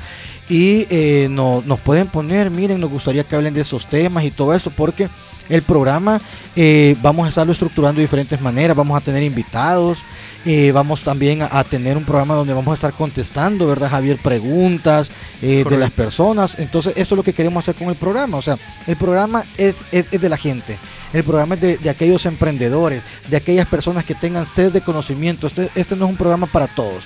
y 0.49 0.86
eh, 0.89 1.27
no, 1.31 1.63
nos 1.65 1.79
pueden 1.79 2.07
poner, 2.07 2.51
miren, 2.51 2.81
nos 2.81 2.91
gustaría 2.91 3.23
que 3.23 3.34
hablen 3.34 3.53
de 3.53 3.62
esos 3.62 3.88
temas 3.88 4.25
y 4.25 4.31
todo 4.31 4.53
eso, 4.53 4.71
porque 4.71 5.07
el 5.47 5.62
programa 5.62 6.19
eh, 6.55 6.97
vamos 7.01 7.25
a 7.25 7.29
estarlo 7.29 7.53
estructurando 7.53 7.99
de 7.99 8.03
diferentes 8.03 8.41
maneras, 8.41 8.75
vamos 8.75 8.97
a 8.97 9.01
tener 9.01 9.23
invitados, 9.23 9.99
eh, 10.45 10.71
vamos 10.71 11.04
también 11.04 11.41
a, 11.43 11.63
tener 11.63 11.97
un 11.97 12.04
programa 12.04 12.36
donde 12.36 12.54
vamos 12.54 12.71
a 12.71 12.75
estar 12.75 12.93
contestando, 12.93 13.67
¿verdad, 13.67 13.89
Javier? 13.89 14.17
Preguntas 14.17 15.10
de 15.41 15.77
las 15.77 15.91
personas. 15.91 16.58
Entonces, 16.60 16.93
eso 16.95 17.15
es 17.15 17.17
lo 17.17 17.23
que 17.23 17.34
queremos 17.34 17.63
hacer 17.63 17.75
con 17.75 17.89
el 17.89 17.95
programa. 17.95 18.38
O 18.38 18.41
sea, 18.41 18.58
el 18.88 18.95
programa 18.95 19.43
es, 19.58 19.75
es 19.91 20.10
de 20.10 20.30
la 20.30 20.38
gente. 20.38 20.77
El 21.13 21.23
programa 21.23 21.56
es 21.56 21.62
de, 21.62 21.89
aquellos 21.89 22.25
emprendedores, 22.25 23.04
de 23.27 23.38
aquellas 23.38 23.67
personas 23.67 24.06
que 24.06 24.15
tengan 24.15 24.47
sed 24.56 24.71
de 24.71 24.82
conocimiento. 24.82 25.47
Este, 25.47 25.69
este 25.75 25.95
no 25.95 26.06
es 26.06 26.12
un 26.12 26.17
programa 26.17 26.47
para 26.47 26.67
todos. 26.67 27.04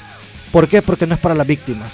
¿Por 0.51 0.67
qué? 0.67 0.81
Porque 0.81 1.07
no 1.07 1.15
es 1.15 1.19
para 1.19 1.35
las 1.35 1.47
víctimas. 1.47 1.91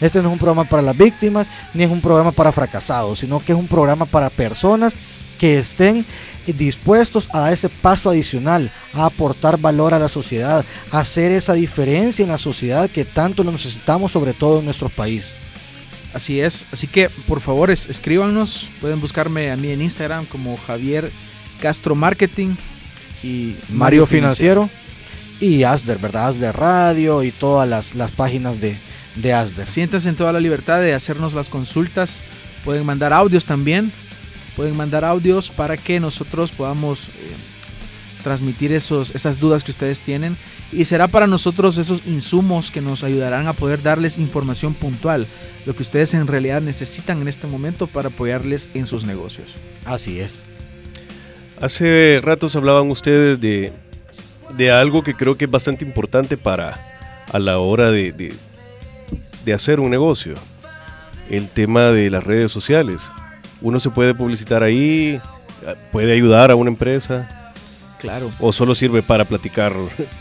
Este 0.00 0.20
no 0.20 0.28
es 0.28 0.32
un 0.32 0.38
programa 0.38 0.64
para 0.64 0.82
las 0.82 0.96
víctimas, 0.96 1.46
ni 1.72 1.84
es 1.84 1.90
un 1.90 2.00
programa 2.00 2.32
para 2.32 2.50
fracasados, 2.50 3.20
sino 3.20 3.38
que 3.38 3.52
es 3.52 3.58
un 3.58 3.68
programa 3.68 4.04
para 4.06 4.30
personas 4.30 4.92
que 5.38 5.58
estén 5.58 6.04
dispuestos 6.52 7.28
a 7.32 7.40
dar 7.40 7.52
ese 7.52 7.68
paso 7.68 8.10
adicional, 8.10 8.70
a 8.92 9.06
aportar 9.06 9.58
valor 9.58 9.94
a 9.94 9.98
la 9.98 10.08
sociedad, 10.08 10.64
a 10.90 11.00
hacer 11.00 11.32
esa 11.32 11.54
diferencia 11.54 12.22
en 12.22 12.30
la 12.30 12.38
sociedad 12.38 12.90
que 12.90 13.04
tanto 13.04 13.44
lo 13.44 13.52
necesitamos, 13.52 14.12
sobre 14.12 14.34
todo 14.34 14.58
en 14.58 14.66
nuestro 14.66 14.88
país. 14.88 15.24
Así 16.12 16.40
es, 16.40 16.66
así 16.70 16.86
que 16.86 17.10
por 17.26 17.40
favor 17.40 17.70
escríbanos, 17.70 18.70
pueden 18.80 19.00
buscarme 19.00 19.50
a 19.50 19.56
mí 19.56 19.70
en 19.70 19.82
Instagram 19.82 20.26
como 20.26 20.56
Javier 20.56 21.10
Castro 21.60 21.94
Marketing 21.94 22.54
y 23.22 23.56
Mario, 23.68 24.06
Financiero. 24.06 24.70
y 25.40 25.64
Asder, 25.64 25.98
¿verdad? 25.98 26.28
Asder 26.28 26.54
Radio 26.54 27.24
y 27.24 27.32
todas 27.32 27.94
las, 27.94 28.10
páginas 28.12 28.60
de, 28.60 28.76
de 29.16 29.32
Asder. 29.32 29.66
Siéntanse 29.66 30.08
en 30.08 30.14
toda 30.14 30.32
la 30.32 30.40
libertad 30.40 30.80
de 30.80 30.94
hacernos 30.94 31.34
las 31.34 31.48
consultas. 31.48 32.22
Pueden 32.64 32.86
mandar 32.86 33.12
audios 33.12 33.44
también 33.44 33.92
pueden 34.56 34.76
mandar 34.76 35.04
audios 35.04 35.50
para 35.50 35.76
que 35.76 36.00
nosotros 36.00 36.52
podamos 36.52 37.08
eh, 37.08 37.12
transmitir 38.24 38.72
esos, 38.72 39.14
esas 39.14 39.38
dudas 39.38 39.62
que 39.62 39.70
ustedes 39.70 40.00
tienen 40.00 40.36
y 40.72 40.86
será 40.86 41.06
para 41.06 41.26
nosotros 41.26 41.78
esos 41.78 42.02
insumos 42.06 42.70
que 42.70 42.80
nos 42.80 43.04
ayudarán 43.04 43.46
a 43.46 43.52
poder 43.52 43.82
darles 43.82 44.18
información 44.18 44.74
puntual, 44.74 45.28
lo 45.66 45.76
que 45.76 45.82
ustedes 45.82 46.14
en 46.14 46.26
realidad 46.26 46.60
necesitan 46.60 47.20
en 47.20 47.28
este 47.28 47.46
momento 47.46 47.86
para 47.86 48.08
apoyarles 48.08 48.70
en 48.74 48.86
sus 48.86 49.04
negocios. 49.04 49.54
Así 49.84 50.18
es. 50.18 50.42
Hace 51.60 52.20
ratos 52.22 52.56
hablaban 52.56 52.90
ustedes 52.90 53.40
de, 53.40 53.72
de 54.56 54.70
algo 54.72 55.04
que 55.04 55.14
creo 55.14 55.36
que 55.36 55.44
es 55.44 55.50
bastante 55.50 55.84
importante 55.84 56.36
para 56.36 56.80
a 57.32 57.38
la 57.38 57.58
hora 57.58 57.90
de, 57.90 58.12
de, 58.12 58.34
de 59.44 59.52
hacer 59.52 59.80
un 59.80 59.90
negocio, 59.90 60.34
el 61.30 61.48
tema 61.48 61.90
de 61.90 62.10
las 62.10 62.24
redes 62.24 62.50
sociales. 62.50 63.12
Uno 63.64 63.80
se 63.80 63.90
puede 63.90 64.14
publicitar 64.14 64.62
ahí, 64.62 65.20
puede 65.90 66.12
ayudar 66.12 66.50
a 66.52 66.54
una 66.54 66.70
empresa. 66.70 67.50
Claro. 67.98 68.30
O 68.38 68.52
solo 68.52 68.74
sirve 68.74 69.02
para 69.02 69.24
platicar 69.24 69.72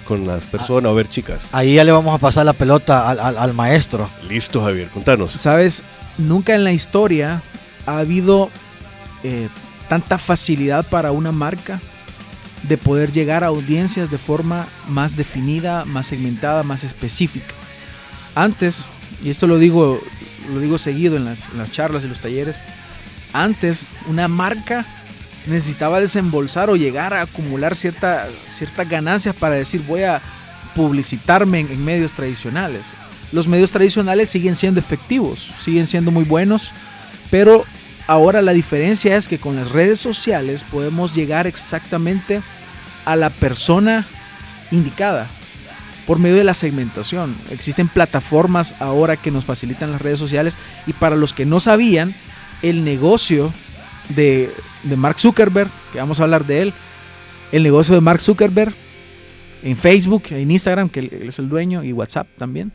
con 0.05 0.25
las 0.25 0.45
personas 0.45 0.89
o 0.89 0.95
ver 0.95 1.09
chicas. 1.09 1.45
Ahí 1.51 1.73
ya 1.75 1.83
le 1.83 1.91
vamos 1.91 2.15
a 2.15 2.17
pasar 2.17 2.45
la 2.45 2.53
pelota 2.53 3.09
al, 3.09 3.19
al- 3.19 3.37
al 3.37 3.53
maestro. 3.53 4.09
Listo, 4.29 4.63
Javier, 4.63 4.87
contanos. 4.87 5.33
Sabes, 5.33 5.83
nunca 6.17 6.55
en 6.55 6.63
la 6.63 6.71
historia 6.71 7.41
ha 7.85 7.97
habido 7.97 8.49
eh, 9.23 9.49
tanta 9.89 10.17
facilidad 10.17 10.85
para 10.87 11.11
una 11.11 11.33
marca 11.33 11.81
de 12.69 12.77
poder 12.77 13.11
llegar 13.11 13.43
a 13.43 13.47
audiencias 13.47 14.09
de 14.09 14.17
forma 14.17 14.67
más 14.87 15.17
definida, 15.17 15.83
más 15.83 16.07
segmentada, 16.07 16.63
más 16.63 16.85
específica. 16.85 17.53
Antes, 18.35 18.85
y 19.21 19.29
esto 19.29 19.45
lo 19.45 19.57
digo, 19.59 19.99
lo 20.53 20.61
digo 20.61 20.77
seguido 20.77 21.17
en 21.17 21.25
las, 21.25 21.49
en 21.49 21.57
las 21.57 21.69
charlas 21.73 22.05
y 22.05 22.07
los 22.07 22.21
talleres, 22.21 22.63
antes 23.33 23.87
una 24.07 24.27
marca 24.27 24.85
necesitaba 25.45 25.99
desembolsar 25.99 26.69
o 26.69 26.75
llegar 26.75 27.13
a 27.13 27.21
acumular 27.23 27.75
cierta, 27.75 28.27
ciertas 28.47 28.87
ganancias 28.87 29.35
para 29.35 29.55
decir 29.55 29.83
voy 29.87 30.03
a 30.03 30.21
publicitarme 30.75 31.59
en, 31.59 31.71
en 31.71 31.83
medios 31.83 32.13
tradicionales. 32.13 32.83
Los 33.31 33.47
medios 33.47 33.71
tradicionales 33.71 34.29
siguen 34.29 34.55
siendo 34.55 34.79
efectivos, 34.79 35.51
siguen 35.59 35.87
siendo 35.87 36.11
muy 36.11 36.23
buenos, 36.23 36.71
pero 37.31 37.65
ahora 38.07 38.41
la 38.41 38.53
diferencia 38.53 39.17
es 39.17 39.27
que 39.27 39.39
con 39.39 39.55
las 39.55 39.71
redes 39.71 39.99
sociales 39.99 40.63
podemos 40.63 41.13
llegar 41.15 41.47
exactamente 41.47 42.41
a 43.05 43.15
la 43.15 43.29
persona 43.29 44.05
indicada 44.71 45.27
por 46.05 46.19
medio 46.19 46.35
de 46.35 46.43
la 46.43 46.53
segmentación. 46.53 47.35
Existen 47.49 47.87
plataformas 47.87 48.75
ahora 48.79 49.15
que 49.15 49.31
nos 49.31 49.45
facilitan 49.45 49.91
las 49.91 50.01
redes 50.01 50.19
sociales 50.19 50.57
y 50.85 50.93
para 50.93 51.15
los 51.15 51.33
que 51.33 51.45
no 51.45 51.59
sabían, 51.59 52.13
el 52.63 52.83
negocio 52.83 53.53
de, 54.09 54.51
de 54.83 54.95
Mark 54.97 55.19
Zuckerberg, 55.19 55.69
que 55.91 55.99
vamos 55.99 56.19
a 56.19 56.23
hablar 56.23 56.45
de 56.45 56.63
él, 56.63 56.73
el 57.51 57.61
negocio 57.63 57.93
de 57.93 58.01
Mark 58.01 58.19
Zuckerberg 58.21 58.73
en 59.61 59.77
Facebook, 59.77 60.23
en 60.31 60.49
Instagram, 60.49 60.89
que 60.89 60.99
él, 61.01 61.13
es 61.27 61.37
el 61.39 61.47
dueño, 61.49 61.83
y 61.83 61.93
WhatsApp 61.93 62.27
también, 62.37 62.71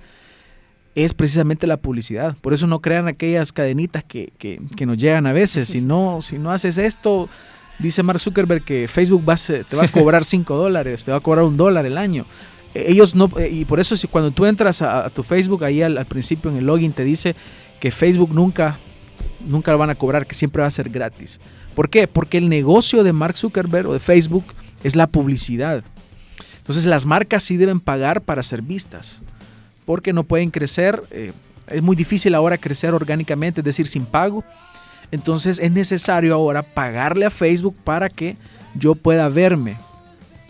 es 0.95 1.12
precisamente 1.14 1.66
la 1.66 1.76
publicidad. 1.76 2.36
Por 2.41 2.55
eso 2.55 2.66
no 2.66 2.80
crean 2.80 3.09
aquellas 3.09 3.53
cadenitas 3.53 4.05
que, 4.05 4.32
que- 4.39 4.61
que 4.76 4.86
nos 4.86 4.97
llegan 4.97 5.26
a 5.26 5.32
veces. 5.32 5.68
Si 5.68 5.80
no, 5.80 6.20
si 6.22 6.39
no 6.39 6.51
haces 6.53 6.78
esto, 6.78 7.28
dice 7.78 8.03
Mark 8.03 8.20
Zuckerberg 8.20 8.64
que 8.64 8.89
Facebook 8.89 9.22
va 9.28 9.36
te 9.36 9.76
va 9.76 9.84
a 9.84 9.89
cobrar 9.89 10.24
5 10.24 10.57
dólares, 10.57 11.05
te 11.05 11.11
va 11.11 11.18
a 11.18 11.20
cobrar 11.20 11.45
un 11.45 11.57
dólar 11.57 11.84
el 11.86 11.99
año. 11.99 12.24
Eh, 12.74 12.86
Ellos 12.89 13.14
no, 13.14 13.30
eh, 13.39 13.49
y 13.53 13.64
por 13.64 13.80
eso 13.80 13.97
si 13.97 14.09
cuando 14.09 14.30
tú 14.30 14.47
entras 14.47 14.80
a, 14.82 15.05
a 15.07 15.11
tu 15.11 15.22
Facebook, 15.22 15.62
ahí 15.64 15.82
al, 15.82 15.99
al 15.99 16.07
principio 16.07 16.51
en 16.51 16.57
el 16.57 16.66
login 16.66 16.93
te 16.93 17.05
dice 17.05 17.36
que 17.80 17.91
Facebook 17.91 18.34
nunca, 18.34 18.78
nunca 19.47 19.73
lo 19.73 19.79
van 19.79 19.91
a 19.91 19.95
cobrar, 19.95 20.27
que 20.27 20.35
siempre 20.35 20.62
va 20.62 20.69
a 20.69 20.73
ser 20.73 20.91
gratis. 20.91 21.41
¿Por 21.75 21.91
qué? 21.91 22.09
Porque 22.09 22.39
el 22.39 22.49
negocio 22.49 23.05
de 23.05 23.12
Mark 23.12 23.37
Zuckerberg 23.37 23.89
o 23.89 23.93
de 23.93 24.01
Facebook 24.01 24.45
es 24.83 24.97
la 24.97 25.07
publicidad. 25.07 25.85
Entonces 26.59 26.85
las 26.85 27.07
marcas 27.07 27.45
sí 27.45 27.57
deben 27.57 27.81
pagar 27.81 28.21
para 28.21 28.43
ser 28.43 28.62
vistas, 28.62 29.23
porque 29.87 30.12
no 30.12 30.25
pueden 30.25 30.51
crecer. 30.51 31.03
eh, 31.11 31.33
es 31.69 31.83
muy 31.83 31.97
difícil 31.97 32.35
ahora 32.35 32.59
crecer 32.59 32.95
orgánicamente, 32.95 33.61
es 33.61 33.64
decir, 33.64 33.87
sin 33.87 34.07
pago. 34.07 34.45
Entonces 35.11 35.59
es 35.59 35.73
necesario 35.73 36.35
ahora 36.35 36.62
pagarle 36.62 37.27
a 37.27 37.31
Facebook 37.31 37.77
para 37.85 38.09
que 38.09 38.37
yo 38.75 38.95
pueda 38.95 39.29
verme, 39.29 39.77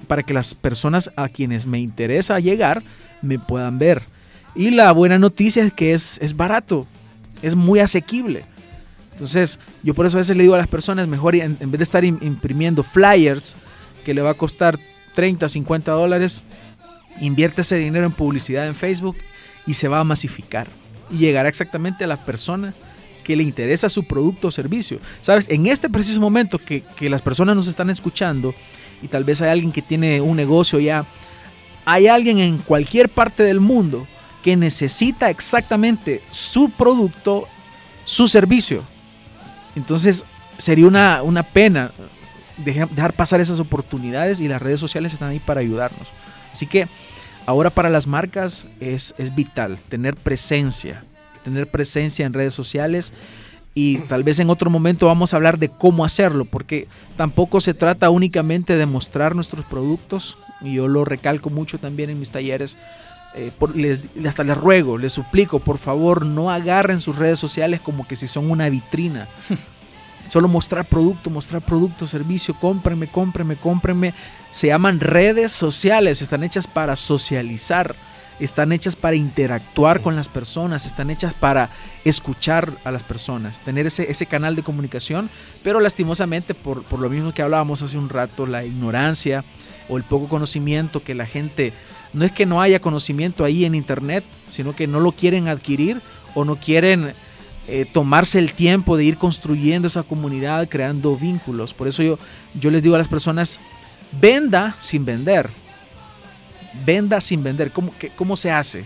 para 0.07 0.23
que 0.23 0.35
las 0.35 0.55
personas 0.55 1.11
a 1.17 1.29
quienes 1.29 1.67
me 1.67 1.79
interesa 1.79 2.41
llegar 2.41 2.83
me 3.23 3.39
puedan 3.39 3.79
ver. 3.79 4.03
Y 4.55 4.71
la 4.71 4.91
buena 4.93 5.19
noticia 5.19 5.65
es 5.65 5.73
que 5.73 5.93
es, 5.93 6.19
es 6.21 6.37
barato, 6.37 6.87
es 7.43 7.55
muy 7.55 7.81
asequible. 7.81 8.45
Entonces, 9.19 9.59
yo 9.83 9.95
por 9.95 10.07
eso 10.07 10.17
a 10.17 10.21
veces 10.21 10.37
le 10.37 10.45
digo 10.45 10.55
a 10.55 10.59
las 10.59 10.69
personas, 10.69 11.09
mejor 11.09 11.35
en, 11.35 11.59
vez 11.59 11.79
de 11.79 11.83
estar 11.83 12.05
im- 12.05 12.23
imprimiendo 12.23 12.85
flyers 12.85 13.57
que 14.05 14.15
le 14.15 14.23
va 14.23 14.31
a 14.31 14.35
costar 14.35 14.79
30, 15.17 15.49
50 15.49 15.91
dólares, 15.91 16.45
invierte 17.21 17.63
ese 17.63 17.75
dinero 17.79 18.07
en 18.07 18.13
publicidad 18.13 18.69
en 18.69 18.77
Facebook 18.77 19.17
y 19.67 19.75
se 19.75 19.89
va 19.89 19.99
a 19.99 20.05
masificar. 20.05 20.69
Y 21.11 21.19
llegará 21.19 21.49
exactamente 21.49 22.05
a 22.05 22.07
la 22.07 22.25
persona 22.25 22.75
que 23.25 23.35
le 23.35 23.43
interesa 23.43 23.89
su 23.89 24.05
producto 24.05 24.47
o 24.49 24.51
servicio. 24.53 25.01
Sabes, 25.21 25.49
en 25.49 25.67
este 25.67 25.91
preciso 25.91 26.21
momento 26.21 26.59
que, 26.61 26.85
que 26.97 27.11
las 27.11 27.21
personas 27.21 27.57
nos 27.57 27.67
están 27.67 27.91
escuchando 27.91 28.55
y 29.03 29.09
tal 29.09 29.25
vez 29.25 29.43
hay 29.43 29.51
alguien 29.51 29.73
que 29.73 29.83
tiene 29.83 30.21
un 30.21 30.37
negocio 30.37 30.79
ya, 30.79 31.05
hay 31.85 32.07
alguien 32.07 32.39
en 32.39 32.59
cualquier 32.59 33.09
parte 33.09 33.43
del 33.43 33.59
mundo 33.59 34.07
que 34.45 34.55
necesita 34.57 35.29
exactamente 35.29 36.23
su 36.31 36.71
producto, 36.71 37.49
su 38.05 38.29
servicio. 38.29 38.85
Entonces 39.79 40.27
sería 40.59 40.89
una, 40.89 41.23
una 41.23 41.45
pena 41.45 41.93
dejar, 42.57 43.13
pasar 43.13 43.41
esas 43.41 43.61
oportunidades 43.61 44.41
y 44.41 44.49
las 44.49 44.61
redes 44.61 44.81
sociales 44.81 45.13
están 45.13 45.31
ahí 45.31 45.39
para 45.39 45.61
ayudarnos. 45.61 46.09
Así 46.53 46.67
que 46.67 46.89
ahora 47.47 47.71
para 47.71 47.89
las 47.89 48.07
marcas 48.09 48.67
es, 48.81 49.15
es 49.19 49.35
vital 49.35 49.79
tener 49.89 50.17
presencia, 50.17 51.05
tener 51.45 51.71
presencia 51.71 52.27
en 52.27 52.33
redes 52.35 52.55
sociales 52.55 53.15
y 53.73 53.99
tal 53.99 54.25
vez 54.25 54.41
en 54.41 54.51
otro 54.51 54.69
momento 54.69 55.07
vamos 55.07 55.33
a 55.33 55.37
hablar 55.37 55.59
de 55.59 55.69
cómo 55.69 56.05
hacerlo, 56.05 56.45
porque 56.45 56.89
tampoco 57.17 57.61
se 57.61 57.75
trata 57.75 58.11
únicamente 58.11 58.77
de 58.77 58.87
mostrar 58.87 59.37
nuestros 59.37 59.65
productos, 59.65 60.37
y 60.61 60.75
yo 60.75 60.89
lo 60.89 61.05
recalco 61.05 61.49
mucho 61.51 61.79
también 61.79 62.11
en 62.11 62.19
mis 62.19 62.33
talleres, 62.33 62.77
eh, 63.39 63.53
por- 63.59 63.75
les, 63.77 64.01
hasta 64.27 64.45
les 64.45 64.57
ruego, 64.57 64.99
les 64.99 65.13
suplico, 65.13 65.59
por 65.61 65.79
favor, 65.79 66.27
no 66.27 66.51
agarren 66.51 67.01
sus 67.01 67.17
redes 67.17 67.39
sociales 67.39 67.81
como 67.81 68.07
que 68.07 68.17
si 68.17 68.27
son 68.27 68.51
una 68.51 68.69
vitrina. 68.69 69.29
Solo 70.27 70.47
mostrar 70.49 70.85
producto, 70.85 71.31
mostrar 71.31 71.63
producto, 71.63 72.07
servicio, 72.07 72.55
cómprenme, 72.55 73.07
cómprenme, 73.07 73.57
cómprenme. 73.57 74.13
Se 74.51 74.67
llaman 74.67 75.01
redes 75.01 75.53
sociales, 75.53 76.21
están 76.21 76.43
hechas 76.45 76.67
para 76.67 76.97
socializar, 76.97 77.95
están 78.39 78.73
hechas 78.73 78.95
para 78.95 79.17
interactuar 79.17 80.03
con 80.03 80.17
las 80.17 80.29
personas, 80.29 80.85
están 80.85 81.09
hechas 81.11 81.33
para 81.33 81.71
escuchar 82.05 82.73
a 82.85 82.91
las 82.91 83.03
personas, 83.03 83.61
tener 83.61 83.87
ese, 83.87 84.11
ese 84.11 84.27
canal 84.27 84.55
de 84.55 84.63
comunicación, 84.63 85.31
pero 85.63 85.81
lastimosamente 85.81 86.53
por, 86.55 86.83
por 86.83 87.01
lo 87.01 87.09
mismo 87.09 87.33
que 87.33 87.43
hablábamos 87.43 87.81
hace 87.83 87.97
un 87.97 88.11
rato, 88.11 88.47
la 88.47 88.65
ignorancia 88.65 89.45
o 89.89 89.97
el 89.97 90.03
poco 90.05 90.29
conocimiento 90.29 91.03
que 91.03 91.15
la 91.15 91.25
gente, 91.27 91.73
no 92.13 92.25
es 92.25 92.33
que 92.33 92.47
no 92.47 92.61
haya 92.63 92.81
conocimiento 92.81 93.45
ahí 93.45 93.65
en 93.65 93.75
internet, 93.75 94.25
sino 94.49 94.75
que 94.75 94.87
no 94.87 95.01
lo 95.01 95.13
quieren 95.13 95.49
adquirir 95.49 96.01
o 96.35 96.45
no 96.45 96.57
quieren 96.57 97.13
eh, 97.67 97.85
tomarse 97.93 98.39
el 98.39 98.53
tiempo 98.53 98.97
de 98.97 99.05
ir 99.05 99.19
construyendo 99.19 99.89
esa 99.89 100.03
comunidad, 100.03 100.69
creando 100.69 101.17
vínculos. 101.17 101.75
Por 101.75 101.87
eso 101.89 102.03
yo, 102.03 102.19
yo 102.59 102.71
les 102.71 102.83
digo 102.83 102.95
a 102.95 102.99
las 102.99 103.09
personas, 103.09 103.61
venda 104.21 104.75
sin 104.81 105.05
vender. 105.05 105.51
Venda 106.85 107.21
sin 107.21 107.43
vender. 107.43 107.71
¿Cómo, 107.73 107.93
qué- 107.99 108.11
cómo 108.11 108.37
se 108.37 108.51
hace? 108.51 108.85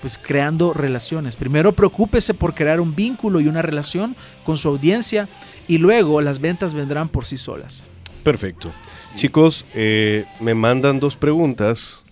Pues 0.00 0.18
creando 0.18 0.72
relaciones. 0.72 1.36
Primero 1.36 1.72
preocúpese 1.72 2.34
por 2.34 2.54
crear 2.54 2.80
un 2.80 2.94
vínculo 2.94 3.40
y 3.40 3.48
una 3.48 3.62
relación 3.62 4.16
con 4.44 4.56
su 4.56 4.68
audiencia 4.68 5.28
y 5.66 5.78
luego 5.78 6.20
las 6.20 6.40
ventas 6.40 6.74
vendrán 6.74 7.08
por 7.08 7.24
sí 7.24 7.36
solas. 7.36 7.86
Perfecto. 8.22 8.70
Chicos, 9.16 9.64
eh, 9.74 10.24
me 10.40 10.54
mandan 10.54 11.00
dos 11.00 11.16
preguntas. 11.16 12.02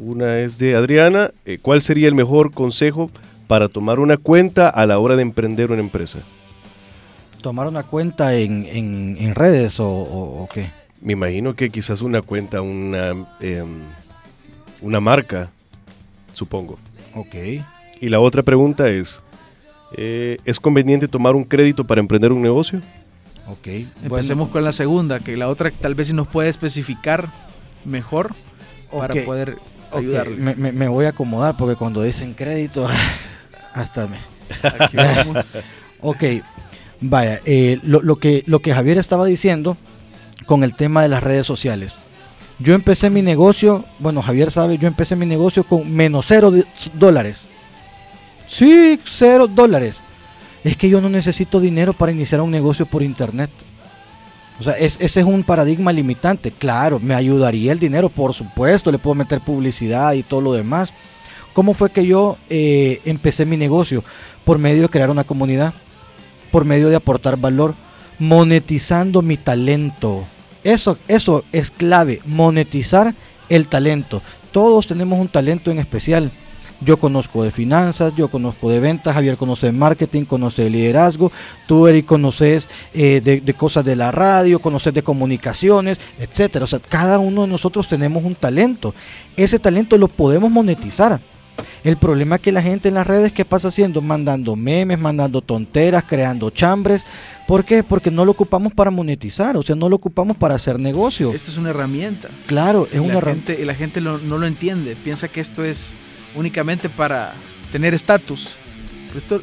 Una 0.00 0.38
es 0.38 0.58
de 0.58 0.74
Adriana. 0.76 1.30
eh, 1.44 1.58
¿Cuál 1.60 1.82
sería 1.82 2.08
el 2.08 2.14
mejor 2.14 2.52
consejo 2.52 3.10
para 3.46 3.68
tomar 3.68 4.00
una 4.00 4.16
cuenta 4.16 4.68
a 4.68 4.86
la 4.86 4.98
hora 4.98 5.14
de 5.14 5.22
emprender 5.22 5.70
una 5.70 5.80
empresa? 5.82 6.20
¿Tomar 7.42 7.66
una 7.66 7.82
cuenta 7.82 8.34
en, 8.34 8.64
en- 8.64 9.16
en 9.18 9.34
redes 9.34 9.78
o, 9.78 9.86
o- 9.88 10.42
o 10.44 10.48
qué? 10.48 10.70
Me 11.02 11.12
imagino 11.12 11.54
que 11.54 11.70
quizás 11.70 12.00
una 12.02 12.22
cuenta, 12.22 12.60
una, 12.62 13.10
em, 13.40 13.80
una 14.82 15.00
marca, 15.00 15.50
supongo. 16.32 16.78
Ok. 17.14 17.34
Y 18.00 18.08
la 18.08 18.20
otra 18.20 18.42
pregunta 18.42 18.88
es, 18.88 19.22
eh, 19.96 20.38
¿es 20.46 20.58
conveniente 20.60 21.08
tomar 21.08 21.34
un 21.34 21.44
crédito 21.44 21.84
para 21.84 22.00
emprender 22.00 22.32
un 22.32 22.40
negocio? 22.42 22.80
Ok. 23.48 23.66
Empecemos 24.04 24.48
con 24.50 24.64
la 24.64 24.72
segunda, 24.72 25.20
que 25.20 25.36
la 25.36 25.48
otra 25.48 25.70
tal 25.70 25.94
vez 25.94 26.08
si 26.08 26.14
nos 26.14 26.28
puede 26.28 26.48
especificar 26.48 27.28
mejor 27.84 28.34
para 28.90 29.14
poder 29.24 29.56
ayudarle. 29.98 30.36
Me, 30.36 30.54
me- 30.54 30.72
me 30.72 30.88
voy 30.88 31.04
a 31.06 31.10
acomodar 31.10 31.56
porque 31.56 31.76
cuando 31.76 32.02
dicen 32.02 32.34
crédito, 32.34 32.86
hasta 33.74 34.06
me... 34.06 34.18
Aquí 34.78 34.96
vamos. 34.96 35.44
Ok. 36.02 36.24
Vaya, 37.02 37.40
eh, 37.44 37.78
lo, 37.82 38.00
lo 38.00 38.16
que, 38.16 38.42
lo 38.46 38.60
que 38.60 38.72
Javier 38.74 38.96
estaba 38.98 39.26
diciendo 39.26 39.76
con 40.46 40.64
el 40.64 40.74
tema 40.74 41.02
de 41.02 41.08
las 41.08 41.22
redes 41.22 41.46
sociales. 41.46 41.92
Yo 42.58 42.74
empecé 42.74 43.10
mi 43.10 43.22
negocio, 43.22 43.84
bueno, 43.98 44.20
Javier 44.22 44.50
sabe, 44.50 44.76
yo 44.78 44.86
empecé 44.88 45.14
mi 45.16 45.24
negocio 45.26 45.64
con 45.64 45.90
menos 45.90 46.26
cero 46.28 46.52
dólares. 46.94 47.38
Sí, 48.48 48.98
cero 49.04 49.46
dólares. 49.46 49.96
Es 50.64 50.76
que 50.76 50.88
yo 50.90 51.00
no 51.00 51.08
necesito 51.08 51.60
dinero 51.60 51.92
para 51.92 52.12
iniciar 52.12 52.40
un 52.40 52.50
negocio 52.50 52.84
por 52.86 53.02
internet. 53.02 53.50
O 54.60 54.62
sea, 54.62 54.74
es- 54.74 54.98
ese 55.00 55.20
es 55.20 55.26
un 55.26 55.42
paradigma 55.42 55.92
limitante. 55.92 56.50
Claro, 56.52 57.00
me 57.00 57.14
ayudaría 57.14 57.72
el 57.72 57.78
dinero, 57.78 58.10
por 58.10 58.34
supuesto, 58.34 58.92
le 58.92 58.98
puedo 58.98 59.14
meter 59.14 59.40
publicidad 59.40 60.12
y 60.12 60.22
todo 60.22 60.40
lo 60.42 60.52
demás. 60.52 60.92
¿Cómo 61.54 61.74
fue 61.74 61.90
que 61.90 62.06
yo 62.06 62.36
eh, 62.50 63.00
empecé 63.04 63.44
mi 63.46 63.56
negocio? 63.56 64.04
Por 64.44 64.58
medio 64.58 64.82
de 64.82 64.88
crear 64.88 65.10
una 65.10 65.24
comunidad, 65.24 65.72
por 66.50 66.64
medio 66.64 66.88
de 66.90 66.96
aportar 66.96 67.36
valor, 67.36 67.74
monetizando 68.18 69.22
mi 69.22 69.36
talento. 69.36 70.24
Eso, 70.62 70.98
eso 71.08 71.42
es 71.52 71.70
clave, 71.70 72.20
monetizar 72.26 73.14
el 73.48 73.66
talento. 73.66 74.22
Todos 74.52 74.86
tenemos 74.86 75.18
un 75.18 75.28
talento 75.28 75.70
en 75.70 75.78
especial. 75.78 76.30
Yo 76.82 76.96
conozco 76.96 77.44
de 77.44 77.50
finanzas, 77.50 78.12
yo 78.16 78.28
conozco 78.28 78.70
de 78.70 78.80
ventas, 78.80 79.12
Javier 79.14 79.36
conoce 79.36 79.66
de 79.66 79.72
marketing, 79.72 80.24
conoce 80.24 80.62
de 80.62 80.70
liderazgo, 80.70 81.30
tú 81.66 81.86
Eric 81.86 82.06
conoces 82.06 82.68
eh, 82.94 83.20
de, 83.22 83.40
de 83.42 83.54
cosas 83.54 83.84
de 83.84 83.96
la 83.96 84.10
radio, 84.10 84.60
conoces 84.60 84.94
de 84.94 85.02
comunicaciones, 85.02 85.98
etcétera. 86.18 86.64
O 86.64 86.68
sea, 86.68 86.78
cada 86.78 87.18
uno 87.18 87.42
de 87.42 87.48
nosotros 87.48 87.86
tenemos 87.86 88.24
un 88.24 88.34
talento. 88.34 88.94
Ese 89.36 89.58
talento 89.58 89.98
lo 89.98 90.08
podemos 90.08 90.50
monetizar. 90.50 91.20
El 91.84 91.98
problema 91.98 92.36
es 92.36 92.40
que 92.42 92.52
la 92.52 92.62
gente 92.62 92.88
en 92.88 92.94
las 92.94 93.06
redes, 93.06 93.32
¿qué 93.32 93.44
pasa 93.44 93.68
haciendo? 93.68 94.00
Mandando 94.00 94.56
memes, 94.56 94.98
mandando 94.98 95.42
tonteras, 95.42 96.04
creando 96.04 96.48
chambres. 96.48 97.02
¿Por 97.46 97.64
qué? 97.66 97.82
Porque 97.82 98.10
no 98.10 98.24
lo 98.24 98.30
ocupamos 98.30 98.72
para 98.72 98.90
monetizar, 98.90 99.56
o 99.58 99.62
sea, 99.62 99.76
no 99.76 99.88
lo 99.90 99.96
ocupamos 99.96 100.36
para 100.38 100.54
hacer 100.54 100.78
negocio. 100.78 101.32
Esta 101.34 101.50
es 101.50 101.58
una 101.58 101.70
herramienta. 101.70 102.28
Claro, 102.46 102.88
es 102.90 103.00
una 103.00 103.18
herramienta. 103.18 103.52
la 103.62 103.74
gente 103.74 104.00
lo- 104.00 104.18
no 104.18 104.38
lo 104.38 104.46
entiende. 104.46 104.96
Piensa 104.96 105.28
que 105.28 105.40
esto 105.40 105.62
es 105.64 105.92
únicamente 106.34 106.88
para 106.88 107.34
tener 107.72 107.94
estatus. 107.94 108.50
Esto, 109.16 109.40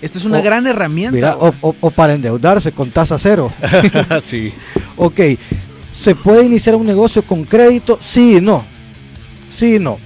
esto 0.00 0.18
es 0.18 0.24
una 0.24 0.38
O- 0.38 0.42
gran 0.42 0.66
herramienta. 0.66 1.14
Mira, 1.14 1.36
o, 1.36 1.54
o- 1.60 1.76
o 1.80 1.90
para 1.90 2.14
endeudarse 2.14 2.72
con 2.72 2.90
tasa 2.90 3.18
cero. 3.18 3.50
sí. 4.22 4.52
Ok, 4.96 5.20
¿se 5.92 6.14
puede 6.14 6.44
iniciar 6.44 6.74
un 6.76 6.86
negocio 6.86 7.22
con 7.22 7.44
crédito? 7.44 7.98
Sí 8.02 8.36
y 8.36 8.40
no. 8.40 8.64
Sí 9.48 9.76
y 9.76 9.78
no. 9.78 9.98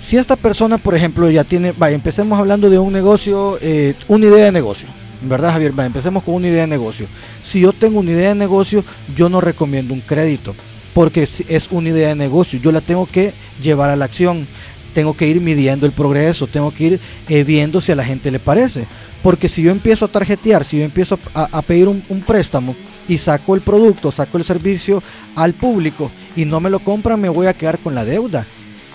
Si 0.00 0.16
esta 0.18 0.36
persona, 0.36 0.76
por 0.78 0.94
ejemplo, 0.94 1.30
ya 1.30 1.44
tiene, 1.44 1.72
vaya, 1.72 1.94
empecemos 1.94 2.38
hablando 2.38 2.68
de 2.68 2.78
un 2.78 2.92
negocio, 2.92 3.58
eh, 3.62 3.94
una 4.06 4.26
idea 4.26 4.44
de 4.46 4.52
negocio, 4.52 4.86
¿verdad, 5.22 5.52
Javier? 5.52 5.72
Vaya, 5.72 5.86
empecemos 5.86 6.22
con 6.22 6.34
una 6.34 6.48
idea 6.48 6.62
de 6.62 6.66
negocio. 6.66 7.06
Si 7.42 7.60
yo 7.60 7.72
tengo 7.72 8.00
una 8.00 8.10
idea 8.10 8.28
de 8.30 8.34
negocio, 8.34 8.84
yo 9.16 9.30
no 9.30 9.40
recomiendo 9.40 9.94
un 9.94 10.00
crédito, 10.00 10.54
porque 10.92 11.22
es 11.22 11.68
una 11.70 11.88
idea 11.88 12.08
de 12.08 12.16
negocio, 12.16 12.60
yo 12.62 12.70
la 12.70 12.82
tengo 12.82 13.06
que 13.06 13.32
llevar 13.62 13.88
a 13.88 13.96
la 13.96 14.04
acción, 14.04 14.46
tengo 14.94 15.14
que 15.14 15.26
ir 15.26 15.40
midiendo 15.40 15.84
el 15.84 15.92
progreso, 15.92 16.46
tengo 16.46 16.72
que 16.72 16.84
ir 16.84 17.00
eh, 17.28 17.44
viendo 17.44 17.80
si 17.80 17.92
a 17.92 17.96
la 17.96 18.04
gente 18.04 18.30
le 18.30 18.38
parece. 18.38 18.86
Porque 19.22 19.48
si 19.48 19.62
yo 19.62 19.70
empiezo 19.70 20.04
a 20.04 20.08
tarjetear, 20.08 20.64
si 20.64 20.78
yo 20.78 20.84
empiezo 20.84 21.18
a, 21.34 21.48
a 21.50 21.62
pedir 21.62 21.88
un, 21.88 22.02
un 22.08 22.20
préstamo 22.22 22.74
y 23.08 23.18
saco 23.18 23.54
el 23.54 23.60
producto, 23.60 24.10
saco 24.10 24.38
el 24.38 24.44
servicio 24.44 25.02
al 25.36 25.54
público 25.54 26.10
y 26.36 26.44
no 26.44 26.60
me 26.60 26.70
lo 26.70 26.78
compran, 26.78 27.20
me 27.20 27.28
voy 27.28 27.46
a 27.46 27.54
quedar 27.54 27.78
con 27.78 27.94
la 27.94 28.04
deuda. 28.04 28.46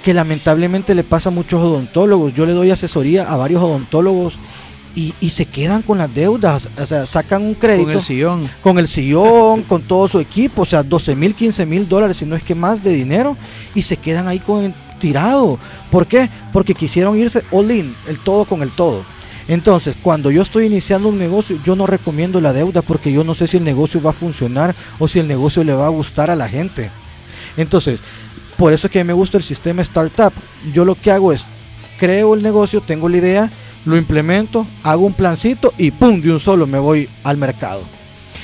Que 0.04 0.14
lamentablemente 0.14 0.96
le 0.96 1.04
pasa 1.04 1.30
a 1.30 1.34
muchos 1.34 1.62
odontólogos. 1.62 2.34
Yo 2.34 2.46
le 2.46 2.54
doy 2.54 2.72
asesoría 2.72 3.24
a 3.24 3.36
varios 3.36 3.62
odontólogos 3.62 4.40
y, 4.96 5.14
y 5.20 5.30
se 5.30 5.46
quedan 5.46 5.82
con 5.82 5.98
las 5.98 6.14
deudas. 6.14 6.70
O 6.78 6.86
sea, 6.86 7.06
sacan 7.06 7.44
un 7.44 7.54
crédito 7.54 7.86
con 7.88 7.96
el 7.96 8.02
sillón. 8.02 8.50
con 8.64 8.80
el 8.80 8.88
sillón, 8.88 9.64
con 9.68 9.82
todo 9.82 10.08
su 10.08 10.20
equipo, 10.20 10.62
o 10.62 10.66
sea, 10.66 10.84
12 10.84 11.16
mil, 11.16 11.36
15 11.36 11.66
mil 11.66 11.88
dólares, 11.88 12.18
si 12.18 12.26
no 12.26 12.36
es 12.36 12.44
que 12.44 12.56
más 12.56 12.84
de 12.84 12.94
dinero, 12.94 13.38
y 13.76 13.82
se 13.82 13.98
quedan 13.98 14.28
ahí 14.28 14.40
con 14.40 14.74
tirado. 15.00 15.58
¿Por 15.90 16.06
qué? 16.08 16.30
Porque 16.54 16.76
quisieron 16.76 17.18
irse 17.18 17.44
all 17.52 17.72
in, 17.72 17.96
el 18.08 18.20
todo 18.20 18.46
con 18.46 18.62
el 18.62 18.72
todo. 18.72 19.04
Entonces, 19.48 19.96
cuando 20.04 20.30
yo 20.30 20.44
estoy 20.44 20.68
iniciando 20.68 21.10
un 21.10 21.18
negocio, 21.18 21.60
yo 21.66 21.76
no 21.76 21.88
recomiendo 21.88 22.40
la 22.40 22.54
deuda 22.54 22.84
porque 22.84 23.12
yo 23.12 23.24
no 23.24 23.34
sé 23.34 23.48
si 23.48 23.58
el 23.58 23.64
negocio 23.64 24.00
va 24.00 24.12
a 24.12 24.14
funcionar 24.14 24.76
o 25.00 25.08
si 25.08 25.18
el 25.18 25.28
negocio 25.28 25.64
le 25.64 25.74
va 25.74 25.88
a 25.88 25.90
gustar 25.90 26.30
a 26.30 26.36
la 26.36 26.48
gente. 26.48 26.92
Entonces, 27.58 28.00
por 28.58 28.74
eso 28.74 28.86
es 28.86 28.94
que 28.94 29.04
me 29.04 29.14
gusta 29.14 29.38
el 29.38 29.44
sistema 29.44 29.82
startup. 29.82 30.34
Yo 30.72 30.86
lo 30.86 30.94
que 30.94 31.12
hago 31.12 31.34
es, 31.34 31.48
creo 31.98 32.36
el 32.36 32.44
negocio, 32.44 32.82
tengo 32.82 33.10
la 33.10 33.18
idea, 33.18 33.50
lo 33.86 33.98
implemento, 33.98 34.68
hago 34.84 35.06
un 35.08 35.14
plancito 35.14 35.74
y 35.80 35.90
¡pum! 35.90 36.22
De 36.22 36.32
un 36.32 36.40
solo 36.40 36.68
me 36.68 36.78
voy 36.78 37.10
al 37.24 37.38
mercado. 37.38 37.82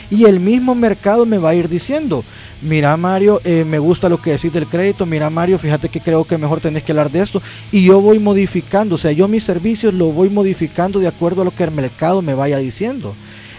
Y 0.09 0.25
el 0.25 0.39
mismo 0.39 0.75
mercado 0.75 1.25
me 1.25 1.37
va 1.37 1.49
a 1.49 1.55
ir 1.55 1.67
diciendo, 1.67 2.23
mira 2.61 2.95
Mario, 2.97 3.41
eh, 3.43 3.65
me 3.65 3.79
gusta 3.79 4.09
lo 4.09 4.21
que 4.21 4.31
decís 4.31 4.53
del 4.53 4.67
crédito, 4.67 5.05
mira 5.05 5.29
Mario, 5.29 5.57
fíjate 5.57 5.89
que 5.89 5.99
creo 5.99 6.23
que 6.23 6.37
mejor 6.37 6.61
tenés 6.61 6.83
que 6.83 6.91
hablar 6.91 7.11
de 7.11 7.21
esto. 7.21 7.41
Y 7.71 7.83
yo 7.85 8.01
voy 8.01 8.19
modificando, 8.19 8.95
o 8.95 8.97
sea, 8.97 9.11
yo 9.11 9.27
mis 9.27 9.43
servicios 9.43 9.93
lo 9.93 10.11
voy 10.11 10.29
modificando 10.29 10.99
de 10.99 11.07
acuerdo 11.07 11.41
a 11.41 11.45
lo 11.45 11.51
que 11.51 11.63
el 11.63 11.71
mercado 11.71 12.21
me 12.21 12.33
vaya 12.33 12.57
diciendo. 12.57 13.15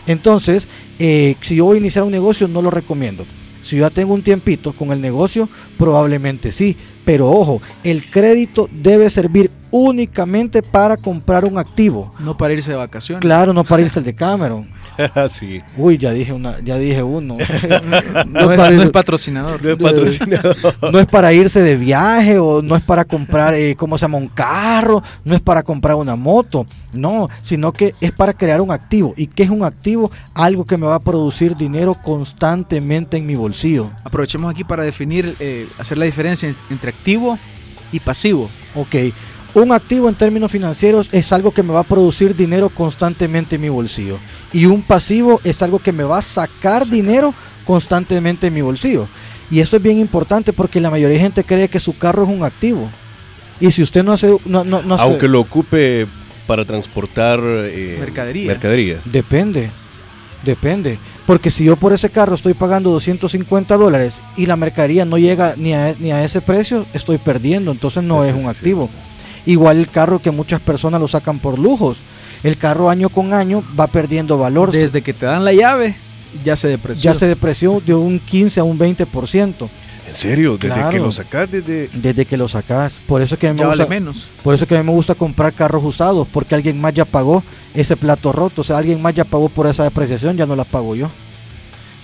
Entonces, 0.06 0.68
eh, 0.98 1.36
si 1.42 1.56
yo 1.56 1.64
voy 1.64 1.78
a 1.78 1.80
iniciar 1.80 2.04
un 2.04 2.12
negocio, 2.12 2.46
no 2.48 2.62
lo 2.62 2.70
recomiendo. 2.70 3.26
Si 3.60 3.76
yo 3.76 3.80
ya 3.80 3.90
tengo 3.90 4.14
un 4.14 4.22
tiempito 4.22 4.72
con 4.72 4.92
el 4.92 5.00
negocio, 5.00 5.48
probablemente 5.76 6.52
sí. 6.52 6.76
Pero 7.04 7.28
ojo, 7.28 7.60
el 7.82 8.08
crédito 8.08 8.68
debe 8.70 9.10
servir 9.10 9.50
únicamente 9.72 10.62
para 10.62 10.96
comprar 10.96 11.44
un 11.44 11.58
activo. 11.58 12.14
No 12.20 12.36
para 12.36 12.52
irse 12.54 12.70
de 12.70 12.76
vacaciones. 12.76 13.20
Claro, 13.20 13.52
no 13.52 13.64
para 13.64 13.82
irse 13.82 13.98
al 13.98 14.04
de 14.04 14.14
Cameron. 14.14 14.68
sí. 15.30 15.62
Uy, 15.76 15.98
ya 15.98 16.10
dije 16.12 16.32
una, 16.32 16.58
ya 16.60 16.76
dije 16.78 17.02
uno. 17.02 17.36
No, 18.26 18.52
es, 18.52 18.58
para 18.58 18.70
no 18.70 18.82
es 18.82 18.90
patrocinador. 18.90 19.62
No 19.62 19.70
es 19.72 19.78
patrocinado. 19.78 20.54
no 20.92 20.98
es 20.98 21.06
para 21.06 21.32
irse 21.32 21.60
de 21.62 21.76
viaje 21.76 22.38
o 22.38 22.62
no 22.62 22.76
es 22.76 22.82
para 22.82 23.04
comprar, 23.04 23.54
eh, 23.54 23.74
¿cómo 23.76 23.96
se 23.98 24.02
llama? 24.02 24.18
Un 24.18 24.28
carro, 24.28 25.02
no 25.24 25.34
es 25.34 25.40
para 25.40 25.62
comprar 25.62 25.96
una 25.96 26.16
moto, 26.16 26.66
no, 26.92 27.28
sino 27.42 27.72
que 27.72 27.94
es 28.00 28.12
para 28.12 28.32
crear 28.32 28.60
un 28.60 28.70
activo. 28.70 29.14
¿Y 29.16 29.26
qué 29.26 29.42
es 29.44 29.50
un 29.50 29.62
activo? 29.64 30.10
Algo 30.34 30.64
que 30.64 30.76
me 30.76 30.86
va 30.86 30.96
a 30.96 31.00
producir 31.00 31.56
dinero 31.56 31.94
constantemente 31.94 33.16
en 33.16 33.26
mi 33.26 33.34
bolsillo. 33.34 33.90
Aprovechemos 34.04 34.50
aquí 34.50 34.64
para 34.64 34.84
definir, 34.84 35.34
eh, 35.40 35.66
hacer 35.78 35.98
la 35.98 36.04
diferencia 36.04 36.48
en- 36.48 36.56
entre 36.70 36.90
activo 36.90 37.38
y 37.92 38.00
pasivo. 38.00 38.48
Ok, 38.74 38.94
un 39.62 39.72
activo 39.72 40.08
en 40.08 40.14
términos 40.14 40.50
financieros 40.50 41.08
es 41.12 41.32
algo 41.32 41.50
que 41.50 41.62
me 41.62 41.72
va 41.72 41.80
a 41.80 41.84
producir 41.84 42.36
dinero 42.36 42.68
constantemente 42.68 43.56
en 43.56 43.62
mi 43.62 43.68
bolsillo. 43.68 44.18
Y 44.52 44.66
un 44.66 44.82
pasivo 44.82 45.40
es 45.44 45.62
algo 45.62 45.78
que 45.78 45.92
me 45.92 46.04
va 46.04 46.18
a 46.18 46.22
sacar 46.22 46.86
dinero 46.86 47.32
constantemente 47.64 48.48
en 48.48 48.54
mi 48.54 48.60
bolsillo. 48.62 49.06
Y 49.50 49.60
eso 49.60 49.76
es 49.76 49.82
bien 49.82 49.98
importante 49.98 50.52
porque 50.52 50.80
la 50.80 50.90
mayoría 50.90 51.16
de 51.16 51.22
gente 51.22 51.44
cree 51.44 51.68
que 51.68 51.80
su 51.80 51.96
carro 51.96 52.24
es 52.24 52.28
un 52.28 52.42
activo. 52.44 52.88
Y 53.60 53.70
si 53.70 53.82
usted 53.82 54.02
no 54.04 54.12
hace... 54.12 54.36
No, 54.44 54.64
no, 54.64 54.82
no 54.82 54.94
hace- 54.94 55.04
Aunque 55.04 55.28
lo 55.28 55.40
ocupe 55.40 56.06
para 56.46 56.64
transportar 56.64 57.40
eh, 57.42 57.96
Mercadería. 57.98 58.46
mercadería. 58.48 58.98
Depende, 59.04 59.70
depende. 60.44 60.98
Porque 61.26 61.50
si 61.50 61.64
yo 61.64 61.76
por 61.76 61.92
ese 61.92 62.10
carro 62.10 62.34
estoy 62.34 62.54
pagando 62.54 62.90
250 62.90 63.76
dólares 63.76 64.14
y 64.36 64.46
la 64.46 64.54
mercadería 64.56 65.04
no 65.04 65.18
llega 65.18 65.54
ni 65.56 65.72
a, 65.74 65.94
ni 65.98 66.12
a 66.12 66.22
ese 66.24 66.40
precio, 66.40 66.86
estoy 66.92 67.18
perdiendo. 67.18 67.72
Entonces 67.72 68.04
no 68.04 68.22
Sí, 68.22 68.28
es 68.28 68.34
un 68.34 68.42
sí. 68.42 68.46
activo. 68.48 68.90
Igual 69.46 69.78
el 69.78 69.88
carro 69.88 70.18
que 70.18 70.30
muchas 70.30 70.60
personas 70.60 71.00
lo 71.00 71.08
sacan 71.08 71.38
por 71.38 71.58
lujos. 71.58 71.98
El 72.42 72.56
carro 72.58 72.90
año 72.90 73.08
con 73.08 73.32
año 73.32 73.62
va 73.78 73.86
perdiendo 73.86 74.36
valor. 74.38 74.72
Desde 74.72 75.02
que 75.02 75.14
te 75.14 75.26
dan 75.26 75.44
la 75.44 75.52
llave, 75.52 75.94
ya 76.44 76.56
se 76.56 76.68
depreció. 76.68 77.10
ya 77.10 77.18
se 77.18 77.26
depreció 77.26 77.80
de 77.84 77.94
un 77.94 78.18
15 78.18 78.60
a 78.60 78.64
un 78.64 78.78
20%. 78.78 79.68
¿En 80.08 80.14
serio? 80.14 80.52
Desde 80.52 80.68
Claro. 80.68 80.90
que 80.90 80.98
lo 80.98 81.10
sacas, 81.10 81.50
desde... 81.50 81.88
Desde 81.92 82.24
que 82.26 82.36
lo 82.36 82.46
sacas. 82.46 82.98
Por 83.06 83.22
eso 83.22 83.34
es 83.34 83.40
que 83.40 83.48
a 83.48 83.52
mí 83.52 83.56
me 83.56 83.62
ya 83.62 83.68
vale 83.68 83.86
menos. 83.86 84.28
Por 84.42 84.54
eso 84.54 84.66
que 84.66 84.76
a 84.76 84.78
mí 84.78 84.86
me 84.86 84.92
gusta 84.92 85.14
comprar 85.14 85.52
carros 85.52 85.82
usados, 85.82 86.28
porque 86.32 86.54
alguien 86.54 86.80
más 86.80 86.94
ya 86.94 87.04
pagó 87.04 87.42
ese 87.74 87.96
plato 87.96 88.32
roto, 88.32 88.60
o 88.60 88.64
sea, 88.64 88.78
alguien 88.78 89.02
más 89.02 89.14
ya 89.14 89.24
pagó 89.24 89.48
por 89.48 89.66
esa 89.66 89.82
depreciación, 89.84 90.36
ya 90.36 90.46
no 90.46 90.54
la 90.54 90.64
pago 90.64 90.94
yo. 90.94 91.10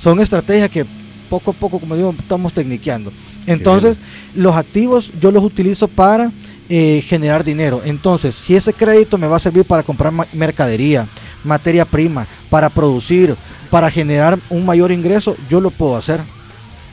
Son 0.03 0.21
estrategias 0.21 0.69
que 0.69 0.85
poco 1.31 1.53
a 1.53 1.55
poco, 1.55 1.79
como 1.79 1.95
digo, 1.97 2.15
estamos 2.19 2.53
tecniqueando. 2.53 3.13
Entonces, 3.47 3.97
los 4.35 4.55
activos 4.57 5.11
yo 5.21 5.31
los 5.31 5.45
utilizo 5.45 5.87
para 5.89 6.33
eh, 6.75 7.03
generar 7.07 7.45
dinero. 7.45 7.83
Entonces, 7.85 8.35
si 8.35 8.57
ese 8.57 8.73
crédito 8.73 9.19
me 9.19 9.27
va 9.27 9.37
a 9.37 9.41
servir 9.41 9.65
para 9.67 9.83
comprar 9.83 10.11
ma- 10.11 10.27
mercadería, 10.33 11.07
materia 11.45 11.85
prima, 11.85 12.27
para 12.49 12.71
producir, 12.71 13.37
para 13.71 13.91
generar 13.91 14.39
un 14.49 14.65
mayor 14.65 14.91
ingreso, 14.91 15.37
yo 15.51 15.61
lo 15.61 15.71
puedo 15.71 15.97
hacer. 15.99 16.21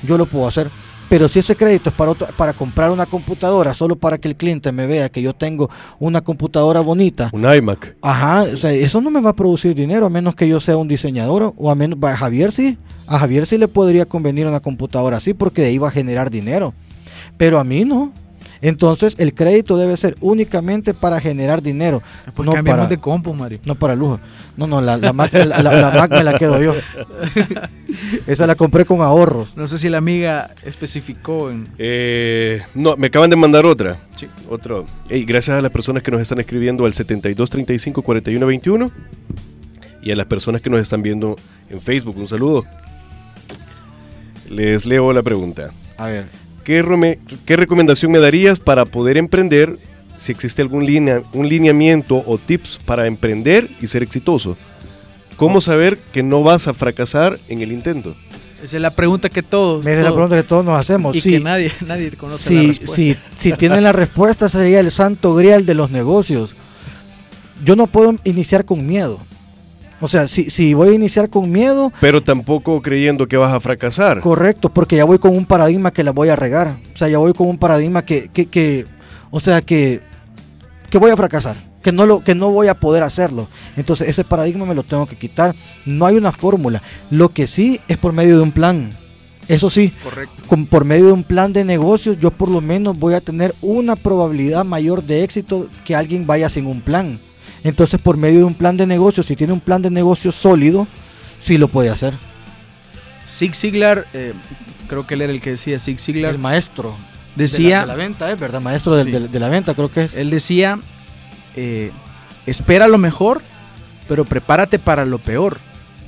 Yo 0.04 0.18
lo 0.18 0.26
puedo 0.26 0.48
hacer. 0.48 0.68
Pero 1.08 1.30
si 1.30 1.40
ese 1.40 1.56
crédito 1.56 1.90
es 1.90 1.96
para, 1.96 2.12
otro- 2.12 2.28
para 2.36 2.52
comprar 2.52 2.92
una 2.92 3.06
computadora, 3.06 3.74
solo 3.74 3.96
para 3.96 4.18
que 4.18 4.28
el 4.28 4.36
cliente 4.36 4.72
me 4.74 4.86
vea 4.86 5.08
que 5.10 5.22
yo 5.22 5.34
tengo 5.34 5.70
una 5.98 6.20
computadora 6.22 6.82
bonita, 6.82 7.30
Un 7.32 7.50
iMac. 7.50 7.96
ajá, 8.02 8.44
o 8.54 8.58
sea, 8.58 8.72
eso 8.74 9.00
no 9.00 9.10
me 9.10 9.22
va 9.22 9.30
a 9.30 9.36
producir 9.36 9.74
dinero 9.74 10.06
a 10.06 10.10
menos 10.10 10.36
que 10.36 10.48
yo 10.48 10.60
sea 10.60 10.76
un 10.78 10.88
diseñador 10.90 11.54
o 11.58 11.72
a 11.72 11.76
menos, 11.76 11.98
a 12.04 12.16
Javier 12.18 12.52
sí, 12.52 12.78
a 13.08 13.18
Javier 13.18 13.46
sí 13.48 13.58
le 13.58 13.68
podría 13.70 14.06
convenir 14.06 14.46
una 14.46 14.60
computadora 14.60 15.18
así 15.18 15.34
porque 15.34 15.62
de 15.64 15.70
ahí 15.70 15.78
va 15.78 15.88
a 15.88 15.92
generar 15.92 16.30
dinero. 16.30 16.74
Pero 17.38 17.60
a 17.60 17.64
mí 17.64 17.86
no. 17.86 18.12
Entonces, 18.62 19.16
el 19.18 19.34
crédito 19.34 19.78
debe 19.78 19.96
ser 19.96 20.18
únicamente 20.20 20.94
para 20.94 21.22
generar 21.22 21.62
dinero. 21.62 22.02
Pues 22.36 22.46
no 22.46 22.52
cambiamos 22.54 22.80
para, 22.84 22.90
de 22.90 22.98
compu, 22.98 23.34
Mario. 23.34 23.60
no 23.64 23.76
para 23.76 23.96
lujo. 23.96 24.20
No, 24.58 24.68
no, 24.68 24.82
la, 24.82 24.98
la, 24.98 25.14
Mac, 25.14 25.32
la- 25.34 25.62
la- 25.64 25.92
Mac 25.92 26.12
me 26.12 26.24
la 26.24 26.38
quedo 26.38 26.62
yo. 26.62 26.76
Esa 28.28 28.46
la 28.48 28.56
compré 28.56 28.84
con 28.86 29.02
ahorros. 29.02 29.56
No 29.56 29.68
sé 29.68 29.78
si 29.78 29.88
la 29.90 29.98
amiga 30.00 30.52
especificó 30.66 31.50
en... 31.50 31.68
Eh, 31.78 32.62
no, 32.76 32.98
me 32.98 33.08
acaban 33.08 33.30
de 33.30 33.36
mandar 33.38 33.66
otra. 33.66 33.98
Sí. 34.16 34.28
Otro. 34.50 34.86
Ey, 35.10 35.24
gracias 35.24 35.58
a 35.58 35.62
las 35.62 35.72
personas 35.72 36.04
que 36.04 36.12
nos 36.12 36.22
están 36.22 36.40
escribiendo 36.40 36.86
al 36.86 36.94
72 36.94 37.50
35 37.50 38.02
41 38.02 38.46
21 38.46 38.92
y 40.02 40.12
a 40.12 40.16
las 40.16 40.26
personas 40.28 40.62
que 40.62 40.70
nos 40.70 40.82
están 40.82 41.02
viendo 41.02 41.36
en 41.70 41.80
Facebook. 41.80 42.18
Un 42.18 42.28
saludo. 42.28 42.66
Les 44.50 44.86
leo 44.86 45.14
la 45.14 45.24
pregunta. 45.24 45.72
A 45.98 46.08
ver. 46.08 46.26
¿Qué, 46.70 46.84
rome- 46.84 47.18
qué 47.48 47.56
recomendación 47.56 48.12
me 48.12 48.20
darías 48.20 48.60
para 48.60 48.86
poder 48.86 49.18
emprender? 49.18 49.80
Si 50.20 50.32
existe 50.32 50.62
algún 50.62 50.86
linea- 50.86 51.24
un 51.34 51.50
lineamiento 51.50 52.24
o 52.28 52.38
tips 52.38 52.78
para 52.86 53.08
emprender 53.08 53.68
y 53.82 53.88
ser 53.88 54.04
exitoso. 54.04 54.56
¿Cómo 55.36 55.62
saber 55.62 55.98
que 55.98 56.22
no 56.22 56.44
vas 56.44 56.68
a 56.68 56.76
fracasar 56.76 57.40
en 57.48 57.64
el 57.64 57.72
intento? 57.72 58.16
Esa 58.64 58.76
es 58.78 58.82
la 58.84 58.92
pregunta 58.92 59.30
que 59.30 59.42
todos... 59.42 59.84
Es 59.84 60.04
la 60.04 60.12
pregunta 60.14 60.36
que 60.36 60.44
todos 60.44 60.64
nos 60.64 60.80
hacemos. 60.80 61.16
y 61.16 61.22
Sí, 61.22 61.30
que 61.32 61.40
nadie, 61.40 61.72
nadie 61.88 62.12
conoce 62.12 62.54
la 62.54 62.62
si, 62.62 62.68
respuesta. 62.68 62.96
si, 62.96 63.16
si 63.40 63.54
tienen 63.54 63.84
la 63.84 63.92
respuesta, 63.92 64.48
sería 64.48 64.80
el 64.80 64.92
santo 64.92 65.34
grial 65.34 65.66
de 65.66 65.74
los 65.74 65.90
negocios. 65.90 66.54
Yo 67.66 67.76
no 67.76 67.88
puedo 67.88 68.16
iniciar 68.26 68.64
con 68.66 68.86
miedo. 68.86 69.20
O 70.02 70.08
sea, 70.08 70.28
si, 70.28 70.50
si 70.50 70.74
voy 70.74 70.90
a 70.90 70.94
iniciar 70.94 71.30
con 71.30 71.52
miedo, 71.52 71.92
Pero 72.00 72.24
tampoco 72.24 72.82
creyendo 72.82 73.28
que 73.28 73.38
vas 73.38 73.54
a 73.54 73.60
fracasar. 73.60 74.22
correcto, 74.22 74.70
porque 74.70 74.96
ya 74.96 75.04
voy 75.04 75.20
con 75.20 75.36
un 75.36 75.46
paradigma 75.46 75.92
que 75.92 76.04
la 76.04 76.12
voy 76.12 76.30
a 76.30 76.36
regar. 76.36 76.78
O 76.94 76.98
sea, 76.98 77.10
ya 77.10 77.18
voy 77.18 77.34
con 77.34 77.48
un 77.48 77.58
paradigma 77.58 78.04
que, 78.04 78.30
que, 78.30 78.46
que 78.46 78.86
o 79.32 79.40
sea, 79.40 79.62
que, 79.62 80.00
que 80.90 80.98
voy 80.98 81.12
a 81.12 81.18
fracasar, 81.18 81.56
que 81.84 81.92
no, 81.92 82.06
lo, 82.06 82.24
que 82.24 82.34
no 82.34 82.50
voy 82.52 82.68
a 82.68 82.76
poder 82.76 83.04
hacerlo. 83.04 83.48
Entonces, 83.76 84.08
ese 84.08 84.24
paradigma 84.24 84.66
me 84.66 84.74
lo 84.76 84.84
tengo 84.84 85.06
que 85.06 85.16
quitar. 85.18 85.54
No 85.86 86.06
hay 86.06 86.16
una 86.16 86.32
fórmula. 86.32 86.82
Lo 87.12 87.30
que 87.30 87.46
sí 87.46 87.80
es 87.88 87.98
por 87.98 88.14
medio 88.14 88.38
de 88.38 88.44
un 88.44 88.52
plan. 88.52 88.92
Eso 89.50 89.70
sí, 89.72 89.92
Correcto. 90.04 90.44
con, 90.48 90.68
por 90.68 90.86
medio 90.86 91.08
de 91.08 91.12
un 91.12 91.24
plan 91.24 91.52
de 91.54 91.66
negocios, 91.66 92.18
yo 92.22 92.30
por 92.30 92.50
lo 92.50 92.62
menos 92.62 92.98
voy 93.00 93.16
a 93.16 93.22
tener 93.22 93.56
una 93.64 93.96
probabilidad 93.96 94.64
mayor 94.64 95.02
de 95.04 95.24
éxito 95.24 95.68
que 95.86 95.96
alguien 95.96 96.28
vaya 96.28 96.50
sin 96.50 96.68
un 96.68 96.82
plan. 96.82 97.20
Entonces, 97.64 98.00
por 98.00 98.18
medio 98.18 98.40
de 98.40 98.46
un 98.46 98.54
plan 98.54 98.78
de 98.78 98.86
negocios, 98.88 99.26
si 99.26 99.36
tiene 99.36 99.54
un 99.54 99.60
plan 99.60 99.82
de 99.82 99.90
negocios 99.90 100.36
sólido, 100.36 100.88
sí 101.42 101.58
lo 101.58 101.68
puede 101.68 101.90
hacer. 101.90 102.14
Zig 103.28 103.56
Ziglar, 103.56 104.06
eh, 104.14 104.34
creo 104.88 105.06
que 105.06 105.14
él 105.16 105.22
era 105.22 105.34
el 105.34 105.42
que 105.42 105.52
decía, 105.52 105.80
Zig 105.80 106.00
Ziglar, 106.00 106.34
El 106.34 106.40
maestro 106.40 106.96
decía... 107.36 107.82
de 107.82 107.86
la, 107.88 107.94
de 107.94 107.98
la 108.00 108.08
venta, 108.08 108.32
es 108.32 108.40
verdad, 108.40 108.62
maestro 108.62 109.04
Sí. 109.04 109.12
de, 109.12 109.40
la 109.40 109.50
venta, 109.50 109.74
creo 109.74 109.92
que 109.92 110.06
es. 110.06 110.16
Él 110.16 110.30
decía, 110.30 110.80
eh, 111.56 111.92
espera 112.46 112.88
lo 112.88 112.98
mejor, 112.98 113.42
pero 114.08 114.26
prepárate 114.26 114.80
para 114.80 115.06
lo 115.06 115.20
peor. 115.20 115.60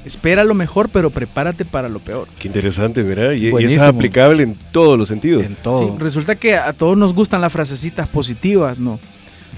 Espera 0.03 0.43
lo 0.43 0.55
mejor, 0.55 0.89
pero 0.89 1.11
prepárate 1.11 1.63
para 1.63 1.87
lo 1.87 1.99
peor. 1.99 2.27
Qué 2.39 2.47
interesante, 2.47 3.03
mira. 3.03 3.35
Y, 3.35 3.49
y 3.49 3.65
eso 3.65 3.75
es 3.75 3.81
aplicable 3.81 4.41
en 4.41 4.55
todos 4.71 4.97
los 4.97 5.07
sentidos. 5.07 5.45
En 5.45 5.53
todo. 5.53 5.95
Sí, 5.95 6.03
resulta 6.03 6.35
que 6.35 6.55
a 6.55 6.73
todos 6.73 6.97
nos 6.97 7.13
gustan 7.13 7.39
las 7.39 7.53
frasecitas 7.53 8.09
positivas, 8.09 8.79
¿no? 8.79 8.99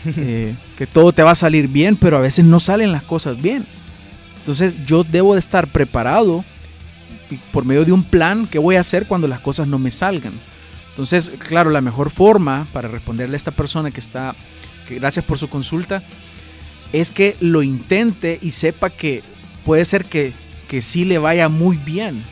Eh, 0.18 0.54
que 0.78 0.86
todo 0.86 1.14
te 1.14 1.24
va 1.24 1.32
a 1.32 1.36
salir 1.36 1.68
bien, 1.68 1.96
pero 1.96 2.18
a 2.18 2.22
veces 2.22 2.44
no 2.44 2.60
salen 2.60 2.92
las 2.92 3.04
cosas 3.04 3.42
bien. 3.42 3.66
Entonces 4.40 4.86
yo 4.86 5.04
debo 5.06 5.34
de 5.34 5.40
estar 5.40 5.68
preparado 5.68 6.44
por 7.52 7.64
medio 7.64 7.86
de 7.86 7.92
un 7.92 8.04
plan 8.04 8.48
que 8.48 8.60
voy 8.60 8.76
a 8.76 8.82
hacer 8.82 9.08
cuando 9.08 9.28
las 9.28 9.40
cosas 9.40 9.68
no 9.68 9.80
me 9.80 9.92
salgan. 9.92 10.34
Entonces, 10.90 11.32
claro, 11.40 11.70
la 11.70 11.82
mejor 11.82 12.10
forma 12.10 12.68
para 12.74 12.88
responderle 12.88 13.36
a 13.36 13.38
esta 13.38 13.52
persona 13.52 13.92
que 13.92 14.00
está, 14.00 14.36
gracias 14.90 15.26
por 15.26 15.40
su 15.40 15.48
consulta, 15.48 16.04
es 16.92 17.10
que 17.10 17.36
lo 17.40 17.64
intente 17.64 18.38
y 18.42 18.52
sepa 18.52 18.90
que 18.90 19.24
puede 19.66 19.86
ser 19.86 20.06
que, 20.06 20.34
que 20.68 20.82
sí 20.82 21.06
le 21.06 21.18
vaya 21.18 21.50
muy 21.50 21.78
bien, 21.78 22.24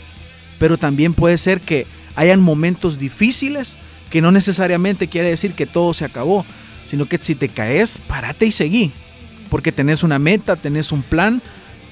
pero 0.60 0.78
también 0.78 1.14
puede 1.14 1.38
ser 1.38 1.62
que 1.62 1.88
hayan 2.16 2.42
momentos 2.42 3.00
difíciles 3.00 3.78
que 4.12 4.22
no 4.22 4.32
necesariamente 4.32 5.08
quiere 5.08 5.30
decir 5.30 5.54
que 5.54 5.66
todo 5.66 5.94
se 5.94 6.06
acabó, 6.06 6.46
sino 6.86 7.06
que 7.06 7.18
si 7.20 7.36
te 7.36 7.50
caes, 7.50 8.00
parate 8.08 8.46
y 8.46 8.52
seguí, 8.52 8.92
porque 9.50 9.72
tenés 9.72 10.04
una 10.04 10.20
meta, 10.20 10.56
tenés 10.56 10.92
un 10.92 11.02
plan 11.04 11.42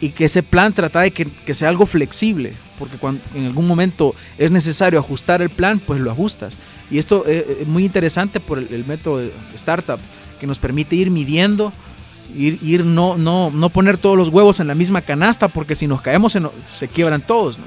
y 0.01 0.09
que 0.09 0.25
ese 0.25 0.43
plan 0.43 0.73
trata 0.73 1.01
de 1.01 1.11
que, 1.11 1.25
que 1.25 1.53
sea 1.53 1.69
algo 1.69 1.85
flexible, 1.85 2.53
porque 2.77 2.97
cuando 2.97 3.21
en 3.33 3.45
algún 3.45 3.67
momento 3.67 4.15
es 4.37 4.49
necesario 4.51 4.99
ajustar 4.99 5.41
el 5.41 5.49
plan, 5.49 5.79
pues 5.79 5.99
lo 5.99 6.11
ajustas. 6.11 6.57
Y 6.89 6.97
esto 6.97 7.25
eh, 7.27 7.59
es 7.61 7.67
muy 7.67 7.85
interesante 7.85 8.39
por 8.39 8.59
el, 8.59 8.85
método 8.85 9.17
de 9.19 9.31
startup, 9.55 9.99
que 10.39 10.47
nos 10.47 10.57
permite 10.57 10.95
ir 10.95 11.11
midiendo, 11.11 11.73
ir, 12.35 12.59
ir 12.63 12.85
no, 12.85 13.17
no, 13.17 13.51
no 13.51 13.69
poner 13.69 13.97
todos 13.97 14.17
los 14.17 14.29
huevos 14.29 14.61
en 14.61 14.67
la 14.67 14.75
misma 14.75 15.01
canasta, 15.01 15.49
porque 15.49 15.75
si 15.75 15.85
nos 15.85 16.01
caemos 16.01 16.31
se, 16.31 16.39
no- 16.39 16.53
se 16.75 16.87
quiebran 16.87 17.21
todos. 17.21 17.57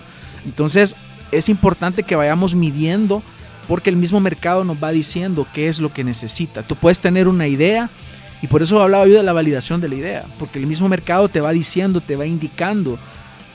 Entonces 0.46 0.96
es 1.30 1.48
importante 1.50 2.02
que 2.02 2.16
vayamos 2.16 2.54
midiendo, 2.54 3.22
porque 3.68 3.90
el 3.90 3.96
mismo 3.96 4.20
mercado 4.20 4.64
nos 4.64 4.82
va 4.82 4.90
diciendo 4.90 5.46
qué 5.54 5.68
es 5.68 5.78
lo 5.78 5.92
que 5.92 6.04
necesita. 6.04 6.62
Tú 6.62 6.76
puedes 6.76 7.00
tener 7.00 7.28
una 7.28 7.46
idea, 7.46 7.90
y 8.42 8.48
por 8.48 8.62
eso 8.62 8.82
hablaba 8.82 9.06
yo 9.06 9.14
de 9.14 9.22
la 9.22 9.32
validación 9.32 9.80
de 9.80 9.88
la 9.88 9.94
idea, 9.94 10.24
porque 10.38 10.58
el 10.58 10.66
mismo 10.66 10.88
mercado 10.88 11.28
te 11.28 11.40
va 11.40 11.52
diciendo, 11.52 12.00
te 12.00 12.16
va 12.16 12.26
indicando 12.26 12.98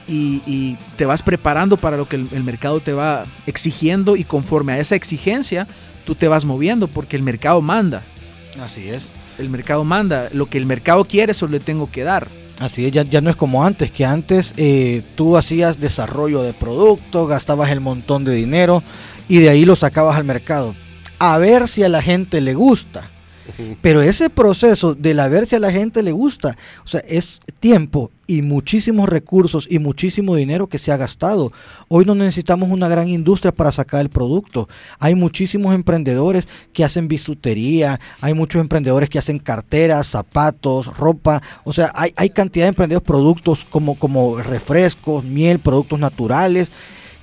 y, 0.08 0.42
y 0.48 0.78
te 0.96 1.06
vas 1.06 1.22
preparando 1.22 1.76
para 1.76 1.98
lo 1.98 2.08
que 2.08 2.16
el, 2.16 2.30
el 2.32 2.44
mercado 2.44 2.80
te 2.80 2.94
va 2.94 3.26
exigiendo 3.46 4.16
y 4.16 4.24
conforme 4.24 4.74
a 4.74 4.80
esa 4.80 4.96
exigencia 4.96 5.68
tú 6.06 6.16
te 6.16 6.30
vas 6.30 6.46
moviendo 6.46 6.88
porque 6.88 7.18
el 7.18 7.24
mercado 7.24 7.62
manda, 7.62 8.02
Así 8.64 8.88
es. 8.88 9.08
el 9.38 9.50
mercado 9.50 9.84
manda, 9.84 10.30
lo 10.32 10.46
que 10.46 10.58
el 10.58 10.66
mercado 10.66 11.04
quiere 11.04 11.34
eso 11.34 11.48
le 11.48 11.60
tengo 11.60 11.92
que 11.92 12.04
dar. 12.04 12.30
Así 12.60 12.86
es, 12.86 12.92
ya, 12.92 13.04
ya 13.04 13.22
no 13.22 13.30
es 13.30 13.36
como 13.36 13.66
antes, 13.66 13.92
que 13.92 14.06
antes 14.06 14.54
eh, 14.58 15.04
tú 15.16 15.38
hacías 15.38 15.80
desarrollo 15.80 16.42
de 16.42 16.54
producto, 16.54 17.28
gastabas 17.28 17.70
el 17.70 17.82
montón 17.82 18.24
de 18.24 18.34
dinero 18.34 18.82
y 19.28 19.40
de 19.40 19.50
ahí 19.50 19.66
lo 19.66 19.76
sacabas 19.76 20.18
al 20.18 20.24
mercado. 20.24 20.76
A 21.20 21.38
ver 21.38 21.68
si 21.68 21.84
a 21.84 21.90
la 21.90 22.02
gente 22.02 22.42
le 22.42 22.54
gusta. 22.54 23.10
Pero 23.82 24.02
ese 24.02 24.30
proceso 24.30 24.94
de 24.94 25.14
la 25.14 25.28
ver 25.28 25.48
si 25.48 25.56
a 25.56 25.60
la 25.60 25.72
gente 25.72 26.04
le 26.04 26.12
gusta, 26.12 26.58
o 26.84 26.88
sea, 26.88 27.02
es 27.08 27.40
tiempo 27.60 28.12
y 28.28 28.42
muchísimos 28.42 29.08
recursos 29.08 29.68
y 29.70 29.80
muchísimo 29.80 30.36
dinero 30.36 30.68
que 30.68 30.80
se 30.80 30.92
ha 30.92 30.98
gastado. 30.98 31.54
Hoy 31.88 32.04
no 32.04 32.14
necesitamos 32.14 32.70
una 32.70 32.90
gran 32.90 33.08
industria 33.08 33.54
para 33.54 33.72
sacar 33.72 34.02
el 34.02 34.10
producto. 34.10 34.68
Hay 35.00 35.16
muchísimos 35.16 35.74
emprendedores 35.74 36.48
que 36.74 36.84
hacen 36.84 37.08
bisutería, 37.08 38.00
hay 38.20 38.34
muchos 38.34 38.60
emprendedores 38.60 39.10
que 39.10 39.20
hacen 39.20 39.40
carteras, 39.40 40.08
zapatos, 40.08 40.98
ropa. 40.98 41.42
O 41.64 41.72
sea, 41.72 41.92
hay, 41.96 42.14
hay 42.18 42.30
cantidad 42.30 42.66
de 42.66 42.70
emprendedores, 42.70 43.08
productos 43.08 43.66
como, 43.70 43.98
como 43.98 44.38
refrescos, 44.38 45.24
miel, 45.24 45.60
productos 45.60 46.00
naturales, 46.00 46.70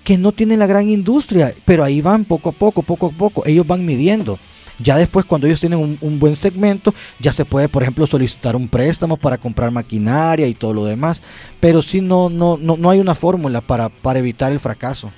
que 0.05 0.18
no 0.18 0.32
tienen 0.32 0.59
la 0.59 0.66
gran 0.66 0.88
industria, 0.88 1.55
pero 1.64 1.82
ahí 1.82 2.00
van 2.02 2.24
poco 2.24 2.50
a 2.50 2.52
poco, 2.52 2.82
poco 2.82 3.07
a 3.07 3.11
poco. 3.11 3.46
Ellos 3.46 3.66
van 3.66 3.84
midiendo. 3.84 4.38
Ya 4.78 4.96
después, 4.96 5.24
cuando 5.24 5.46
ellos 5.46 5.61
tienen 5.61 5.96
un, 6.00 6.18
buen 6.18 6.36
segmento, 6.36 6.92
ya 7.20 7.32
se 7.32 7.44
puede, 7.44 7.68
por 7.68 7.82
ejemplo, 7.82 8.07
solicitar 8.07 8.57
un 8.57 8.68
préstamo 8.68 9.16
para 9.16 9.38
comprar 9.38 9.70
maquinaria 9.70 10.46
y 10.46 10.55
todo 10.55 10.74
lo 10.74 10.84
demás. 10.84 11.22
Pero 11.61 11.80
sí, 11.80 12.00
no, 12.00 12.28
no, 12.28 12.59
no, 12.61 12.76
no 12.76 12.90
hay 12.90 12.98
una 12.98 13.14
fórmula 13.14 13.61
para, 13.61 13.88
para 13.88 14.18
evitar 14.18 14.52
el 14.52 14.61
fracaso. 14.61 15.12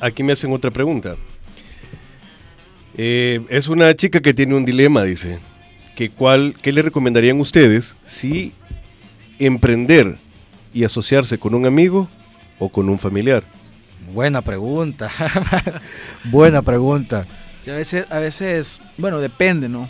Aquí 0.00 0.22
me 0.22 0.32
hacen 0.32 0.52
otra 0.52 0.70
pregunta. 0.70 1.16
Eh, 2.96 3.40
es 3.48 3.68
una 3.68 3.94
chica 3.94 4.20
que 4.20 4.34
tiene 4.34 4.54
un 4.54 4.64
dilema, 4.64 5.04
dice. 5.04 5.38
Que 5.94 6.10
cuál, 6.10 6.54
¿Qué 6.60 6.72
le 6.72 6.82
recomendarían 6.82 7.40
ustedes 7.40 7.96
si 8.04 8.52
emprender 9.38 10.16
y 10.74 10.84
asociarse 10.84 11.38
con 11.38 11.54
un 11.54 11.64
amigo 11.64 12.08
o 12.58 12.68
con 12.68 12.88
un 12.88 12.98
familiar? 12.98 13.44
Buena 14.12 14.42
pregunta. 14.42 15.10
Buena 16.24 16.62
pregunta. 16.62 17.26
Sí, 17.62 17.70
a 17.70 17.74
veces, 17.74 18.10
a 18.10 18.18
veces, 18.18 18.80
bueno, 18.96 19.18
depende, 19.18 19.68
¿no? 19.68 19.88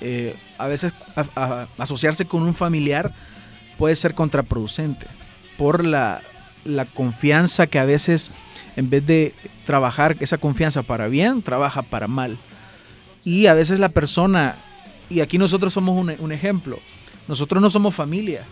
Eh, 0.00 0.34
a 0.56 0.66
veces 0.66 0.92
a- 1.14 1.26
a- 1.36 1.66
asociarse 1.78 2.24
con 2.24 2.42
un 2.42 2.54
familiar 2.54 3.12
puede 3.76 3.94
ser 3.94 4.14
contraproducente 4.14 5.06
por 5.56 5.84
la, 5.84 6.22
la 6.64 6.84
confianza 6.86 7.66
que 7.66 7.78
a 7.78 7.84
veces, 7.84 8.32
en 8.76 8.90
vez 8.90 9.06
de 9.06 9.34
trabajar 9.64 10.16
esa 10.20 10.38
confianza 10.38 10.82
para 10.82 11.08
bien, 11.08 11.42
trabaja 11.42 11.82
para 11.82 12.08
mal. 12.08 12.38
Y 13.24 13.46
a 13.46 13.54
veces 13.54 13.78
la 13.78 13.90
persona, 13.90 14.56
y 15.10 15.20
aquí 15.20 15.36
nosotros 15.38 15.72
somos 15.74 15.96
un, 15.98 16.14
un 16.18 16.32
ejemplo, 16.32 16.78
nosotros 17.28 17.60
no 17.60 17.68
somos 17.68 17.94
familia, 17.94 18.42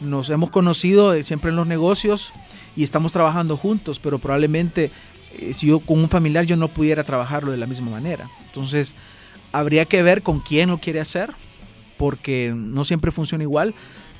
nos 0.00 0.30
hemos 0.30 0.50
conocido 0.50 1.14
eh, 1.14 1.24
siempre 1.24 1.50
en 1.50 1.56
los 1.56 1.66
negocios 1.66 2.32
y 2.76 2.82
estamos 2.82 3.12
trabajando 3.12 3.56
juntos, 3.56 3.98
pero 3.98 4.18
probablemente 4.18 4.90
eh, 5.38 5.54
si 5.54 5.66
yo 5.66 5.80
con 5.80 5.98
un 5.98 6.08
familiar 6.08 6.44
yo 6.44 6.56
no 6.56 6.68
pudiera 6.68 7.04
trabajarlo 7.04 7.50
de 7.50 7.56
la 7.56 7.66
misma 7.66 7.90
manera. 7.90 8.28
Entonces, 8.46 8.94
habría 9.52 9.84
que 9.84 10.02
ver 10.02 10.22
con 10.22 10.40
quién 10.40 10.70
lo 10.70 10.78
quiere 10.78 11.00
hacer, 11.00 11.30
porque 11.96 12.52
no 12.54 12.84
siempre 12.84 13.10
funciona 13.10 13.44
igual, 13.44 13.74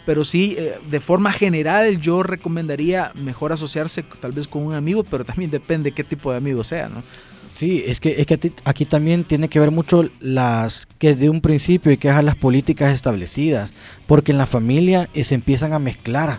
pero 0.05 0.25
sí, 0.25 0.57
eh, 0.59 0.79
de 0.91 1.01
forma 1.01 1.33
general 1.33 2.01
yo 2.01 2.23
recomendaría 2.23 3.13
mejor 3.15 3.53
asociarse 3.53 4.03
tal 4.21 4.33
vez 4.33 4.49
con 4.49 4.63
un 4.63 4.75
amigo, 4.75 5.05
pero 5.05 5.25
también 5.25 5.51
depende 5.51 5.93
qué 5.93 6.03
tipo 6.03 6.31
de 6.31 6.39
amigo 6.39 6.65
sea, 6.65 6.89
¿no? 6.89 7.03
Sí, 7.51 7.83
es 7.87 8.01
que, 8.01 8.21
es 8.21 8.27
que 8.27 8.53
aquí 8.65 8.85
también 8.85 9.25
tiene 9.25 9.49
que 9.49 9.61
ver 9.61 9.71
mucho 9.71 10.05
las 10.21 10.87
que 10.99 11.15
de 11.15 11.31
un 11.31 11.41
principio 11.41 11.91
hay 11.91 11.97
que 11.97 12.09
dejar 12.09 12.25
las 12.25 12.37
políticas 12.37 12.93
establecidas, 12.95 13.71
porque 14.07 14.33
en 14.33 14.39
la 14.39 14.47
familia 14.47 15.09
eh, 15.15 15.25
se 15.25 15.35
empiezan 15.35 15.73
a 15.73 15.79
mezclar. 15.79 16.39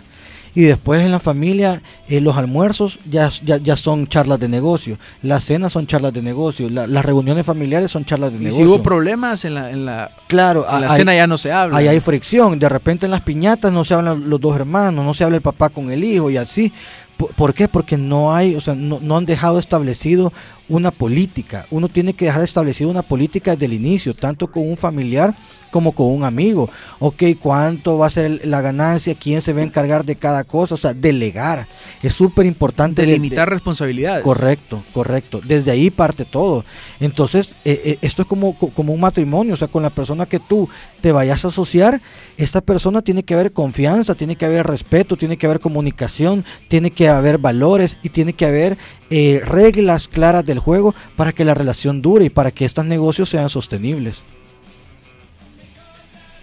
Y 0.52 0.62
después 0.62 1.00
en 1.04 1.12
la 1.12 1.20
familia 1.20 1.80
eh, 2.08 2.20
los 2.20 2.36
almuerzos 2.36 2.98
ya, 3.08 3.30
ya, 3.44 3.58
ya 3.58 3.76
son 3.76 4.08
charlas 4.08 4.40
de 4.40 4.48
negocio, 4.48 4.98
las 5.22 5.44
cenas 5.44 5.72
son 5.72 5.86
charlas 5.86 6.12
de 6.12 6.22
negocio, 6.22 6.68
la- 6.68 6.88
las 6.88 7.04
reuniones 7.04 7.46
familiares 7.46 7.92
son 7.92 8.04
charlas 8.04 8.32
de 8.32 8.38
Y 8.38 8.40
negocio. 8.40 8.64
si 8.64 8.68
hubo 8.68 8.82
problemas 8.82 9.44
en 9.44 9.54
la, 9.54 9.70
en 9.70 9.86
la, 9.86 10.10
claro, 10.26 10.66
en 10.68 10.80
la 10.80 10.88
hay- 10.90 10.96
cena 10.96 11.14
ya 11.14 11.28
no 11.28 11.38
se 11.38 11.52
habla. 11.52 11.76
Ahí 11.76 11.86
hay 11.86 12.00
fricción. 12.00 12.58
De 12.58 12.68
repente 12.68 13.06
en 13.06 13.12
las 13.12 13.20
piñatas 13.22 13.72
no 13.72 13.84
se 13.84 13.94
hablan 13.94 14.28
los 14.28 14.40
dos 14.40 14.56
hermanos, 14.56 15.04
no 15.04 15.14
se 15.14 15.22
habla 15.22 15.36
el 15.36 15.42
papá 15.42 15.68
con 15.68 15.92
el 15.92 16.02
hijo 16.02 16.30
y 16.30 16.36
así. 16.36 16.72
¿Por, 17.16 17.32
por 17.34 17.54
qué? 17.54 17.68
Porque 17.68 17.96
no 17.96 18.34
hay, 18.34 18.56
o 18.56 18.60
sea, 18.60 18.74
no, 18.74 18.98
no 19.00 19.16
han 19.18 19.26
dejado 19.26 19.60
establecido 19.60 20.32
una 20.70 20.90
política. 20.90 21.66
Uno 21.70 21.88
tiene 21.88 22.14
que 22.14 22.24
dejar 22.24 22.42
establecido 22.42 22.88
una 22.90 23.02
política 23.02 23.52
desde 23.52 23.66
el 23.66 23.74
inicio, 23.74 24.14
tanto 24.14 24.46
con 24.50 24.66
un 24.66 24.76
familiar 24.78 25.34
como 25.70 25.92
con 25.92 26.06
un 26.06 26.24
amigo. 26.24 26.68
Ok, 26.98 27.22
¿cuánto 27.40 27.96
va 27.98 28.06
a 28.06 28.10
ser 28.10 28.40
la 28.44 28.60
ganancia? 28.60 29.14
¿Quién 29.14 29.40
se 29.40 29.52
va 29.52 29.60
a 29.60 29.64
encargar 29.64 30.04
de 30.04 30.16
cada 30.16 30.42
cosa? 30.44 30.74
O 30.74 30.78
sea, 30.78 30.94
delegar. 30.94 31.66
Es 32.02 32.14
súper 32.14 32.46
importante. 32.46 33.02
de- 33.02 33.06
de- 33.06 33.12
delimitar 33.12 33.48
responsabilidades. 33.48 34.24
Correcto, 34.24 34.82
correcto. 34.92 35.40
Desde 35.44 35.70
ahí 35.70 35.90
parte 35.90 36.24
todo. 36.24 36.64
Entonces, 36.98 37.50
eh, 37.64 37.80
eh, 37.84 37.98
esto 38.02 38.22
es 38.22 38.28
como, 38.28 38.58
co- 38.58 38.70
como 38.70 38.92
un 38.92 39.00
matrimonio, 39.00 39.54
o 39.54 39.56
sea, 39.56 39.68
con 39.68 39.82
la 39.82 39.90
persona 39.90 40.26
que 40.26 40.40
tú 40.40 40.68
te 41.00 41.12
vayas 41.12 41.44
a 41.44 41.48
asociar, 41.48 42.00
esa 42.36 42.60
persona 42.62 43.02
tiene 43.02 43.22
que 43.22 43.34
haber 43.34 43.52
confianza, 43.52 44.14
tiene 44.14 44.36
que 44.36 44.46
haber 44.46 44.66
respeto, 44.66 45.16
tiene 45.16 45.36
que 45.36 45.46
haber 45.46 45.60
comunicación, 45.60 46.44
tiene 46.68 46.90
que 46.90 47.08
haber 47.08 47.38
valores 47.38 47.96
y 48.02 48.08
tiene 48.10 48.32
que 48.32 48.46
haber 48.46 48.76
eh, 49.12 49.40
reglas 49.44 50.06
claras 50.08 50.44
del 50.44 50.59
juego 50.60 50.94
para 51.16 51.32
que 51.32 51.44
la 51.44 51.54
relación 51.54 52.00
dure 52.02 52.26
y 52.26 52.30
para 52.30 52.50
que 52.52 52.64
estos 52.64 52.84
negocios 52.84 53.28
sean 53.28 53.48
sostenibles. 53.50 54.22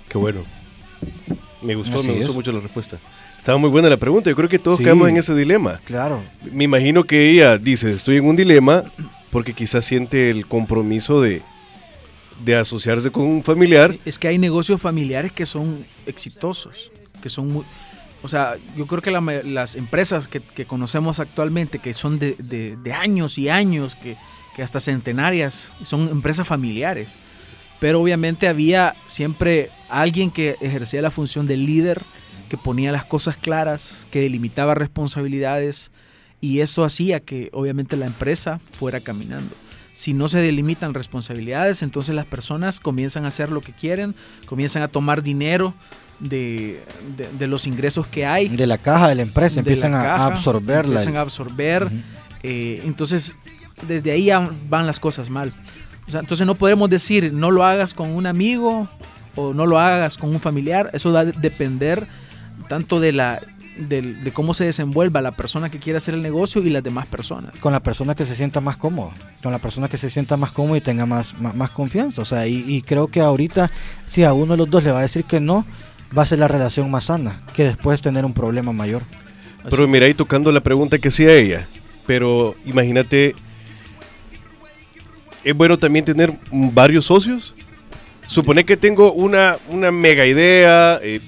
Qué 0.10 0.18
bueno. 0.18 0.42
Me 1.62 1.76
gustó, 1.76 1.98
Así 2.00 2.10
me 2.10 2.16
gustó 2.18 2.34
mucho 2.34 2.52
la 2.52 2.60
respuesta. 2.60 2.98
Estaba 3.38 3.58
muy 3.58 3.70
buena 3.70 3.90
la 3.90 3.98
pregunta. 3.98 4.30
Yo 4.30 4.36
creo 4.36 4.50
que 4.50 4.60
todos 4.60 4.78
Sí. 4.78 4.84
caemos 4.84 5.08
en 5.10 5.18
ese 5.18 5.34
dilema. 5.36 5.80
Claro. 5.86 6.24
Me 6.52 6.64
imagino 6.64 7.04
que 7.04 7.30
ella 7.32 7.58
dice, 7.58 7.92
estoy 7.92 8.18
en 8.18 8.26
un 8.26 8.36
dilema 8.36 8.84
porque 9.32 9.54
quizás 9.54 9.86
siente 9.86 10.30
el 10.30 10.48
compromiso 10.48 11.22
de, 11.22 11.42
de 12.44 12.56
asociarse 12.56 13.12
con 13.12 13.26
un 13.26 13.44
familiar. 13.44 13.92
Sí, 13.92 14.00
es 14.06 14.20
que 14.20 14.28
hay 14.28 14.38
negocios 14.38 14.82
familiares 14.82 15.32
que 15.32 15.46
son 15.46 15.86
exitosos, 16.06 16.92
que 17.22 17.30
son 17.30 17.52
muy... 17.52 17.64
O 18.24 18.28
sea, 18.28 18.58
yo 18.76 18.88
creo 18.88 19.02
que 19.02 19.12
las 19.12 19.76
empresas 19.76 20.28
que, 20.28 20.66
conocemos 20.66 21.20
actualmente, 21.20 21.80
que 21.80 21.94
son 21.94 22.20
de 22.20 22.94
años 22.94 23.38
y 23.38 23.50
años, 23.50 23.96
que, 23.96 24.18
que 24.58 24.64
hasta 24.64 24.80
centenarias, 24.80 25.72
son 25.84 26.10
empresas 26.10 26.48
familiares. 26.48 27.16
Pero 27.80 28.02
obviamente 28.02 28.48
había 28.48 28.96
siempre 29.06 29.70
alguien 29.88 30.32
que 30.32 30.58
ejercía 30.60 31.04
la 31.04 31.12
función 31.12 31.46
de 31.46 31.58
líder, 31.58 32.02
que 32.50 32.58
ponía 32.58 32.92
las 32.92 33.06
cosas 33.06 33.38
claras, 33.38 34.08
que 34.10 34.20
delimitaba 34.20 34.74
responsabilidades, 34.74 35.92
y 36.42 36.62
eso 36.62 36.84
hacía 36.84 37.20
que 37.20 37.52
obviamente 37.54 37.98
la 37.98 38.08
empresa 38.08 38.60
fuera 38.72 39.00
caminando. 39.00 39.56
Si 39.94 40.14
no 40.14 40.28
se 40.28 40.40
delimitan 40.40 40.96
responsabilidades, 40.96 41.84
entonces 41.84 42.16
las 42.16 42.26
personas 42.26 42.80
comienzan 42.80 43.26
a 43.26 43.28
hacer 43.28 43.52
lo 43.52 43.62
que 43.62 43.74
quieren, 43.74 44.16
comienzan 44.48 44.82
a 44.82 44.88
tomar 44.88 45.22
dinero 45.22 45.76
de, 46.20 46.84
de- 47.16 47.30
de 47.38 47.48
los 47.48 47.68
ingresos 47.68 48.08
que 48.08 48.26
hay. 48.26 48.48
De 48.50 48.68
la 48.68 48.78
caja 48.78 49.08
de 49.10 49.16
la 49.16 49.22
empresa 49.22 49.56
de 49.62 49.62
la 49.64 49.70
empiezan 49.74 49.94
a- 49.94 50.26
absorberla. 50.26 50.94
Empiezan 50.94 51.16
a 51.18 51.22
absorber. 51.22 51.90
Eh, 52.44 52.82
entonces, 52.86 53.38
desde 53.88 54.12
ahí 54.12 54.30
van 54.70 54.86
las 54.88 55.00
cosas 55.00 55.30
mal. 55.30 55.54
O 56.08 56.12
sea, 56.12 56.22
entonces 56.22 56.48
no 56.48 56.56
podemos 56.56 56.90
decir 56.90 57.34
no 57.34 57.52
lo 57.52 57.66
hagas 57.66 57.94
con 57.94 58.10
un 58.12 58.26
amigo 58.28 58.88
o 59.36 59.54
no 59.54 59.66
lo 59.66 59.78
hagas 59.80 60.18
con 60.18 60.30
un 60.30 60.40
familiar. 60.40 60.90
Eso 60.94 61.12
va 61.12 61.22
a 61.22 61.26
depender 61.26 62.08
tanto 62.70 63.00
de 63.00 63.12
la 63.12 63.42
del- 63.78 64.24
de 64.24 64.32
cómo 64.34 64.56
se 64.56 64.64
desenvuelva 64.66 65.22
la 65.22 65.30
persona 65.32 65.70
que 65.70 65.78
quiere 65.78 65.98
hacer 65.98 66.16
el 66.16 66.24
negocio 66.24 66.64
y 66.64 66.72
las 66.72 66.82
demás 66.82 67.06
personas. 67.06 67.54
con 67.60 67.72
la 67.74 67.80
persona 67.80 68.16
que 68.16 68.26
se 68.26 68.36
sienta 68.36 68.60
más 68.60 68.76
cómodo, 68.76 69.12
con 69.44 69.52
la 69.52 69.60
persona 69.60 69.88
que 69.88 70.00
se 70.00 70.10
sienta 70.10 70.36
más 70.36 70.52
cómodo 70.52 70.78
y 70.78 70.82
tenga 70.82 71.06
más, 71.06 71.40
más, 71.40 71.54
más 71.56 71.70
confianza. 71.70 72.24
O 72.24 72.26
sea, 72.26 72.48
y, 72.48 72.64
y 72.68 72.82
creo 72.82 73.08
que 73.10 73.20
ahorita, 73.22 73.70
si 74.10 74.24
a 74.24 74.34
uno 74.34 74.54
de 74.54 74.58
los 74.58 74.70
dos 74.72 74.84
le 74.84 74.92
va 74.92 74.98
a 75.00 75.02
decir 75.04 75.26
que 75.26 75.40
no, 75.40 75.64
va 76.16 76.24
a 76.24 76.26
ser 76.26 76.40
la 76.40 76.48
relación 76.48 76.92
más 76.92 77.06
sana 77.06 77.42
que 77.56 77.64
después 77.64 78.02
tener 78.02 78.26
un 78.26 78.34
problema 78.34 78.72
mayor. 78.72 79.04
Pero 79.70 79.88
mira, 79.88 80.06
ahí 80.06 80.14
tocando 80.14 80.52
la 80.52 80.62
pregunta 80.62 80.98
que 80.98 81.10
hacía 81.10 81.34
ella. 81.34 81.68
Pero 82.06 82.56
imagínate, 82.66 83.36
es 85.44 85.56
bueno 85.56 85.78
también 85.78 86.06
tener 86.06 86.34
varios 86.52 87.06
socios. 87.06 87.54
Supone 88.26 88.64
que 88.66 88.78
tengo 88.78 89.14
una, 89.14 89.58
una 89.70 89.92
mega 89.92 90.26
idea, 90.26 91.00
eh, 91.02 91.22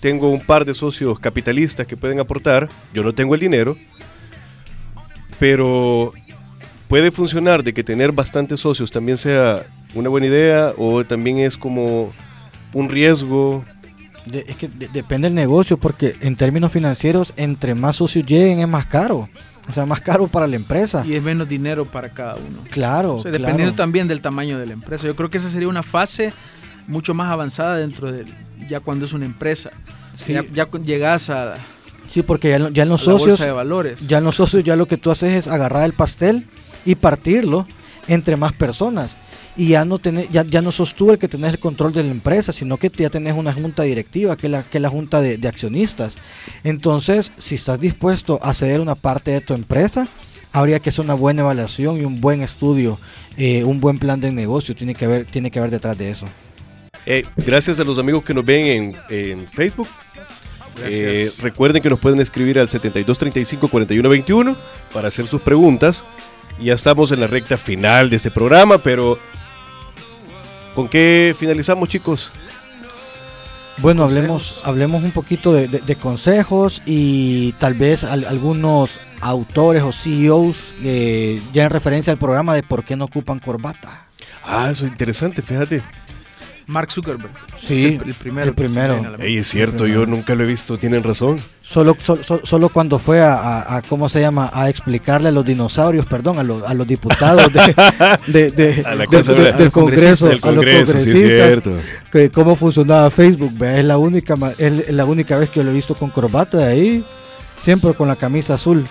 tengo 0.00 0.28
un 0.28 0.40
par 0.40 0.64
de 0.64 0.74
socios 0.74 1.18
capitalistas 1.18 1.86
que 1.86 1.96
pueden 1.96 2.20
aportar, 2.20 2.68
yo 2.92 3.02
no 3.02 3.12
tengo 3.12 3.34
el 3.34 3.40
dinero, 3.40 3.76
pero 5.40 6.12
puede 6.88 7.10
funcionar 7.10 7.64
de 7.64 7.72
que 7.72 7.82
tener 7.82 8.12
bastantes 8.12 8.60
socios 8.60 8.90
también 8.90 9.16
sea 9.16 9.64
una 9.94 10.08
buena 10.08 10.26
idea 10.26 10.72
o 10.76 11.04
también 11.04 11.38
es 11.38 11.56
como 11.56 12.12
un 12.72 12.88
riesgo. 12.88 13.64
De- 14.26 14.44
es 14.48 14.56
que 14.56 14.68
de- 14.68 14.88
depende 14.88 15.26
del 15.28 15.34
negocio, 15.34 15.76
porque 15.76 16.14
en 16.20 16.36
términos 16.36 16.72
financieros, 16.72 17.32
entre 17.36 17.74
más 17.74 17.96
socios 17.96 18.26
lleguen 18.26 18.60
es 18.60 18.68
más 18.68 18.86
caro. 18.86 19.28
O 19.68 19.72
sea, 19.72 19.86
más 19.86 20.00
caro 20.00 20.26
para 20.28 20.46
la 20.46 20.56
empresa. 20.56 21.04
Y 21.06 21.14
es 21.14 21.22
menos 21.22 21.48
dinero 21.48 21.86
para 21.86 22.10
cada 22.10 22.34
uno. 22.34 22.58
Claro, 22.70 23.16
O 23.16 23.22
sea, 23.22 23.30
claro. 23.30 23.44
dependiendo 23.44 23.74
también 23.74 24.08
del 24.08 24.20
tamaño 24.20 24.58
de 24.58 24.66
la 24.66 24.72
empresa. 24.74 25.06
Yo 25.06 25.16
creo 25.16 25.30
que 25.30 25.38
esa 25.38 25.48
sería 25.48 25.68
una 25.68 25.82
fase 25.82 26.32
mucho 26.86 27.14
más 27.14 27.32
avanzada 27.32 27.76
dentro 27.76 28.12
de 28.12 28.24
ya 28.68 28.80
cuando 28.80 29.06
es 29.06 29.12
una 29.14 29.24
empresa. 29.24 29.70
Sí. 30.14 30.34
Ya, 30.34 30.44
ya 30.52 30.68
llegas 30.84 31.30
a, 31.30 31.56
Sí, 32.10 32.22
porque 32.22 32.50
ya, 32.50 32.68
ya 32.70 32.82
en 32.82 32.88
los 32.90 33.00
la 33.06 33.12
socios, 33.12 33.30
bolsa 33.30 33.44
de 33.46 33.52
valores. 33.52 34.06
ya 34.06 34.18
en 34.18 34.24
los 34.24 34.36
socios, 34.36 34.62
ya 34.64 34.76
lo 34.76 34.86
que 34.86 34.98
tú 34.98 35.10
haces 35.10 35.34
es 35.34 35.48
agarrar 35.48 35.84
el 35.84 35.94
pastel 35.94 36.44
y 36.84 36.94
partirlo 36.96 37.66
entre 38.06 38.36
más 38.36 38.52
personas. 38.52 39.16
Y 39.56 39.68
ya 39.68 39.84
no 39.84 39.98
tenés, 39.98 40.28
ya, 40.30 40.42
ya 40.42 40.60
no 40.60 40.72
sos 40.72 40.94
tú 40.94 41.12
el 41.12 41.18
que 41.18 41.28
tenés 41.28 41.52
el 41.52 41.58
control 41.58 41.92
de 41.92 42.02
la 42.02 42.10
empresa, 42.10 42.52
sino 42.52 42.76
que 42.76 42.90
ya 42.90 43.10
tenés 43.10 43.34
una 43.36 43.52
junta 43.52 43.84
directiva, 43.84 44.36
que 44.36 44.48
es 44.48 44.50
la, 44.50 44.62
que 44.62 44.78
es 44.78 44.82
la 44.82 44.88
junta 44.88 45.20
de, 45.20 45.36
de 45.38 45.48
accionistas. 45.48 46.16
Entonces, 46.64 47.30
si 47.38 47.54
estás 47.54 47.80
dispuesto 47.80 48.40
a 48.42 48.52
ceder 48.54 48.80
una 48.80 48.96
parte 48.96 49.30
de 49.30 49.40
tu 49.40 49.54
empresa, 49.54 50.08
habría 50.54 50.78
que 50.78 50.90
hacer 50.90 51.04
una 51.04 51.14
buena 51.14 51.42
evaluación 51.42 51.98
y 51.98 52.04
un 52.04 52.20
buen 52.20 52.40
estudio, 52.40 52.98
eh, 53.36 53.64
un 53.64 53.80
buen 53.80 53.98
plan 53.98 54.20
de 54.20 54.30
negocio 54.30 54.74
tiene 54.74 54.94
que 54.94 55.04
haber, 55.04 55.24
tiene 55.24 55.50
que 55.50 55.58
haber 55.58 55.72
detrás 55.72 55.98
de 55.98 56.10
eso. 56.10 56.26
Eh, 57.06 57.24
gracias 57.36 57.80
a 57.80 57.84
los 57.84 57.98
amigos 57.98 58.24
que 58.24 58.32
nos 58.32 58.44
ven 58.44 58.66
en, 58.66 58.96
en 59.10 59.46
Facebook. 59.48 59.88
Eh, 60.82 61.30
recuerden 61.40 61.82
que 61.82 61.90
nos 61.90 61.98
pueden 61.98 62.20
escribir 62.20 62.58
al 62.58 62.68
7235-4121 62.68 64.56
para 64.92 65.08
hacer 65.08 65.26
sus 65.26 65.42
preguntas. 65.42 66.04
Y 66.58 66.66
Ya 66.66 66.74
estamos 66.74 67.10
en 67.10 67.20
la 67.20 67.26
recta 67.26 67.56
final 67.56 68.08
de 68.08 68.16
este 68.16 68.30
programa, 68.30 68.78
pero 68.78 69.18
¿con 70.74 70.88
qué 70.88 71.34
finalizamos, 71.38 71.88
chicos? 71.88 72.30
Bueno, 73.78 74.02
Consejos. 74.02 74.18
hablemos, 74.18 74.60
hablemos 74.64 75.02
un 75.04 75.10
poquito 75.10 75.52
de, 75.52 75.66
de- 75.66 75.80
de 75.80 75.96
consejos 75.96 76.80
y 76.86 77.52
tal 77.52 77.74
vez 77.74 78.04
al- 78.04 78.24
algunos 78.24 78.90
autores 79.20 79.82
o 79.82 79.92
CEOs 79.92 80.56
eh, 80.82 81.42
ya 81.52 81.64
en 81.64 81.70
referencia 81.70 82.12
al 82.12 82.18
programa 82.18 82.54
de 82.54 82.62
por 82.62 82.84
qué 82.84 82.94
no 82.96 83.06
ocupan 83.06 83.40
corbata. 83.40 84.06
Ah, 84.44 84.68
eso 84.70 84.84
es 84.84 84.92
interesante, 84.92 85.42
fíjate. 85.42 85.82
Mark 86.66 86.90
Zuckerberg. 86.90 87.30
Sí, 87.58 87.98
el, 88.00 88.08
el 88.08 88.14
primero. 88.14 88.48
el 88.48 88.54
primero. 88.54 89.02
Ey, 89.18 89.36
es 89.36 89.46
cierto, 89.48 89.86
yo 89.86 90.06
nunca 90.06 90.34
lo 90.34 90.44
he 90.44 90.46
visto, 90.46 90.78
tienen 90.78 91.02
razón. 91.02 91.38
Solo, 91.62 91.94
sol- 92.02 92.24
sol- 92.24 92.40
solo 92.44 92.68
cuando 92.70 92.98
fue 92.98 93.20
a, 93.20 93.34
a- 93.34 93.76
a, 93.76 93.82
¿cómo 93.82 94.08
se 94.08 94.20
llama? 94.20 94.50
A 94.52 94.68
explicarle 94.70 95.28
a 95.28 95.32
los 95.32 95.44
dinosaurios, 95.44 96.06
perdón, 96.06 96.38
a, 96.38 96.42
los- 96.42 96.62
a 96.62 96.72
los 96.72 96.86
diputados 96.86 97.52
de, 97.52 97.74
de- 98.26 98.50
de- 98.50 98.82
A 98.86 98.94
la 98.94 99.04
de- 99.06 99.52
del 99.52 99.70
Congreso, 99.70 100.26
Del 100.26 100.38
a 100.38 100.40
los 100.40 100.50
Congreso, 100.54 100.92
sí 100.98 101.10
es 101.10 101.14
congresistas, 101.14 101.46
cierto. 101.46 101.72
que 102.10 102.30
cómo 102.30 102.56
funcionaba 102.56 103.10
Facebook. 103.10 103.62
Es 103.62 103.84
la 103.84 103.98
única 103.98 104.34
ma- 104.36 104.52
es 104.56 104.90
la 104.90 105.04
única 105.04 105.36
vez 105.36 105.50
que 105.50 105.60
yo 105.60 105.64
lo 105.64 105.70
he 105.70 105.74
visto 105.74 105.94
con 105.94 106.10
corbata 106.10 106.58
de 106.58 106.64
ahí, 106.64 107.04
siempre 107.58 107.92
con 107.94 108.08
la 108.08 108.16
camisa 108.16 108.54
azul. 108.54 108.86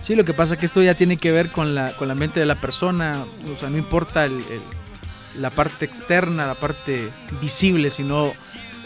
Sí, 0.00 0.14
lo 0.14 0.24
que 0.24 0.32
pasa 0.32 0.54
es 0.54 0.60
que 0.60 0.66
esto 0.66 0.82
ya 0.82 0.94
tiene 0.94 1.16
que 1.18 1.30
ver 1.32 1.50
con 1.50 1.74
la, 1.74 1.90
con 1.92 2.08
la 2.08 2.14
mente 2.14 2.40
de 2.40 2.46
la 2.46 2.54
persona. 2.54 3.24
O 3.52 3.56
sea, 3.56 3.68
no 3.68 3.76
importa 3.78 4.24
el- 4.24 4.32
el- 4.32 4.79
la 5.40 5.50
parte 5.50 5.84
externa, 5.84 6.46
la 6.46 6.54
parte 6.54 7.08
visible, 7.40 7.90
sino 7.90 8.32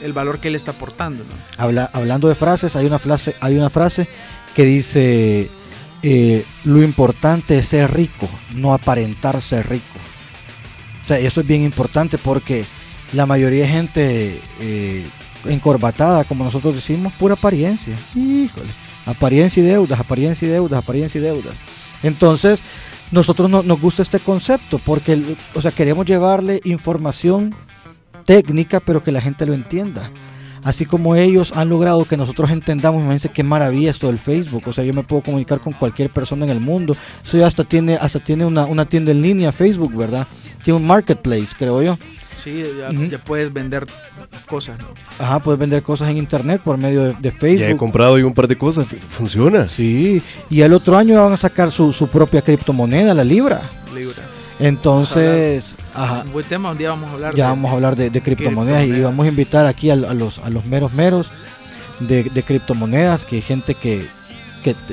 el 0.03 0.13
valor 0.13 0.39
que 0.39 0.49
él 0.49 0.55
está 0.55 0.71
aportando. 0.73 1.25
Habla- 1.57 1.91
hablando 1.93 2.29
de 2.29 2.35
frases, 2.35 2.77
hay 2.77 2.87
una 2.87 2.99
frase, 2.99 3.35
hay 3.41 3.57
una 3.57 3.71
frase 3.71 4.07
que 4.55 4.65
dice 4.65 5.51
eh, 6.03 6.45
lo 6.65 6.83
importante 6.83 7.59
es 7.59 7.69
ser 7.69 7.93
rico, 7.93 8.29
no 8.55 8.75
aparentar 8.75 9.41
ser 9.43 9.69
rico. 9.69 9.99
O 11.03 11.07
sea, 11.07 11.19
eso 11.19 11.41
es 11.41 11.47
bien 11.47 11.63
importante 11.63 12.19
porque 12.19 12.65
la 13.13 13.27
mayoría 13.27 13.65
de 13.65 13.71
gente 13.71 14.41
eh, 14.61 15.07
encorbatada, 15.47 16.25
como 16.25 16.45
nosotros 16.45 16.75
decimos, 16.75 17.13
pura 17.15 17.35
apariencia. 17.35 17.95
Híjole, 18.15 18.69
apariencia 19.07 19.63
y 19.63 19.67
deudas, 19.67 19.99
apariencia 20.01 20.47
y 20.47 20.51
deudas, 20.51 20.83
apariencia 20.83 21.19
y 21.19 21.25
deudas. 21.25 21.55
Entonces, 22.03 22.61
nosotros 23.11 23.51
no, 23.51 23.63
nos 23.63 23.81
gusta 23.81 24.03
este 24.03 24.19
concepto 24.19 24.79
porque, 24.79 25.37
o 25.55 25.61
sea, 25.61 25.71
queremos 25.71 26.07
llevarle 26.07 26.61
información 26.65 27.55
técnica, 28.25 28.81
pero 28.81 29.03
que 29.03 29.13
la 29.13 29.21
gente 29.21 29.47
lo 29.47 29.55
entienda. 29.55 30.11
Así 30.65 30.87
como 30.87 31.15
ellos 31.15 31.53
han 31.55 31.69
logrado 31.69 32.07
que 32.07 32.17
nosotros 32.17 32.51
entendamos, 32.51 33.01
imagínense 33.01 33.29
qué 33.29 33.43
maravilla 33.43 33.91
esto 33.91 34.07
del 34.07 34.19
Facebook. 34.19 34.63
O 34.67 34.73
sea, 34.73 34.83
yo 34.83 34.95
me 34.95 35.03
puedo 35.03 35.23
comunicar 35.23 35.61
con 35.61 35.75
cualquier 35.75 36.09
persona 36.09 36.47
en 36.47 36.51
el 36.51 36.61
mundo. 36.61 36.97
Eso 37.23 37.45
hasta 37.45 37.65
tiene, 37.65 37.97
hasta 37.97 38.19
tiene 38.19 38.47
una, 38.47 38.65
una 38.65 38.87
tienda 38.87 39.11
en 39.11 39.21
línea, 39.21 39.53
Facebook, 39.53 39.95
¿verdad? 39.95 40.27
Tiene 40.65 40.81
un 40.81 40.87
marketplace, 40.87 41.49
creo 41.59 41.83
yo. 41.83 41.99
Sí, 42.35 42.65
ya, 43.11 43.19
puedes 43.19 43.53
vender 43.53 43.87
cosas, 44.47 44.79
¿no? 44.79 44.89
Ajá, 45.19 45.41
puedes 45.41 45.59
vender 45.59 45.83
cosas 45.83 46.11
en 46.11 46.19
internet 46.19 46.61
por 46.63 46.77
medio 46.77 47.13
de, 47.15 47.31
Facebook. 47.31 47.61
Ya 47.61 47.71
he 47.71 47.77
comprado 47.77 48.19
yo 48.19 48.27
un 48.27 48.35
par 48.35 48.49
de 48.49 48.57
cosas, 48.57 48.87
funciona. 49.09 49.69
Sí, 49.69 50.23
y 50.51 50.61
el 50.61 50.73
otro 50.73 50.97
año 50.97 51.23
van 51.23 51.33
a 51.33 51.37
sacar 51.37 51.71
su, 51.71 51.93
su 51.93 52.09
propia 52.09 52.43
criptomoneda, 52.43 53.15
la 53.15 53.25
Libra. 53.25 53.63
Libra. 53.95 54.23
Entonces, 54.59 55.75
Ajá. 55.95 56.23
Un 56.27 56.33
buen 56.33 56.47
tema, 56.47 56.73
un 56.73 56.79
día 56.79 56.91
vamos 56.91 57.09
a 57.09 57.13
hablar. 57.13 57.35
Ya 57.35 57.49
vamos 57.49 57.71
a 57.71 57.75
hablar 57.75 57.97
de, 57.97 58.21
criptomonedas, 58.21 58.85
y 58.85 59.01
vamos 59.01 59.27
a 59.27 59.29
invitar 59.29 59.67
aquí 59.67 59.91
a, 59.91 59.97
los, 59.97 60.39
a 60.39 60.51
los 60.51 60.65
meros 60.65 60.93
meros 60.93 61.29
de, 62.01 62.43
criptomonedas, 62.43 63.25
que 63.25 63.37
hay 63.37 63.43
gente 63.43 63.75
que, 63.75 64.07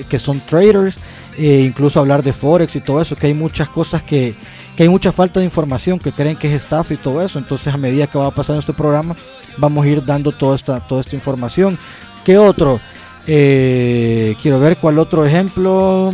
que, 0.09 0.19
son 0.19 0.39
traders, 0.41 0.95
e 1.37 1.61
incluso 1.61 1.99
hablar 1.99 2.23
de 2.23 2.33
forex 2.33 2.75
y 2.75 2.81
todo 2.81 3.01
eso, 3.01 3.15
que 3.15 3.27
hay 3.27 3.33
muchas 3.33 3.69
cosas 3.69 4.03
que, 4.03 4.35
que 4.75 4.83
hay 4.83 4.89
mucha 4.89 5.11
falta 5.11 5.39
de 5.39 5.45
información, 5.45 5.99
que 5.99 6.11
creen 6.11 6.35
que 6.35 6.47
es 6.47 6.61
estafa 6.61 6.93
y 6.93 6.97
todo 6.97 7.21
eso. 7.21 7.39
Entonces 7.39 7.73
a 7.73 7.77
medida 7.77 8.07
que 8.07 8.17
va 8.17 8.31
pasando 8.31 8.59
este 8.59 8.73
programa, 8.73 9.15
vamos 9.57 9.85
a 9.85 9.87
ir 9.87 10.03
dando 10.03 10.31
toda 10.31 10.55
esta, 10.55 10.79
toda 10.79 11.01
esta 11.01 11.15
información. 11.15 11.77
¿Qué 12.25 12.37
otro? 12.37 12.79
Eh, 13.27 14.35
quiero 14.41 14.59
ver 14.59 14.77
cuál 14.77 14.99
otro 14.99 15.25
ejemplo. 15.25 16.13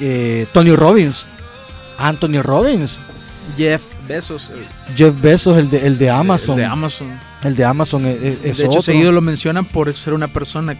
Eh, 0.00 0.46
Tony 0.52 0.74
Robbins. 0.74 1.24
Anthony 1.98 2.42
Robbins. 2.42 2.96
Jeff 3.56 3.82
Bezos. 4.06 4.50
Jeff 4.96 5.20
Bezos, 5.20 5.58
el 5.58 5.70
de, 5.70 5.86
el 5.86 5.98
de 5.98 6.10
Amazon. 6.10 6.50
El 6.52 6.56
de 6.56 6.64
Amazon. 6.64 7.08
El 7.42 7.56
de 7.56 7.64
Amazon 7.64 8.06
es, 8.06 8.58
De 8.58 8.64
hecho, 8.64 8.80
seguido 8.80 9.12
lo 9.12 9.20
mencionan 9.20 9.64
por 9.64 9.92
ser 9.94 10.14
una 10.14 10.28
persona 10.28 10.76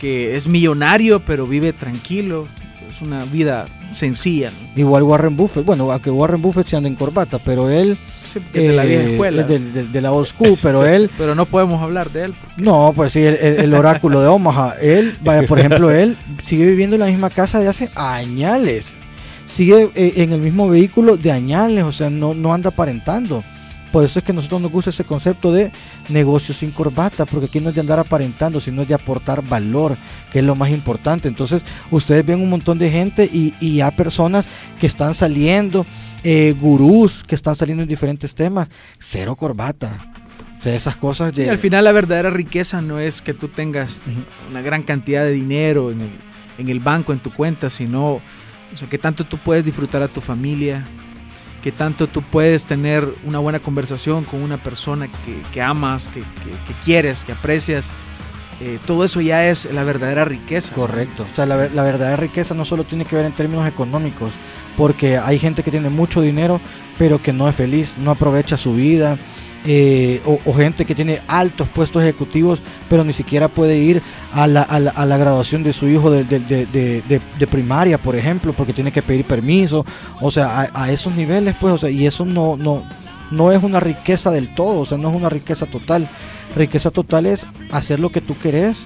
que 0.00 0.36
es 0.36 0.46
millonario, 0.46 1.20
pero 1.20 1.46
vive 1.46 1.72
tranquilo. 1.72 2.48
Una 3.02 3.24
vida 3.24 3.66
sencilla. 3.92 4.52
Igual 4.76 5.02
Warren 5.02 5.36
Buffett. 5.36 5.64
Bueno, 5.64 5.90
aunque 5.90 6.10
Warren 6.10 6.40
Buffett 6.40 6.68
se 6.68 6.76
anda 6.76 6.88
en 6.88 6.94
corbata, 6.94 7.38
pero 7.38 7.68
él... 7.68 7.96
de 8.52 8.72
la 8.72 8.84
vieja 8.84 9.02
eh, 9.02 9.12
escuela. 9.12 9.42
De, 9.42 10.00
la 10.00 10.12
old 10.12 10.26
school, 10.26 10.58
pero 10.62 10.86
él... 10.86 11.10
pero 11.18 11.34
no 11.34 11.46
podemos 11.46 11.82
hablar 11.82 12.10
de 12.10 12.26
él. 12.26 12.34
No, 12.56 12.92
pues 12.94 13.12
sí, 13.12 13.22
el, 13.22 13.74
oráculo 13.74 14.20
de 14.20 14.28
Omaha. 14.28 14.76
Él, 14.80 15.16
vaya, 15.20 15.46
por 15.46 15.58
ejemplo, 15.58 15.90
él 15.92 16.16
sigue 16.42 16.66
viviendo 16.66 16.96
en 16.96 17.00
la 17.00 17.06
misma 17.06 17.30
casa 17.30 17.60
de 17.60 17.68
hace 17.68 17.90
añales 17.94 18.92
sigue 19.52 19.90
eh, 19.94 20.14
en 20.16 20.32
el 20.32 20.40
mismo 20.40 20.68
vehículo 20.68 21.16
de 21.18 21.30
añales, 21.30 21.84
o 21.84 21.92
sea, 21.92 22.08
no, 22.08 22.32
no 22.32 22.54
anda 22.54 22.70
aparentando. 22.70 23.44
Por 23.92 24.04
eso 24.04 24.18
es 24.18 24.24
que 24.24 24.32
a 24.32 24.34
nosotros 24.34 24.60
nos 24.62 24.72
gusta 24.72 24.90
ese 24.90 25.04
concepto 25.04 25.52
de 25.52 25.70
negocio 26.08 26.54
sin 26.54 26.70
corbata, 26.70 27.26
porque 27.26 27.46
aquí 27.46 27.60
no 27.60 27.68
es 27.68 27.74
de 27.74 27.82
andar 27.82 27.98
aparentando, 27.98 28.60
sino 28.60 28.82
es 28.82 28.88
de 28.88 28.94
aportar 28.94 29.46
valor, 29.46 29.96
que 30.32 30.38
es 30.38 30.44
lo 30.44 30.54
más 30.54 30.70
importante. 30.70 31.28
Entonces, 31.28 31.62
ustedes 31.90 32.24
ven 32.24 32.40
un 32.40 32.48
montón 32.48 32.78
de 32.78 32.90
gente 32.90 33.24
y, 33.24 33.54
y 33.60 33.82
hay 33.82 33.90
personas 33.90 34.46
que 34.80 34.86
están 34.86 35.14
saliendo, 35.14 35.84
eh, 36.24 36.54
gurús 36.58 37.22
que 37.24 37.34
están 37.34 37.54
saliendo 37.54 37.82
en 37.82 37.88
diferentes 37.88 38.34
temas, 38.34 38.68
cero 38.98 39.36
corbata. 39.36 40.06
O 40.58 40.62
sea, 40.62 40.74
esas 40.74 40.96
cosas 40.96 41.34
de... 41.34 41.50
al 41.50 41.58
final 41.58 41.84
la 41.84 41.92
verdadera 41.92 42.30
riqueza 42.30 42.80
no 42.80 43.00
es 43.00 43.20
que 43.20 43.34
tú 43.34 43.48
tengas 43.48 44.00
una 44.48 44.62
gran 44.62 44.84
cantidad 44.84 45.24
de 45.24 45.32
dinero 45.32 45.90
en 45.90 46.02
el, 46.02 46.10
en 46.56 46.68
el 46.68 46.78
banco, 46.80 47.12
en 47.12 47.18
tu 47.18 47.32
cuenta, 47.34 47.68
sino 47.68 48.20
o 48.72 48.76
sea, 48.76 48.88
qué 48.88 48.96
tanto 48.96 49.24
tú 49.24 49.38
puedes 49.38 49.64
disfrutar 49.64 50.02
a 50.02 50.08
tu 50.08 50.20
familia, 50.20 50.84
qué 51.62 51.72
tanto 51.72 52.08
tú 52.08 52.22
puedes 52.22 52.66
tener 52.66 53.14
una 53.24 53.38
buena 53.38 53.60
conversación 53.60 54.24
con 54.24 54.42
una 54.42 54.58
persona 54.58 55.08
que, 55.52 55.62
amas, 55.62 56.08
que, 56.08 56.24
quieres, 56.84 57.24
que 57.24 57.32
aprecias. 57.32 57.94
Eh, 58.60 58.78
todo 58.86 59.04
eso 59.04 59.20
ya 59.20 59.48
es 59.48 59.64
la 59.72 59.84
verdadera 59.84 60.24
riqueza. 60.24 60.74
Correcto. 60.74 61.24
O 61.30 61.34
sea, 61.34 61.46
la, 61.46 61.68
la 61.68 61.82
verdadera 61.82 62.16
riqueza 62.16 62.54
no 62.54 62.64
solo 62.64 62.84
tiene 62.84 63.04
que 63.04 63.16
ver 63.16 63.24
en 63.24 63.32
términos 63.32 63.66
económicos, 63.66 64.32
porque 64.76 65.18
hay 65.18 65.38
gente 65.38 65.62
que 65.62 65.70
tiene 65.70 65.88
mucho 65.88 66.20
dinero, 66.20 66.60
pero 66.98 67.22
que 67.22 67.32
no 67.32 67.48
es 67.48 67.54
feliz, 67.54 67.94
no 67.98 68.10
aprovecha 68.10 68.56
su 68.56 68.74
vida, 68.74 69.16
eh, 69.64 70.20
o, 70.24 70.52
gente 70.52 70.84
que 70.84 70.94
tiene 70.94 71.20
altos 71.28 71.68
puestos 71.68 72.02
ejecutivos, 72.02 72.60
pero 72.90 73.04
ni 73.04 73.12
siquiera 73.12 73.46
puede 73.46 73.76
ir 73.76 74.02
a 74.34 74.48
la, 74.48 74.62
a 74.62 75.06
la, 75.06 75.16
graduación 75.16 75.62
de 75.62 75.72
su 75.72 75.88
hijo 75.88 76.10
de, 76.10 76.24
de, 76.24 77.46
primaria, 77.46 77.98
por 77.98 78.16
ejemplo, 78.16 78.52
porque 78.52 78.72
tiene 78.72 78.90
que 78.90 79.02
pedir 79.02 79.24
permiso. 79.24 79.86
O 80.20 80.30
sea, 80.32 80.70
a, 80.74 80.90
esos 80.90 81.14
niveles, 81.14 81.54
pues, 81.60 81.74
o 81.74 81.78
sea, 81.78 81.90
y 81.90 82.06
eso 82.06 82.24
no, 82.24 82.56
no, 82.56 82.82
no 83.30 83.52
es 83.52 83.62
una 83.62 83.78
riqueza 83.78 84.32
del 84.32 84.52
todo, 84.54 84.80
o 84.80 84.86
sea, 84.86 84.98
no 84.98 85.10
es 85.10 85.14
una 85.14 85.28
riqueza 85.28 85.66
total. 85.66 86.08
Riqueza 86.56 86.90
total 86.90 87.26
es 87.26 87.46
hacer 87.70 88.00
lo 88.00 88.10
que 88.10 88.20
tú 88.20 88.36
querés, 88.36 88.82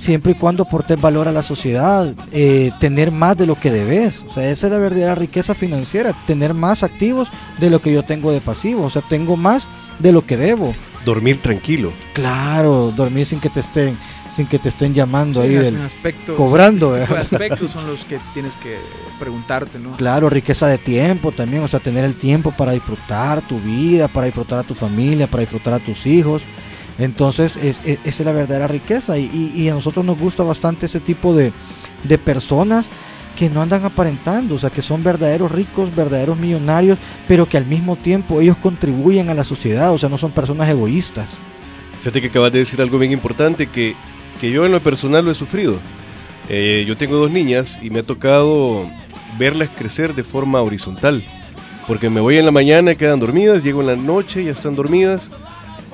siempre 0.00 0.32
y 0.32 0.34
cuando 0.34 0.62
aportes 0.62 1.00
valor 1.00 1.28
a 1.28 1.32
la 1.32 1.42
sociedad, 1.42 2.12
eh, 2.32 2.72
tener 2.80 3.10
más 3.10 3.36
de 3.36 3.46
lo 3.46 3.54
que 3.54 3.70
debes. 3.70 4.24
O 4.28 4.32
sea, 4.32 4.50
esa 4.50 4.66
es 4.66 4.72
la 4.72 4.78
verdadera 4.78 5.14
riqueza 5.14 5.54
financiera, 5.54 6.14
tener 6.26 6.54
más 6.54 6.82
activos 6.82 7.28
de 7.58 7.70
lo 7.70 7.80
que 7.80 7.92
yo 7.92 8.02
tengo 8.02 8.32
de 8.32 8.40
pasivo. 8.40 8.84
O 8.84 8.90
sea, 8.90 9.02
tengo 9.02 9.36
más 9.36 9.68
de 9.98 10.12
lo 10.12 10.24
que 10.24 10.36
debo. 10.36 10.74
Dormir 11.04 11.40
tranquilo. 11.40 11.92
Claro, 12.14 12.92
dormir 12.96 13.26
sin 13.26 13.40
que 13.40 13.50
te 13.50 13.60
estén 13.60 13.96
sin 14.34 14.46
que 14.46 14.60
te 14.60 14.68
estén 14.68 14.94
llamando 14.94 15.42
ahí 15.42 15.54
del, 15.54 15.76
cobrando 16.36 16.96
ese 16.96 17.16
aspectos 17.16 17.72
son 17.72 17.84
los 17.88 18.04
que 18.04 18.20
tienes 18.32 18.54
que 18.54 18.78
preguntarte 19.18 19.80
no 19.80 19.96
claro 19.96 20.30
riqueza 20.30 20.68
de 20.68 20.78
tiempo 20.78 21.32
también 21.32 21.64
o 21.64 21.68
sea 21.68 21.80
tener 21.80 22.04
el 22.04 22.14
tiempo 22.14 22.52
para 22.52 22.70
disfrutar 22.70 23.42
tu 23.42 23.58
vida 23.58 24.06
para 24.06 24.26
disfrutar 24.26 24.60
a 24.60 24.62
tu 24.62 24.74
familia 24.74 25.26
para 25.26 25.40
disfrutar 25.40 25.74
a 25.74 25.78
tus 25.80 26.06
hijos 26.06 26.42
entonces 27.00 27.56
es, 27.56 27.80
esa 27.84 28.00
es 28.04 28.20
la 28.20 28.32
verdadera 28.32 28.68
riqueza 28.68 29.18
y, 29.18 29.52
y, 29.54 29.68
a 29.68 29.74
nosotros 29.74 30.04
nos 30.04 30.18
gusta 30.18 30.42
bastante 30.42 30.86
ese 30.86 31.00
tipo 31.00 31.34
de, 31.34 31.52
de 32.04 32.18
personas 32.18 32.86
que 33.38 33.48
no 33.48 33.62
andan 33.62 33.84
aparentando, 33.84 34.56
o 34.56 34.58
sea, 34.58 34.70
que 34.70 34.82
son 34.82 35.02
verdaderos 35.02 35.50
ricos, 35.50 35.94
verdaderos 35.94 36.38
millonarios, 36.38 36.98
pero 37.26 37.46
que 37.46 37.56
al 37.56 37.64
mismo 37.64 37.96
tiempo 37.96 38.40
ellos 38.40 38.56
contribuyen 38.58 39.30
a 39.30 39.34
la 39.34 39.44
sociedad, 39.44 39.92
o 39.92 39.98
sea, 39.98 40.08
no 40.08 40.18
son 40.18 40.30
personas 40.32 40.68
egoístas. 40.68 41.30
Fíjate 42.00 42.20
que 42.20 42.26
acabas 42.26 42.52
de 42.52 42.58
decir 42.58 42.80
algo 42.80 42.98
bien 42.98 43.12
importante 43.12 43.66
que, 43.66 43.94
que 44.40 44.50
yo 44.50 44.66
en 44.66 44.72
lo 44.72 44.80
personal 44.80 45.24
lo 45.24 45.30
he 45.30 45.34
sufrido. 45.34 45.78
Eh, 46.48 46.84
yo 46.86 46.96
tengo 46.96 47.16
dos 47.16 47.30
niñas 47.30 47.78
y 47.80 47.90
me 47.90 48.00
ha 48.00 48.02
tocado 48.02 48.86
verlas 49.38 49.70
crecer 49.74 50.14
de 50.14 50.24
forma 50.24 50.60
horizontal, 50.60 51.24
porque 51.86 52.10
me 52.10 52.20
voy 52.20 52.36
en 52.38 52.44
la 52.44 52.50
mañana, 52.50 52.94
quedan 52.94 53.20
dormidas, 53.20 53.62
llego 53.62 53.80
en 53.80 53.86
la 53.86 53.96
noche, 53.96 54.44
ya 54.44 54.50
están 54.50 54.74
dormidas, 54.74 55.30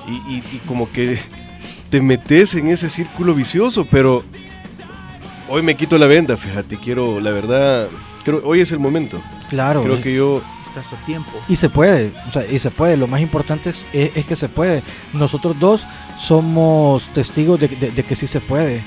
y, 0.07 0.37
y 0.37 0.63
como 0.67 0.91
que 0.91 1.19
te 1.91 2.01
metes 2.01 2.55
en 2.55 2.69
ese 2.69 2.89
círculo 2.89 3.35
vicioso, 3.35 3.87
pero 3.91 4.25
hoy 5.49 5.63
me 5.63 5.77
quito 5.77 5.99
la 5.99 6.07
venda, 6.07 6.37
fíjate, 6.37 6.79
quiero, 6.79 7.21
la 7.21 7.31
verdad, 7.31 7.89
creo 8.25 8.41
hoy 8.45 8.61
es 8.61 8.73
el 8.73 8.79
momento. 8.79 9.21
Claro. 9.49 9.83
Creo 9.83 10.01
que 10.01 10.15
yo 10.15 10.43
estás 10.67 10.93
a 10.93 10.97
tiempo. 11.07 11.31
Y 11.49 11.57
se 11.57 11.69
puede, 11.69 12.13
o 12.29 12.33
sea, 12.33 12.47
y 12.47 12.59
se 12.59 12.71
puede. 12.71 12.97
Lo 12.97 13.07
más 13.07 13.21
importante 13.21 13.71
es, 13.71 13.85
es, 13.93 14.25
que 14.25 14.37
se 14.37 14.49
puede. 14.49 14.83
Nosotros 15.13 15.59
dos 15.59 15.87
somos 16.21 17.09
testigos 17.11 17.61
de, 17.61 17.69
de, 17.69 18.03
que 18.03 18.17
sí 18.17 18.27
se 18.27 18.41
puede. 18.41 18.83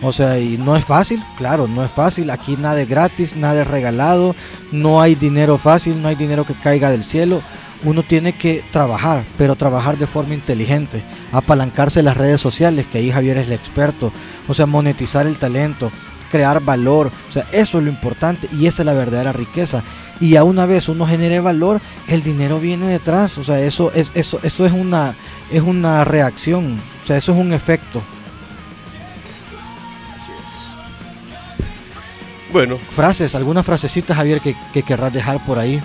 O 0.00 0.12
sea, 0.12 0.38
y 0.38 0.58
no 0.58 0.76
es 0.76 0.84
fácil, 0.84 1.22
claro, 1.36 1.66
no 1.66 1.84
es 1.84 1.90
fácil. 1.90 2.30
Aquí 2.30 2.56
nada 2.56 2.80
es 2.80 2.88
gratis, 2.88 3.36
nada 3.36 3.62
es 3.62 3.68
regalado, 3.68 4.34
no 4.70 5.02
hay 5.02 5.16
dinero 5.16 5.58
fácil, 5.58 6.00
no 6.00 6.08
hay 6.08 6.14
dinero 6.14 6.46
que 6.46 6.54
caiga 6.54 6.90
del 6.90 7.04
cielo. 7.04 7.42
Uno 7.84 8.02
tiene 8.02 8.32
que 8.32 8.64
trabajar, 8.72 9.22
pero 9.36 9.54
trabajar 9.54 9.96
de 9.98 10.08
forma 10.08 10.34
inteligente, 10.34 11.04
apalancarse 11.30 12.02
las 12.02 12.16
redes 12.16 12.40
sociales, 12.40 12.86
que 12.90 12.98
ahí 12.98 13.10
Javier 13.10 13.38
es 13.38 13.46
el 13.46 13.52
experto, 13.52 14.12
o 14.48 14.54
sea, 14.54 14.66
monetizar 14.66 15.26
el 15.26 15.36
talento, 15.36 15.92
crear 16.30 16.60
valor, 16.60 17.10
o 17.28 17.32
sea, 17.32 17.46
eso 17.52 17.78
es 17.78 17.84
lo 17.84 17.90
importante 17.90 18.48
y 18.52 18.66
esa 18.66 18.82
es 18.82 18.86
la 18.86 18.92
verdadera 18.92 19.32
riqueza. 19.32 19.82
Y 20.20 20.36
a 20.36 20.44
una 20.44 20.66
vez 20.66 20.88
uno 20.88 21.06
genere 21.06 21.40
valor, 21.40 21.80
el 22.08 22.22
dinero 22.22 22.58
viene 22.58 22.88
detrás, 22.88 23.38
o 23.38 23.44
sea, 23.44 23.60
eso 23.60 23.92
es 23.92 24.10
eso 24.14 24.40
eso 24.42 24.66
es 24.66 24.72
una 24.72 25.14
es 25.50 25.62
una 25.62 26.04
reacción, 26.04 26.78
o 27.02 27.06
sea, 27.06 27.16
eso 27.16 27.32
es 27.32 27.38
un 27.38 27.52
efecto. 27.52 28.02
Así 30.16 30.32
es. 30.32 30.74
Bueno, 32.52 32.78
frases, 32.78 33.34
algunas 33.34 33.64
frasecitas 33.64 34.16
Javier 34.16 34.40
que, 34.40 34.56
que 34.72 34.82
querrás 34.82 35.12
dejar 35.12 35.44
por 35.46 35.58
ahí, 35.58 35.80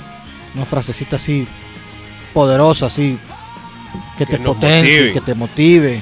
una 0.56 0.66
frasecita 0.66 1.18
así 1.18 1.48
poderosa, 2.34 2.88
así 2.88 3.18
que, 4.18 4.26
te 4.26 4.40
potencie, 4.40 5.14
que 5.14 5.22
te 5.22 5.34
motive 5.36 6.02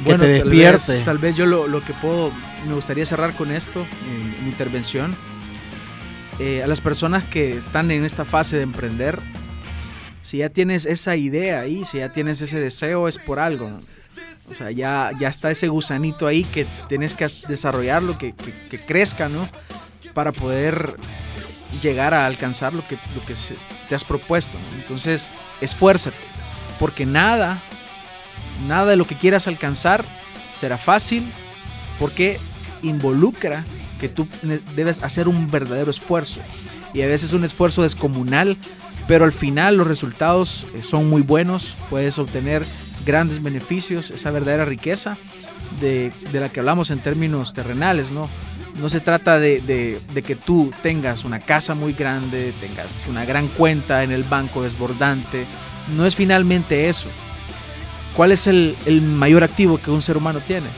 bueno, 0.00 0.24
te 0.24 0.28
despierte. 0.28 0.98
Tal 1.00 1.18
vez, 1.18 1.36
yo 1.36 1.46
lo, 1.46 1.80
que 1.82 1.92
puedo, 1.94 2.30
me 2.66 2.74
gustaría 2.74 3.06
cerrar 3.06 3.34
con 3.34 3.50
esto, 3.50 3.86
en, 4.08 4.44
mi 4.44 4.50
intervención. 4.50 5.14
Eh, 6.38 6.62
a 6.62 6.66
las 6.66 6.80
personas 6.80 7.24
que 7.24 7.56
están 7.56 7.90
en 7.90 8.04
esta 8.04 8.24
fase 8.24 8.56
de 8.56 8.62
emprender, 8.62 9.18
si 10.22 10.38
ya 10.38 10.48
tienes 10.48 10.84
esa 10.84 11.16
idea 11.16 11.60
ahí, 11.60 11.84
si 11.84 11.98
ya 11.98 12.12
tienes 12.12 12.40
ese 12.42 12.60
deseo, 12.60 13.08
es 13.08 13.18
por 13.18 13.38
algo. 13.38 13.70
O 14.50 14.54
sea, 14.54 14.70
ya, 14.70 15.10
ya 15.18 15.28
está 15.28 15.50
ese 15.50 15.68
gusanito 15.68 16.26
ahí 16.26 16.44
que 16.44 16.66
tienes 16.88 17.14
que 17.14 17.26
desarrollarlo, 17.48 18.18
que, 18.18 18.34
que, 18.70 18.78
crezca, 18.78 19.28
¿no? 19.28 19.48
Para 20.14 20.32
poder 20.32 20.96
llegar 21.82 22.14
a 22.14 22.26
alcanzar 22.26 22.72
lo 22.74 22.86
que, 22.86 22.96
lo 23.14 23.24
que 23.26 23.34
te 23.88 23.94
has 23.94 24.04
propuesto. 24.04 24.56
Entonces, 24.76 25.30
esfuérzate, 25.60 26.16
porque 26.78 27.06
nada, 27.06 27.58
nada 28.66 28.86
de 28.86 28.96
lo 28.96 29.06
que 29.06 29.14
quieras 29.14 29.46
alcanzar 29.46 30.04
será 30.52 30.78
fácil, 30.78 31.30
porque 31.98 32.38
involucra 32.82 33.64
que 34.00 34.08
tú 34.08 34.26
debes 34.74 35.02
hacer 35.02 35.28
un 35.28 35.50
verdadero 35.50 35.90
esfuerzo. 35.90 36.40
Y 36.92 37.02
a 37.02 37.06
veces 37.06 37.32
un 37.32 37.44
esfuerzo 37.44 37.82
descomunal, 37.82 38.56
pero 39.06 39.24
al 39.24 39.32
final 39.32 39.76
los 39.76 39.86
resultados 39.86 40.66
eh, 40.74 40.82
son 40.82 41.08
muy 41.08 41.22
buenos, 41.22 41.76
puedes 41.90 42.18
obtener 42.18 42.64
grandes 43.04 43.42
beneficios, 43.42 44.10
esa 44.10 44.30
verdadera 44.30 44.64
riqueza 44.64 45.16
de, 45.80 46.12
la 46.32 46.50
que 46.50 46.60
hablamos 46.60 46.90
en 46.90 47.00
términos 47.00 47.54
terrenales, 47.54 48.10
¿no? 48.10 48.28
No 48.78 48.88
se 48.88 49.00
trata 49.00 49.38
de, 49.38 50.00
que 50.24 50.36
tú 50.36 50.70
tengas 50.82 51.24
una 51.24 51.40
casa 51.40 51.74
muy 51.74 51.92
grande, 51.92 52.52
tengas 52.60 53.06
una 53.08 53.24
gran 53.24 53.48
cuenta 53.48 54.02
en 54.02 54.12
el 54.12 54.24
banco 54.24 54.62
desbordante. 54.62 55.46
No 55.94 56.04
es 56.04 56.14
finalmente 56.14 56.88
eso. 56.88 57.08
¿Cuál 58.14 58.32
es 58.32 58.46
el, 58.46 58.76
el 58.86 59.02
mayor 59.02 59.44
activo 59.44 59.78
que 59.78 59.90
un 59.90 60.02
ser 60.02 60.16
humano 60.16 60.40
tiene? 60.40 60.68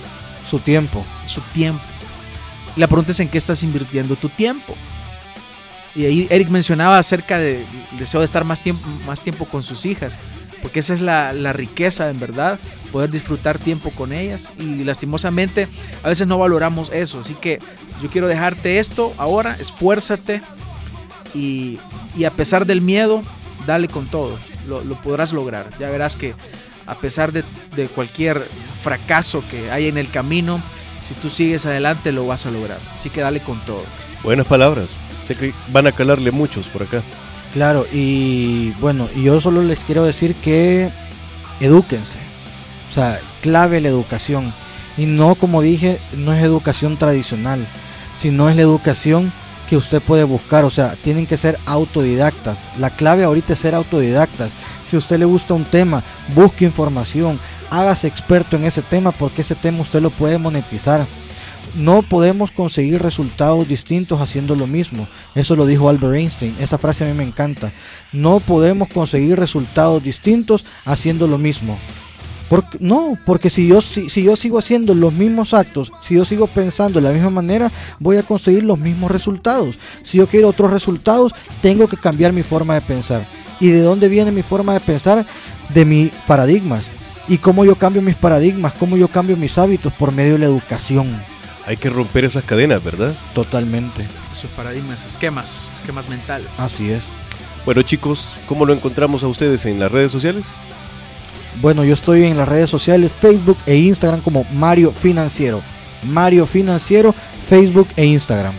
Su 0.49 0.61
tiempo. 0.61 1.05
Su 1.27 1.41
tiempo. 1.53 1.83
La 2.77 2.87
pregunta 2.87 3.11
es 3.11 3.21
en 3.21 3.29
qué 3.29 3.39
estás 3.39 3.63
invirtiendo 3.65 4.15
tu 4.15 4.29
tiempo. 4.29 4.75
Y 5.99 6.05
ahí 6.05 6.27
Eric 6.31 6.49
mencionaba 6.49 6.99
acerca 6.99 7.39
del 7.39 7.65
deseo 7.99 8.21
de 8.21 8.27
estar 8.27 8.45
más 8.45 8.61
tiempo, 8.61 8.87
más 9.05 9.21
tiempo 9.21 9.47
con 9.47 9.65
sus 9.65 9.85
hijas, 9.85 10.21
porque 10.63 10.79
esa 10.79 10.95
es 10.95 11.01
la, 11.01 11.33
la, 11.33 11.53
riqueza 11.53 12.09
en 12.09 12.21
verdad, 12.21 12.61
poder 12.93 13.11
disfrutar 13.11 13.59
tiempo 13.59 13.91
con 13.91 14.13
ellas 14.13 14.53
y 14.61 14.85
lastimosamente 14.85 15.67
a 16.05 16.09
veces 16.09 16.29
no 16.29 16.39
valoramos 16.39 16.91
eso, 16.93 17.19
así 17.19 17.35
que 17.35 17.59
yo 18.03 18.09
quiero 18.11 18.29
dejarte 18.29 18.79
esto 18.79 19.13
ahora, 19.19 19.57
esfuérzate 19.59 20.43
y, 21.35 21.79
y 22.17 22.25
a 22.25 22.31
pesar 22.31 22.67
del 22.67 22.81
miedo, 22.81 23.23
dale 23.67 23.89
con 23.89 24.07
todo, 24.07 24.39
lo, 24.67 24.83
lo, 24.83 25.01
podrás 25.01 25.33
lograr, 25.33 25.71
ya 25.79 25.91
verás 25.91 26.17
que 26.17 26.35
a 26.87 26.95
pesar 26.97 27.33
de, 27.33 27.45
de 27.77 27.87
cualquier 27.87 28.47
fracaso 28.83 29.43
que 29.51 29.71
hay 29.71 29.89
en 29.89 29.99
el 29.99 30.11
camino, 30.11 30.63
si 31.01 31.15
tú 31.15 31.29
sigues 31.29 31.67
adelante 31.67 32.13
lo 32.13 32.27
vas 32.27 32.47
a 32.47 32.51
lograr, 32.51 32.79
así 32.95 33.11
que 33.11 33.21
dale 33.21 33.41
con 33.41 33.61
todo. 33.67 33.85
Buenas 34.23 34.47
palabras 34.47 34.89
que 35.35 35.53
van 35.69 35.87
a 35.87 35.93
calarle 35.93 36.31
muchos 36.31 36.69
por 36.69 36.83
acá. 36.83 37.03
Claro, 37.53 37.87
y 37.93 38.71
bueno, 38.81 39.09
y 39.15 39.25
yo 39.25 39.41
solo 39.41 39.63
les 39.63 39.79
quiero 39.81 40.05
decir 40.05 40.35
que 40.37 40.91
edúquense. 41.61 42.19
O 42.89 42.93
sea, 42.93 43.21
clave 43.43 43.81
la 43.81 43.89
educación. 43.89 44.53
Y 44.97 45.07
no, 45.07 45.35
como 45.35 45.63
dije, 45.63 45.99
no 46.17 46.33
es 46.33 46.43
educación 46.43 46.97
tradicional, 46.97 47.67
sino 48.19 48.51
es 48.51 48.57
la 48.57 48.63
educación 48.63 49.33
que 49.69 49.77
usted 49.77 50.03
puede 50.03 50.25
buscar. 50.25 50.65
O 50.65 50.71
sea, 50.71 50.97
tienen 51.03 51.27
que 51.27 51.37
ser 51.37 51.59
autodidactas. 51.67 52.59
La 52.79 52.91
clave 52.91 53.25
ahorita 53.25 53.53
es 53.53 53.59
ser 53.59 53.75
autodidactas. 53.75 54.51
Si 54.85 54.97
a 54.97 54.99
usted 54.99 55.19
le 55.19 55.25
gusta 55.25 55.55
un 55.55 55.65
tema, 55.65 56.03
busque 56.35 56.65
información, 56.65 57.39
hágase 57.71 58.09
experto 58.09 58.57
en 58.57 58.65
ese 58.65 58.83
tema 58.83 59.13
porque 59.13 59.43
ese 59.43 59.55
tema 59.55 59.83
usted 59.83 60.01
lo 60.01 60.11
puede 60.11 60.39
monetizar. 60.39 61.07
No 61.75 62.03
podemos 62.03 62.51
conseguir 62.51 63.03
resultados 63.03 63.69
distintos 63.69 64.21
haciendo 64.21 64.57
lo 64.57 64.67
mismo. 64.67 65.07
Eso 65.35 65.55
lo 65.55 65.67
dijo 65.67 65.89
Albert 65.89 66.15
Einstein. 66.15 66.57
Esa 66.59 66.79
frase 66.79 67.05
a 67.05 67.09
mí 67.09 67.13
me 67.13 67.25
encanta. 67.25 67.73
No 68.13 68.41
podemos 68.41 68.89
conseguir 68.89 69.39
resultados 69.39 70.03
distintos 70.03 70.65
haciendo 70.87 71.29
lo 71.29 71.37
mismo. 71.37 71.79
Porque, 72.49 72.79
no, 72.81 73.19
porque 73.27 73.51
si 73.51 73.67
yo, 73.67 73.83
si, 73.83 74.09
yo 74.09 74.35
sigo 74.35 74.59
haciendo 74.59 74.95
los 74.95 75.13
mismos 75.13 75.53
actos, 75.53 75.93
si 76.03 76.15
yo 76.15 76.25
sigo 76.25 76.47
pensando 76.47 76.99
de 76.99 77.07
la 77.07 77.13
misma 77.13 77.31
manera, 77.31 77.71
voy 77.99 78.17
a 78.17 78.23
conseguir 78.23 78.65
los 78.65 78.79
mismos 78.79 79.11
resultados. 79.11 79.77
Si 80.03 80.19
yo 80.19 80.27
quiero 80.27 80.49
otros 80.49 80.73
resultados, 80.73 81.35
tengo 81.61 81.89
que 81.89 81.97
cambiar 81.97 82.33
mi 82.33 82.43
forma 82.43 82.75
de 82.75 82.81
pensar. 82.81 83.27
¿Y 83.61 83.69
de 83.69 83.81
dónde 83.81 84.09
viene 84.09 84.31
mi 84.31 84.43
forma 84.43 84.73
de 84.73 84.81
pensar? 84.81 85.27
De 85.75 85.85
mis 85.85 86.11
paradigmas. 86.27 86.85
¿Y 87.29 87.37
cómo 87.37 87.67
yo 87.67 87.77
cambio 87.77 88.01
mis 88.01 88.17
paradigmas? 88.17 88.73
¿Cómo 88.73 88.97
yo 88.97 89.09
cambio 89.09 89.37
mis 89.37 89.59
hábitos? 89.59 89.93
Por 89.93 90.13
medio 90.13 90.35
de 90.35 90.39
la 90.39 90.47
educación. 90.47 91.21
Hay 91.67 91.77
que 91.77 91.91
romper 91.91 92.25
esas 92.25 92.45
cadenas, 92.45 92.83
¿verdad? 92.83 93.15
Totalmente. 93.35 94.07
Esos 94.33 94.51
paradigmas, 94.53 95.05
esquemas, 95.05 95.71
esquemas 95.75 96.09
mentales. 96.09 96.59
Así 96.59 96.91
es. 96.91 97.03
Bueno 97.67 97.83
chicos, 97.83 98.33
¿cómo 98.47 98.65
lo 98.65 98.73
encontramos 98.73 99.23
a 99.23 99.27
ustedes 99.27 99.67
en 99.67 99.79
las 99.79 99.93
redes 99.93 100.11
sociales? 100.11 100.47
Bueno, 101.61 101.85
yo 101.85 101.95
estoy 101.95 102.25
en 102.25 102.37
las 102.37 102.49
redes 102.49 102.71
sociales, 102.71 103.11
Facebook 103.21 103.59
e 103.67 103.77
Instagram 103.77 104.21
como 104.21 104.45
Mario 104.53 104.93
Financiero. 104.93 105.63
Mario 106.05 106.47
Financiero, 106.47 107.15
Facebook 107.49 107.89
e 107.97 108.05
Instagram. 108.05 108.55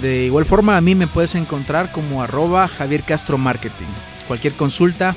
De 0.00 0.24
igual 0.24 0.44
forma, 0.44 0.76
a 0.76 0.80
mí 0.80 0.94
me 0.94 1.06
puedes 1.06 1.34
encontrar 1.36 1.92
como 1.92 2.22
arroba 2.22 2.66
Javier 2.66 3.02
Castro 3.02 3.38
Marketing. 3.38 3.86
Cualquier 4.26 4.54
consulta, 4.54 5.14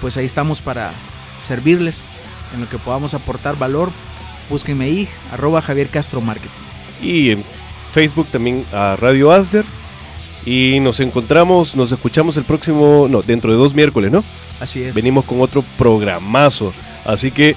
pues 0.00 0.16
ahí 0.16 0.24
estamos 0.24 0.62
para 0.62 0.92
servirles 1.46 2.08
en 2.54 2.62
lo 2.62 2.68
que 2.68 2.78
podamos 2.78 3.12
aportar 3.12 3.58
valor 3.58 3.90
búsquenme 4.48 4.84
ahí, 4.84 5.08
arroba 5.32 5.62
Javier 5.62 5.88
Castro 5.88 6.20
Marketing. 6.20 6.50
Y 7.02 7.30
en 7.30 7.44
Facebook 7.92 8.26
también 8.28 8.64
a 8.72 8.96
Radio 8.96 9.32
Asder. 9.32 9.64
Y 10.44 10.78
nos 10.80 11.00
encontramos, 11.00 11.74
nos 11.74 11.90
escuchamos 11.90 12.36
el 12.36 12.44
próximo, 12.44 13.08
no, 13.10 13.22
dentro 13.22 13.50
de 13.50 13.58
dos 13.58 13.74
miércoles, 13.74 14.12
¿no? 14.12 14.22
Así 14.60 14.82
es. 14.82 14.94
Venimos 14.94 15.24
con 15.24 15.40
otro 15.40 15.64
programazo. 15.78 16.72
Así 17.04 17.30
que 17.30 17.56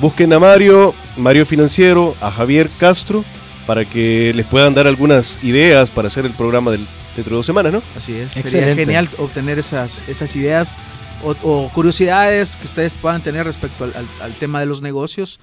busquen 0.00 0.32
a 0.32 0.38
Mario, 0.38 0.94
Mario 1.16 1.46
Financiero, 1.46 2.16
a 2.20 2.30
Javier 2.30 2.70
Castro, 2.78 3.24
para 3.66 3.84
que 3.84 4.32
les 4.34 4.46
puedan 4.46 4.74
dar 4.74 4.86
algunas 4.86 5.42
ideas 5.42 5.90
para 5.90 6.08
hacer 6.08 6.26
el 6.26 6.32
programa 6.32 6.70
del, 6.70 6.86
dentro 7.16 7.30
de 7.30 7.36
dos 7.36 7.46
semanas, 7.46 7.72
¿no? 7.72 7.82
Así 7.96 8.14
es. 8.14 8.32
Sería 8.32 8.74
genial 8.74 9.08
obtener 9.18 9.58
esas, 9.58 10.02
esas 10.08 10.34
ideas 10.36 10.76
o, 11.22 11.70
curiosidades 11.72 12.56
que 12.56 12.66
ustedes 12.66 12.92
puedan 12.94 13.22
tener 13.22 13.46
respecto 13.46 13.84
al 13.84 14.34
tema 14.34 14.60
de 14.60 14.66
los 14.66 14.82
negocios 14.82 15.40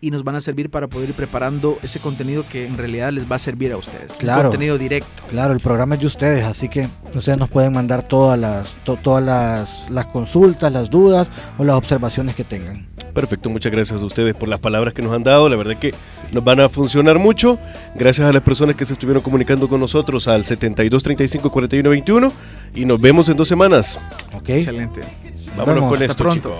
y 0.00 0.10
nos 0.10 0.24
van 0.24 0.36
a 0.36 0.40
servir 0.40 0.70
para 0.70 0.86
poder 0.86 1.10
ir 1.10 1.14
preparando 1.14 1.78
ese 1.82 1.98
contenido 1.98 2.44
que 2.48 2.66
en 2.66 2.76
realidad 2.76 3.12
les 3.12 3.30
va 3.30 3.36
a 3.36 3.38
servir 3.38 3.72
a 3.72 3.76
ustedes. 3.76 4.14
Claro. 4.14 4.50
contenido 4.50 4.76
directo. 4.78 5.22
Claro, 5.30 5.52
el 5.52 5.60
programa 5.60 5.94
es 5.94 6.00
de 6.02 6.06
ustedes, 6.06 6.44
así 6.44 6.68
que 6.68 6.88
ustedes 7.14 7.38
nos 7.38 7.48
pueden 7.48 7.72
mandar 7.72 8.06
todas 8.06 8.38
las, 8.38 8.76
todas 8.84 9.24
las, 9.24 9.90
las 9.90 10.06
consultas, 10.06 10.72
las 10.72 10.90
dudas 10.90 11.28
o 11.58 11.64
las 11.64 11.76
observaciones 11.76 12.34
que 12.34 12.44
tengan. 12.44 12.86
Perfecto, 13.14 13.48
muchas 13.48 13.70
gracias 13.70 14.02
a 14.02 14.04
ustedes 14.04 14.36
por 14.36 14.48
las 14.48 14.58
palabras 14.58 14.92
que 14.92 15.00
nos 15.00 15.12
han 15.12 15.22
dado. 15.22 15.48
La 15.48 15.54
verdad 15.54 15.78
que 15.78 15.94
nos 16.32 16.42
van 16.42 16.58
a 16.60 16.68
funcionar 16.68 17.18
mucho. 17.18 17.60
Gracias 17.94 18.28
a 18.28 18.32
las 18.32 18.42
personas 18.42 18.74
que 18.74 18.84
se 18.84 18.92
estuvieron 18.92 19.22
comunicando 19.22 19.68
con 19.68 19.80
nosotros 19.80 20.26
al 20.26 20.44
72 20.44 21.02
35 21.02 21.50
41 21.50 21.90
21 21.90 22.32
y 22.74 22.84
nos 22.84 23.00
vemos 23.00 23.28
en 23.28 23.36
dos 23.36 23.46
semanas. 23.46 24.00
Ok. 24.32 24.48
Excelente. 24.50 25.00
Vámonos 25.56 25.88
con 25.88 26.02
esto, 26.02 26.16
pronto. 26.16 26.54